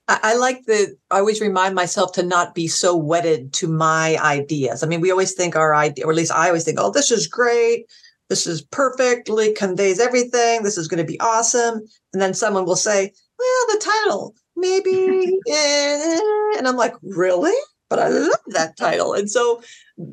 I 0.08 0.36
like 0.36 0.66
the, 0.68 0.96
I 1.10 1.18
always 1.18 1.42
remind 1.42 1.74
myself 1.74 2.12
to 2.12 2.22
not 2.22 2.54
be 2.54 2.68
so 2.68 2.96
wedded 2.96 3.54
to 3.54 3.68
my 3.68 4.18
ideas. 4.18 4.84
I 4.84 4.86
mean, 4.86 5.02
we 5.02 5.10
always 5.10 5.34
think 5.34 5.56
our 5.56 5.74
idea, 5.74 6.06
or 6.06 6.12
at 6.12 6.16
least 6.16 6.32
I 6.32 6.46
always 6.46 6.64
think, 6.64 6.78
oh, 6.80 6.92
this 6.92 7.10
is 7.10 7.26
great 7.26 7.88
this 8.30 8.48
is 8.48 8.62
perfectly 8.62 9.54
conveys 9.54 10.00
everything. 10.00 10.64
This 10.64 10.78
is 10.78 10.88
going 10.88 11.06
to 11.06 11.12
be 11.12 11.20
awesome. 11.20 11.82
And 12.14 12.22
then 12.22 12.34
someone 12.34 12.66
will 12.66 12.76
say, 12.76 13.12
well, 13.38 13.66
the 13.68 13.82
title, 13.84 14.36
maybe. 14.56 15.40
Eh. 15.48 16.20
And 16.58 16.68
I'm 16.68 16.78
like, 16.78 16.94
really? 17.04 17.54
But 17.96 18.08
I 18.08 18.10
love 18.10 18.40
that 18.48 18.76
title. 18.76 19.14
And 19.14 19.32
so 19.32 19.62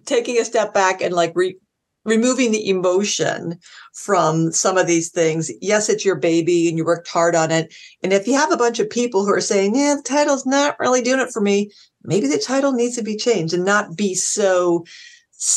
taking 0.04 0.38
a 0.38 0.44
step 0.44 0.72
back 0.72 1.02
and 1.02 1.12
like 1.12 1.32
re- 1.34 1.58
removing 2.04 2.52
the 2.52 2.68
emotion 2.68 3.58
from 3.92 4.52
some 4.52 4.78
of 4.78 4.86
these 4.86 5.10
things. 5.10 5.50
Yes, 5.60 5.88
it's 5.88 6.04
your 6.04 6.14
baby 6.14 6.68
and 6.68 6.78
you 6.78 6.84
worked 6.84 7.08
hard 7.08 7.34
on 7.34 7.50
it. 7.50 7.74
And 8.02 8.12
if 8.12 8.28
you 8.28 8.34
have 8.34 8.52
a 8.52 8.56
bunch 8.56 8.78
of 8.78 8.88
people 8.88 9.24
who 9.24 9.32
are 9.32 9.40
saying, 9.40 9.74
yeah, 9.74 9.96
the 9.96 10.02
title's 10.02 10.46
not 10.46 10.78
really 10.78 11.02
doing 11.02 11.18
it 11.18 11.32
for 11.32 11.40
me, 11.40 11.72
maybe 12.04 12.28
the 12.28 12.38
title 12.38 12.70
needs 12.70 12.94
to 12.96 13.02
be 13.02 13.16
changed 13.16 13.52
and 13.52 13.64
not 13.64 13.96
be 13.96 14.14
so 14.14 14.84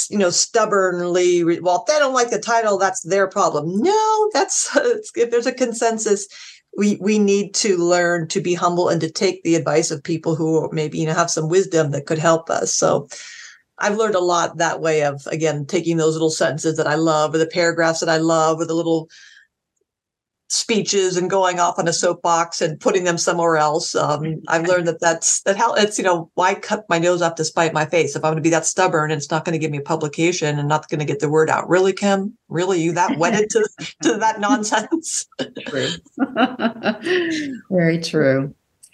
you 0.09 0.17
know, 0.17 0.31
stubbornly, 0.31 1.43
well, 1.59 1.81
if 1.81 1.85
they 1.85 1.99
don't 1.99 2.15
like 2.15 2.31
the 2.31 2.39
title, 2.39 2.79
that's 2.79 3.01
their 3.01 3.27
problem. 3.27 3.65
No, 3.67 4.29
that's 4.33 4.75
if 5.15 5.29
there's 5.29 5.45
a 5.45 5.53
consensus, 5.53 6.27
we 6.77 6.97
we 7.01 7.19
need 7.19 7.53
to 7.55 7.77
learn 7.77 8.27
to 8.29 8.41
be 8.41 8.53
humble 8.53 8.89
and 8.89 9.01
to 9.01 9.09
take 9.09 9.43
the 9.43 9.55
advice 9.55 9.91
of 9.91 10.03
people 10.03 10.35
who 10.35 10.69
maybe 10.71 10.99
you 10.99 11.05
know 11.05 11.13
have 11.13 11.31
some 11.31 11.49
wisdom 11.49 11.91
that 11.91 12.05
could 12.05 12.19
help 12.19 12.49
us. 12.49 12.75
So 12.75 13.07
I've 13.79 13.97
learned 13.97 14.15
a 14.15 14.19
lot 14.19 14.57
that 14.57 14.81
way 14.81 15.03
of 15.03 15.25
again 15.27 15.65
taking 15.65 15.97
those 15.97 16.13
little 16.13 16.29
sentences 16.29 16.77
that 16.77 16.87
I 16.87 16.95
love 16.95 17.33
or 17.33 17.37
the 17.37 17.47
paragraphs 17.47 17.99
that 17.99 18.09
I 18.09 18.17
love 18.17 18.59
or 18.59 18.65
the 18.65 18.73
little 18.73 19.09
speeches 20.47 21.17
and 21.17 21.29
going 21.29 21.59
off 21.59 21.79
on 21.79 21.87
a 21.87 21.93
soapbox 21.93 22.61
and 22.61 22.79
putting 22.79 23.03
them 23.03 23.17
somewhere 23.17 23.57
else. 23.57 23.95
Um, 23.95 24.41
I've 24.47 24.67
learned 24.67 24.87
that 24.87 24.99
that's 24.99 25.41
that 25.41 25.57
how 25.57 25.73
it's 25.73 25.97
you 25.97 26.03
know 26.03 26.29
why 26.35 26.53
cut 26.55 26.85
my 26.89 26.99
nose 26.99 27.21
off 27.21 27.35
to 27.35 27.45
spite 27.45 27.73
my 27.73 27.85
face 27.85 28.15
if 28.15 28.23
I'm 28.23 28.31
going 28.31 28.37
to 28.37 28.41
be 28.41 28.51
that 28.51 28.65
stubborn 28.65 29.11
and 29.11 29.17
it's 29.17 29.31
not 29.31 29.45
going 29.45 29.53
to 29.53 29.59
give 29.59 29.71
me 29.71 29.79
a 29.79 29.81
publication 29.81 30.59
and 30.59 30.67
not 30.67 30.87
going 30.89 30.99
to 30.99 31.05
get 31.05 31.19
the 31.19 31.29
word 31.29 31.49
out. 31.49 31.67
Really, 31.67 31.93
Kim? 31.93 32.37
Really, 32.47 32.81
you 32.81 32.91
that 32.93 33.17
wedded 33.17 33.49
to 33.51 33.67
to 34.03 34.17
that 34.17 34.39
nonsense? 34.39 35.27
True. 35.67 35.89
Very 37.69 37.99
true. 37.99 38.53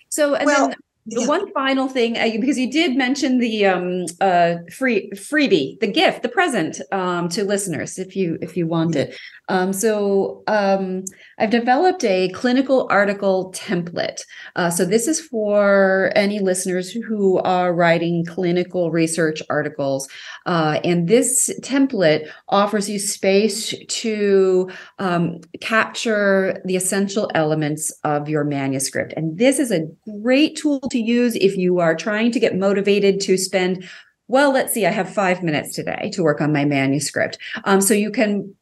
So 0.10 0.36
and 0.36 0.46
well, 0.46 0.68
then 0.70 0.78
yeah. 1.06 1.28
one 1.28 1.52
final 1.54 1.88
thing 1.88 2.18
uh, 2.18 2.30
because 2.40 2.58
you 2.58 2.72
did 2.72 2.96
mention 2.96 3.40
the 3.40 3.66
um, 3.66 4.06
uh, 4.20 4.58
free 4.72 5.10
freebie 5.16 5.80
the 5.80 5.88
gift 5.88 6.22
the 6.22 6.30
present 6.30 6.82
um, 6.92 7.28
to 7.30 7.44
listeners 7.44 7.98
if 7.98 8.16
you 8.16 8.38
if 8.42 8.56
you 8.56 8.68
want 8.68 8.96
it 8.96 9.18
Um, 9.52 9.74
so 9.74 10.44
um, 10.48 11.04
I've 11.38 11.50
developed 11.50 12.06
a 12.06 12.30
clinical 12.30 12.88
article 12.90 13.52
template. 13.54 14.22
Uh, 14.56 14.70
so 14.70 14.86
this 14.86 15.10
is 15.10 15.20
for 15.20 16.10
any 16.16 16.40
listeners 16.40 16.90
who 16.90 17.38
are 17.40 17.74
writing 17.74 18.24
clinical 18.26 18.92
research 18.92 19.44
articles. 19.50 20.08
Uh, 20.46 20.80
and 20.86 21.10
this 21.10 21.54
template 21.62 22.30
offers 22.48 22.90
you 22.90 22.98
space 22.98 23.76
to 23.90 24.70
um, 25.00 25.42
capture 25.60 26.62
the 26.64 26.78
essential 26.78 27.30
elements 27.36 27.92
of 28.06 28.30
your 28.30 28.46
manuscript. 28.46 29.14
And 29.18 29.38
this 29.38 29.60
is 29.60 29.70
a 29.70 29.86
great 30.22 30.56
tool 30.56 30.80
to 30.92 30.98
use 30.98 31.36
if 31.36 31.58
you 31.58 31.80
are 31.80 31.94
trying 31.94 32.32
to 32.32 32.40
get 32.40 32.56
motivated 32.56 33.20
to 33.22 33.38
spend 33.38 33.86
well, 34.28 34.54
let's 34.54 34.74
see, 34.74 34.86
I 34.86 34.92
have 34.92 35.14
five 35.14 35.44
minutes 35.44 35.76
today 35.76 36.10
to 36.14 36.24
work 36.24 36.40
on 36.40 36.54
my 36.54 36.64
manuscript. 36.64 37.38
Um, 37.66 37.82
so 37.82 37.94
you 37.94 38.10
can 38.10 38.56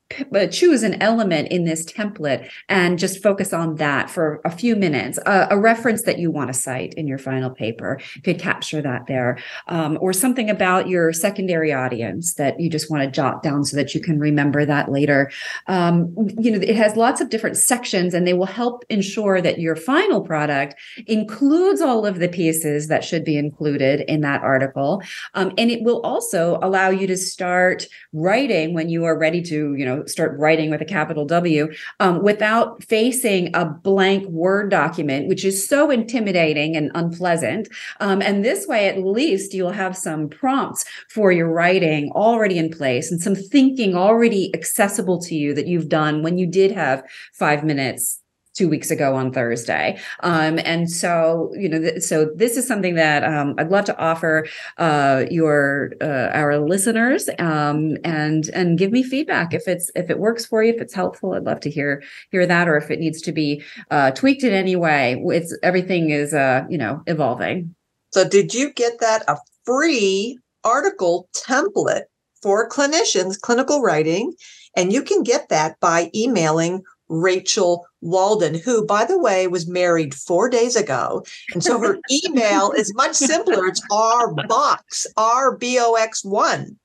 choose 0.52 0.84
an 0.84 1.02
element 1.02 1.50
in 1.50 1.66
this 1.66 1.86
template 1.86 2.50
and 2.68 2.98
just 2.98 3.22
focus 3.22 3.54
on 3.54 3.76
that 3.76 4.10
for 4.10 4.42
a 4.44 4.50
few 4.50 4.76
minutes. 4.76 5.20
Uh, 5.26 5.48
a 5.50 5.58
reference 5.58 6.04
that 6.04 6.18
you 6.18 6.32
want 6.32 6.48
to 6.48 6.54
cite 6.54 6.94
in 6.96 7.08
your 7.08 7.18
final 7.18 7.50
paper 7.50 8.00
could 8.24 8.40
capture 8.40 8.82
that 8.82 9.06
there, 9.08 9.38
um, 9.68 9.98
or 10.02 10.12
something 10.12 10.50
about 10.50 10.88
your 10.88 11.14
secondary 11.14 11.72
audience 11.72 12.34
that 12.36 12.60
you 12.60 12.70
just 12.70 12.90
want 12.90 13.04
to 13.04 13.10
jot 13.10 13.44
down 13.44 13.64
so 13.64 13.76
that 13.78 13.94
you 13.94 14.02
can 14.02 14.20
remember 14.20 14.66
that 14.66 14.92
later. 14.92 15.32
Um, 15.68 16.16
you 16.38 16.52
know, 16.52 16.60
it 16.60 16.76
has 16.76 16.96
lots 16.96 17.22
of 17.22 17.30
different 17.30 17.58
sections, 17.58 18.14
and 18.14 18.26
they 18.26 18.34
will 18.34 18.46
help 18.46 18.84
ensure 18.90 19.42
that 19.42 19.60
your 19.60 19.76
final 19.76 20.22
product 20.22 20.76
includes 21.06 21.82
all 21.82 22.06
of 22.06 22.20
the 22.20 22.30
pieces 22.30 22.88
that 22.88 23.04
should 23.04 23.24
be 23.24 23.38
included 23.38 24.02
in 24.02 24.22
that 24.22 24.42
article, 24.42 25.04
um, 25.36 25.54
and 25.58 25.70
it 25.70 25.84
will 25.84 26.02
also 26.02 26.58
allow 26.62 26.90
you 26.90 27.06
to 27.06 27.18
start 27.18 27.86
writing 28.12 28.74
when 28.74 28.90
you 28.90 29.06
are 29.06 29.18
ready 29.18 29.42
to, 29.44 29.76
you 29.76 29.86
know 29.86 29.99
start 30.08 30.38
writing 30.38 30.70
with 30.70 30.82
a 30.82 30.86
capital 30.86 31.26
W 31.26 31.72
um, 32.00 32.24
without 32.24 32.84
facing 32.84 33.56
a 33.56 33.66
blank 33.66 34.28
Word 34.30 34.70
document, 34.70 35.28
which 35.28 35.44
is 35.46 35.68
so 35.68 35.90
intimidating 35.90 36.76
and 36.76 36.92
unpleasant. 36.96 37.68
Um, 38.00 38.22
and 38.22 38.44
this 38.44 38.68
way, 38.68 38.88
at 38.88 39.04
least 39.04 39.54
you'll 39.54 39.72
have 39.72 39.98
some 39.98 40.30
prompts 40.30 40.86
for 41.10 41.32
your 41.32 41.52
writing 41.52 42.12
already 42.12 42.58
in 42.58 42.70
place 42.70 43.12
and 43.12 43.22
some 43.22 43.36
thinking 43.36 43.96
already 43.96 44.54
accessible 44.54 45.20
to 45.22 45.36
you 45.36 45.54
that 45.54 45.68
you've 45.68 45.90
done 45.90 46.24
when 46.24 46.38
you 46.38 46.48
did 46.48 46.72
have 46.72 47.04
five 47.34 47.64
minutes 47.64 48.22
two 48.60 48.68
weeks 48.68 48.92
ago 48.92 49.16
on 49.16 49.32
Thursday. 49.32 49.98
Um, 50.20 50.60
and 50.66 50.92
so, 50.92 51.50
you 51.56 51.70
know, 51.70 51.80
th- 51.80 52.02
so 52.02 52.30
this 52.36 52.58
is 52.58 52.68
something 52.68 52.96
that 52.96 53.24
um, 53.24 53.56
I'd 53.58 53.72
love 53.72 53.86
to 53.86 53.98
offer 53.98 54.48
uh, 54.78 55.24
your 55.32 55.94
uh, 56.02 56.30
our 56.34 56.60
listeners 56.60 57.30
um, 57.40 57.96
and 58.04 58.50
and 58.50 58.78
give 58.78 58.92
me 58.92 59.02
feedback 59.02 59.54
if 59.54 59.66
it's 59.66 59.90
if 59.96 60.10
it 60.10 60.20
works 60.20 60.46
for 60.46 60.62
you, 60.62 60.74
if 60.74 60.82
it's 60.82 60.94
helpful. 60.94 61.34
I'd 61.34 61.46
love 61.46 61.62
to 61.62 61.70
hear 61.70 62.04
hear 62.32 62.46
that, 62.46 62.68
or 62.68 62.76
if 62.76 62.92
it 62.92 63.00
needs 63.00 63.22
to 63.22 63.32
be 63.32 63.64
uh, 63.92 64.12
tweaked 64.12 64.44
in 64.44 64.52
any 64.52 64.76
way. 64.76 65.24
It's 65.28 65.58
everything 65.64 66.10
is 66.10 66.34
uh, 66.34 66.66
you 66.70 66.78
know 66.78 67.02
evolving. 67.08 67.74
So, 68.12 68.28
did 68.28 68.54
you 68.54 68.74
get 68.74 69.00
that 69.00 69.24
a 69.30 69.38
free 69.64 70.38
article 70.66 71.30
template 71.34 72.04
for 72.42 72.68
clinicians, 72.68 73.40
clinical 73.40 73.82
writing? 73.82 74.34
And 74.76 74.92
you 74.92 75.02
can 75.02 75.24
get 75.24 75.48
that 75.50 75.80
by 75.80 76.12
emailing 76.14 76.84
Rachel 77.10 77.86
Walden, 78.02 78.54
who, 78.54 78.86
by 78.86 79.04
the 79.06 79.20
way, 79.20 79.48
was 79.48 79.68
married 79.68 80.16
four 80.16 80.50
days 80.50 80.76
ago. 80.76 81.24
And 81.54 81.64
so 81.64 81.80
her 81.80 82.00
email 82.26 82.72
is 82.72 82.94
much 82.96 83.16
simpler. 83.16 83.68
It's 83.68 83.82
R 83.92 84.34
box, 84.48 85.06
R 85.18 85.58
B 85.58 85.80
O 85.80 85.96
X 85.96 86.24
1. 86.24 86.78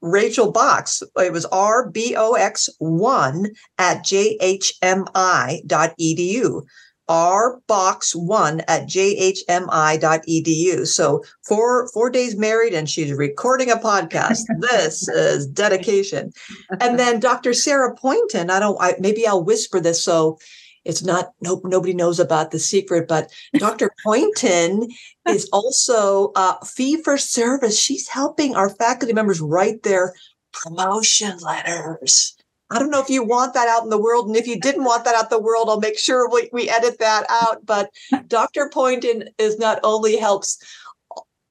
Rachel 0.00 0.50
Box. 0.52 1.02
It 1.16 1.32
was 1.32 1.46
RBOX1 1.46 3.46
at 3.78 4.04
jhmi.edu 4.04 4.72
rbox1 7.08 8.64
at 8.66 8.88
jhmi.edu. 8.88 10.86
So 10.86 11.22
four 11.46 11.88
four 11.88 12.10
days 12.10 12.36
married 12.36 12.74
and 12.74 12.88
she's 12.88 13.12
recording 13.12 13.70
a 13.70 13.76
podcast. 13.76 14.40
this 14.60 15.08
is 15.08 15.46
dedication. 15.46 16.32
And 16.80 16.98
then 16.98 17.20
Dr. 17.20 17.52
Sarah 17.52 17.94
Poynton, 17.94 18.50
I 18.50 18.58
don't 18.58 18.78
I 18.80 18.94
maybe 18.98 19.26
I'll 19.26 19.44
whisper 19.44 19.80
this 19.80 20.02
so 20.02 20.38
it's 20.84 21.02
not 21.02 21.32
nope 21.40 21.62
nobody 21.64 21.94
knows 21.94 22.20
about 22.20 22.50
the 22.50 22.58
secret 22.58 23.08
but 23.08 23.30
dr 23.56 23.90
poynton 24.04 24.88
is 25.28 25.48
also 25.52 26.30
uh, 26.36 26.62
fee 26.64 27.02
for 27.02 27.16
service 27.16 27.78
she's 27.78 28.08
helping 28.08 28.54
our 28.54 28.68
faculty 28.68 29.14
members 29.14 29.40
write 29.40 29.82
their 29.82 30.12
promotion 30.52 31.38
letters 31.38 32.33
I 32.70 32.78
don't 32.78 32.90
know 32.90 33.00
if 33.00 33.10
you 33.10 33.22
want 33.22 33.54
that 33.54 33.68
out 33.68 33.84
in 33.84 33.90
the 33.90 34.00
world. 34.00 34.26
And 34.26 34.36
if 34.36 34.46
you 34.46 34.58
didn't 34.58 34.84
want 34.84 35.04
that 35.04 35.14
out 35.14 35.30
the 35.30 35.40
world, 35.40 35.68
I'll 35.68 35.80
make 35.80 35.98
sure 35.98 36.28
we, 36.28 36.48
we 36.52 36.68
edit 36.68 36.98
that 36.98 37.26
out. 37.28 37.64
But 37.64 37.90
Dr. 38.26 38.70
Poynton 38.72 39.28
is 39.38 39.58
not 39.58 39.80
only 39.82 40.16
helps 40.16 40.58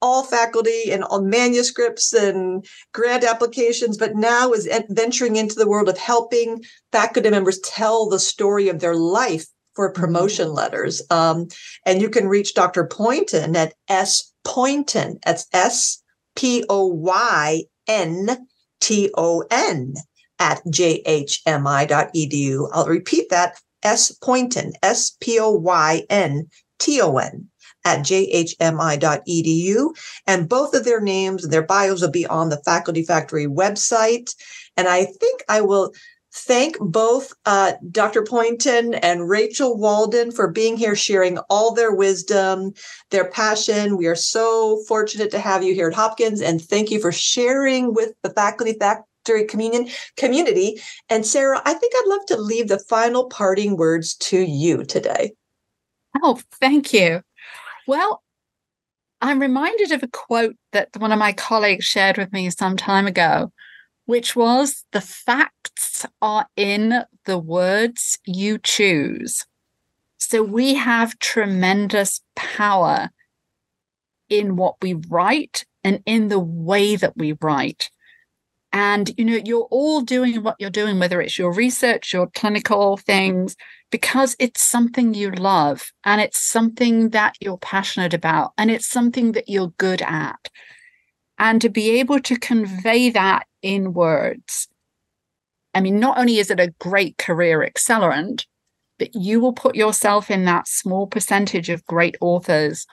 all 0.02 0.22
faculty 0.22 0.90
and 0.92 1.02
all 1.04 1.22
manuscripts 1.22 2.12
and 2.12 2.66
grant 2.92 3.24
applications, 3.24 3.96
but 3.96 4.14
now 4.14 4.52
is 4.52 4.68
venturing 4.90 5.36
into 5.36 5.54
the 5.54 5.68
world 5.68 5.88
of 5.88 5.96
helping 5.96 6.62
faculty 6.92 7.30
members 7.30 7.58
tell 7.60 8.08
the 8.08 8.18
story 8.18 8.68
of 8.68 8.80
their 8.80 8.96
life 8.96 9.46
for 9.74 9.90
mm-hmm. 9.90 10.02
promotion 10.02 10.52
letters. 10.52 11.00
Um, 11.10 11.48
and 11.86 12.02
you 12.02 12.10
can 12.10 12.28
reach 12.28 12.54
Dr. 12.54 12.86
Poynton 12.86 13.56
at 13.56 13.74
S 13.88 14.32
Poynton. 14.44 15.18
That's 15.24 15.46
S 15.52 16.02
P 16.36 16.64
O 16.68 16.86
Y 16.86 17.62
N 17.86 18.46
T 18.80 19.10
O 19.16 19.44
N 19.50 19.94
at 20.44 20.62
jhmi.edu. 20.66 21.48
I'll 22.72 22.86
repeat 22.86 23.30
that 23.30 23.58
S 23.82 24.12
Poynton, 24.12 24.74
S 24.82 25.16
P 25.18 25.40
O 25.40 25.50
Y 25.50 26.04
N 26.10 26.48
T 26.78 27.00
O 27.00 27.16
N 27.16 27.48
at 27.86 28.00
jhmi.edu. 28.00 29.96
And 30.26 30.48
both 30.48 30.74
of 30.74 30.84
their 30.84 31.00
names 31.00 31.44
and 31.44 31.52
their 31.52 31.62
bios 31.62 32.02
will 32.02 32.10
be 32.10 32.26
on 32.26 32.50
the 32.50 32.60
Faculty 32.64 33.02
Factory 33.02 33.46
website. 33.46 34.34
And 34.76 34.86
I 34.86 35.06
think 35.06 35.42
I 35.48 35.62
will 35.62 35.92
thank 36.34 36.76
both 36.78 37.32
uh, 37.46 37.72
Dr. 37.90 38.22
Poynton 38.22 38.94
and 38.94 39.30
Rachel 39.30 39.78
Walden 39.78 40.30
for 40.30 40.50
being 40.50 40.76
here, 40.76 40.96
sharing 40.96 41.38
all 41.48 41.72
their 41.72 41.94
wisdom, 41.94 42.74
their 43.10 43.30
passion. 43.30 43.96
We 43.96 44.08
are 44.08 44.16
so 44.16 44.82
fortunate 44.88 45.30
to 45.30 45.38
have 45.38 45.62
you 45.62 45.74
here 45.74 45.88
at 45.88 45.94
Hopkins, 45.94 46.42
and 46.42 46.60
thank 46.60 46.90
you 46.90 47.00
for 47.00 47.12
sharing 47.12 47.94
with 47.94 48.12
the 48.22 48.30
faculty 48.30 48.74
fac- 49.24 49.48
communion 49.48 49.88
community. 50.16 50.80
And 51.08 51.26
Sarah, 51.26 51.60
I 51.64 51.74
think 51.74 51.92
I'd 51.96 52.08
love 52.08 52.26
to 52.26 52.36
leave 52.36 52.68
the 52.68 52.78
final 52.78 53.26
parting 53.28 53.76
words 53.76 54.14
to 54.16 54.38
you 54.38 54.84
today. 54.84 55.32
Oh, 56.22 56.40
thank 56.60 56.92
you. 56.92 57.22
Well, 57.86 58.22
I'm 59.20 59.40
reminded 59.40 59.90
of 59.92 60.02
a 60.02 60.08
quote 60.08 60.56
that 60.72 60.90
one 60.98 61.12
of 61.12 61.18
my 61.18 61.32
colleagues 61.32 61.84
shared 61.84 62.18
with 62.18 62.32
me 62.32 62.50
some 62.50 62.76
time 62.76 63.06
ago, 63.06 63.52
which 64.06 64.36
was 64.36 64.84
the 64.92 65.00
facts 65.00 66.04
are 66.20 66.46
in 66.56 67.04
the 67.24 67.38
words 67.38 68.18
you 68.26 68.58
choose. 68.58 69.44
So 70.18 70.42
we 70.42 70.74
have 70.74 71.18
tremendous 71.18 72.20
power 72.36 73.10
in 74.28 74.56
what 74.56 74.76
we 74.82 74.94
write 74.94 75.64
and 75.82 76.02
in 76.06 76.28
the 76.28 76.38
way 76.38 76.96
that 76.96 77.16
we 77.16 77.36
write. 77.40 77.90
And, 78.74 79.12
you 79.16 79.24
know, 79.24 79.40
you're 79.44 79.68
all 79.70 80.00
doing 80.00 80.42
what 80.42 80.56
you're 80.58 80.68
doing, 80.68 80.98
whether 80.98 81.22
it's 81.22 81.38
your 81.38 81.52
research, 81.52 82.12
your 82.12 82.26
clinical 82.26 82.96
things, 82.96 83.54
because 83.92 84.34
it's 84.40 84.62
something 84.62 85.14
you 85.14 85.30
love 85.30 85.92
and 86.02 86.20
it's 86.20 86.40
something 86.40 87.10
that 87.10 87.36
you're 87.40 87.58
passionate 87.58 88.12
about 88.12 88.50
and 88.58 88.72
it's 88.72 88.88
something 88.88 89.30
that 89.30 89.48
you're 89.48 89.72
good 89.78 90.02
at. 90.02 90.50
And 91.38 91.60
to 91.60 91.68
be 91.68 92.00
able 92.00 92.18
to 92.22 92.36
convey 92.36 93.10
that 93.10 93.46
in 93.62 93.94
words, 93.94 94.66
I 95.72 95.80
mean, 95.80 96.00
not 96.00 96.18
only 96.18 96.38
is 96.38 96.50
it 96.50 96.58
a 96.58 96.74
great 96.80 97.16
career 97.16 97.64
accelerant, 97.64 98.44
but 98.98 99.14
you 99.14 99.38
will 99.38 99.52
put 99.52 99.76
yourself 99.76 100.32
in 100.32 100.46
that 100.46 100.66
small 100.66 101.06
percentage 101.06 101.68
of 101.68 101.86
great 101.86 102.16
authors 102.20 102.88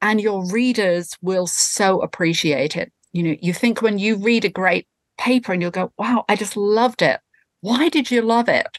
and 0.00 0.20
your 0.20 0.48
readers 0.52 1.18
will 1.20 1.48
so 1.48 2.00
appreciate 2.02 2.76
it. 2.76 2.92
You 3.12 3.24
know, 3.24 3.36
you 3.42 3.52
think 3.52 3.82
when 3.82 3.98
you 3.98 4.16
read 4.16 4.44
a 4.44 4.48
great 4.48 4.86
paper 5.18 5.52
and 5.52 5.62
you'll 5.62 5.70
go, 5.70 5.92
wow, 5.98 6.24
I 6.28 6.36
just 6.36 6.56
loved 6.56 7.02
it. 7.02 7.20
Why 7.60 7.88
did 7.88 8.10
you 8.10 8.22
love 8.22 8.48
it? 8.48 8.78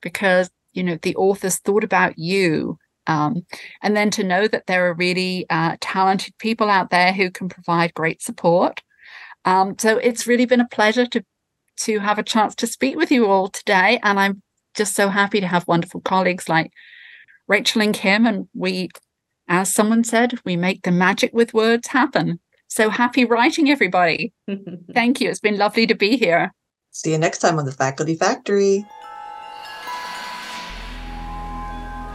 Because, 0.00 0.50
you 0.72 0.82
know, 0.82 0.98
the 1.00 1.16
authors 1.16 1.58
thought 1.58 1.84
about 1.84 2.18
you. 2.18 2.78
Um, 3.06 3.46
and 3.82 3.96
then 3.96 4.10
to 4.10 4.24
know 4.24 4.48
that 4.48 4.66
there 4.66 4.88
are 4.88 4.94
really 4.94 5.46
uh, 5.48 5.76
talented 5.80 6.36
people 6.38 6.68
out 6.68 6.90
there 6.90 7.12
who 7.12 7.30
can 7.30 7.48
provide 7.48 7.94
great 7.94 8.20
support. 8.20 8.82
Um, 9.44 9.76
so 9.78 9.96
it's 9.98 10.26
really 10.26 10.44
been 10.44 10.60
a 10.60 10.68
pleasure 10.68 11.06
to 11.06 11.24
to 11.78 11.98
have 11.98 12.18
a 12.18 12.22
chance 12.22 12.54
to 12.56 12.66
speak 12.66 12.96
with 12.96 13.12
you 13.12 13.26
all 13.26 13.48
today. 13.48 14.00
And 14.02 14.18
I'm 14.18 14.42
just 14.74 14.94
so 14.94 15.08
happy 15.08 15.40
to 15.40 15.46
have 15.46 15.68
wonderful 15.68 16.00
colleagues 16.00 16.48
like 16.48 16.72
Rachel 17.48 17.82
and 17.82 17.94
Kim. 17.94 18.26
And 18.26 18.48
we, 18.54 18.88
as 19.46 19.72
someone 19.72 20.04
said, 20.04 20.38
we 20.44 20.56
make 20.56 20.82
the 20.82 20.90
magic 20.90 21.32
with 21.34 21.54
words 21.54 21.88
happen. 21.88 22.40
So 22.68 22.90
happy 22.90 23.24
writing, 23.24 23.70
everybody. 23.70 24.32
Thank 24.92 25.20
you. 25.20 25.30
It's 25.30 25.40
been 25.40 25.58
lovely 25.58 25.86
to 25.86 25.94
be 25.94 26.16
here. 26.16 26.52
See 26.90 27.12
you 27.12 27.18
next 27.18 27.38
time 27.38 27.58
on 27.58 27.64
the 27.64 27.72
Faculty 27.72 28.14
Factory. 28.14 28.86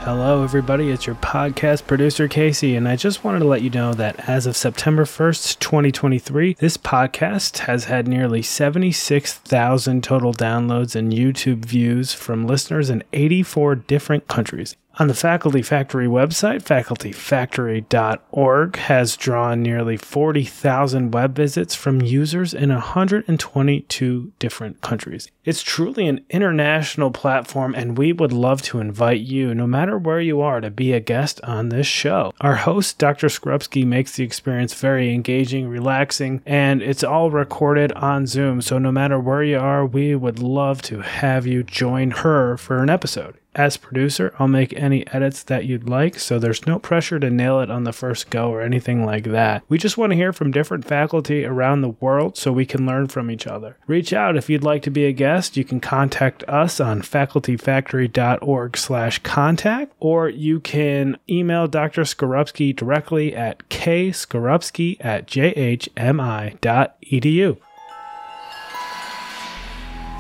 Hello, 0.04 0.43
everybody. 0.43 0.89
It's 0.89 1.06
your 1.06 1.16
podcast 1.18 1.86
producer, 1.86 2.28
Casey, 2.28 2.76
and 2.76 2.88
I 2.88 2.95
just 2.95 3.24
wanted 3.24 3.39
to 3.39 3.45
let 3.45 3.62
you 3.62 3.70
know 3.70 3.93
that 3.93 4.28
as 4.28 4.47
of 4.47 4.58
September 4.58 5.06
1st, 5.06 5.60
2023, 5.60 6.56
this 6.56 6.76
podcast 6.76 7.60
has 7.60 7.84
had 7.84 8.08
nearly 8.08 8.41
76,000 8.41 10.04
total 10.04 10.34
downloads 10.34 10.95
and 10.95 11.14
YouTube 11.14 11.66
views 11.66 12.16
from 12.16 12.47
listeners 12.47 12.89
in 12.89 13.04
84 13.14 13.76
different 13.76 14.28
countries 14.28 14.76
on 15.02 15.08
the 15.08 15.14
Faculty 15.16 15.64
Factory 15.64 16.06
website, 16.06 16.62
facultyfactory.org 16.62 18.76
has 18.76 19.18
drawn 19.18 19.64
nearly 19.64 19.97
40,000 19.97 21.12
web 21.12 21.36
visits 21.36 21.74
from 21.74 22.04
users 22.04 22.54
in 22.54 22.70
122 22.70 24.32
different 24.38 24.82
countries. 24.82 25.28
It's 25.43 25.64
truly 25.64 26.08
an 26.08 26.24
international 26.30 27.10
platform, 27.10 27.74
and 27.74 27.97
we 27.97 28.14
would 28.14 28.32
love 28.32 28.62
to 28.62 28.80
invite 28.80 29.22
you, 29.22 29.56
no 29.56 29.66
matter 29.66 29.97
where 29.97 30.22
you 30.22 30.39
are, 30.39 30.62
to 30.62 30.70
be 30.70 30.93
a 30.93 30.99
guest 30.99 31.41
on 31.41 31.70
this 31.70 31.88
show. 31.88 32.32
Our 32.39 32.58
host, 32.58 32.99
Dr. 32.99 33.26
Skarupski, 33.26 33.84
makes 33.84 34.16
the 34.16 34.24
experience 34.24 34.76
very 34.76 35.16
engaging, 35.16 35.68
relaxing, 35.68 36.43
and 36.45 36.84
it's 36.84 37.04
all 37.04 37.32
recorded 37.32 37.91
on 37.93 38.28
Zoom. 38.28 38.62
So, 38.62 38.78
no 38.78 38.91
matter 38.91 39.20
where 39.20 39.41
you 39.41 39.58
are, 39.58 39.84
we 39.84 40.14
would 40.14 40.38
love 40.38 40.84
to 40.84 40.99
have 40.99 41.47
you 41.47 41.64
join 41.64 42.12
her 42.12 42.56
for 42.56 42.84
an 42.84 42.91
episode. 42.91 43.39
As 43.54 43.76
producer, 43.76 44.34
I'll 44.39 44.47
make 44.47 44.74
any 44.74 45.06
edits 45.08 45.43
that 45.43 45.66
you'd 45.66 45.89
like, 45.89 46.18
so 46.18 46.39
there's 46.39 46.66
no 46.66 46.80
pressure 46.80 47.20
to 47.20 47.30
nail 47.30 47.60
it 47.60 47.70
on 47.70 47.84
the 47.84 47.91
first 47.91 48.30
go 48.30 48.49
or 48.49 48.62
anything 48.62 49.06
like 49.06 49.26
that. 49.26 49.64
We 49.68 49.78
just 49.78 49.97
want 49.97 50.12
to 50.12 50.16
hear 50.16 50.32
from 50.32 50.52
different 50.52 50.86
faculty 50.86 51.43
around 51.43 51.82
the 51.82 51.89
world 51.89 52.38
so 52.38 52.54
we 52.54 52.66
can 52.66 52.86
learn 52.86 53.08
from 53.08 53.30
each 53.30 53.47
other. 53.47 53.76
Reach 53.88 54.14
out 54.14 54.38
if 54.38 54.49
you'd 54.49 54.64
like 54.64 54.84
to 54.84 54.89
be 54.89 55.04
a 55.06 55.12
guest. 55.12 55.58
You 55.58 55.66
can 55.66 55.82
contact 55.82 56.45
us 56.47 56.80
on 56.80 57.02
facultyfactory.org 57.02 58.78
slash 58.78 59.20
contact, 59.20 59.93
or 59.99 60.30
you 60.30 60.62
can 60.62 61.18
email 61.30 61.68
Dr. 61.68 62.04
Skarupski 62.04 62.74
directly 62.74 63.36
at 63.36 63.68
kskarupski 63.68 64.95
at 65.02 65.28
jhmi.edu. 65.28 65.88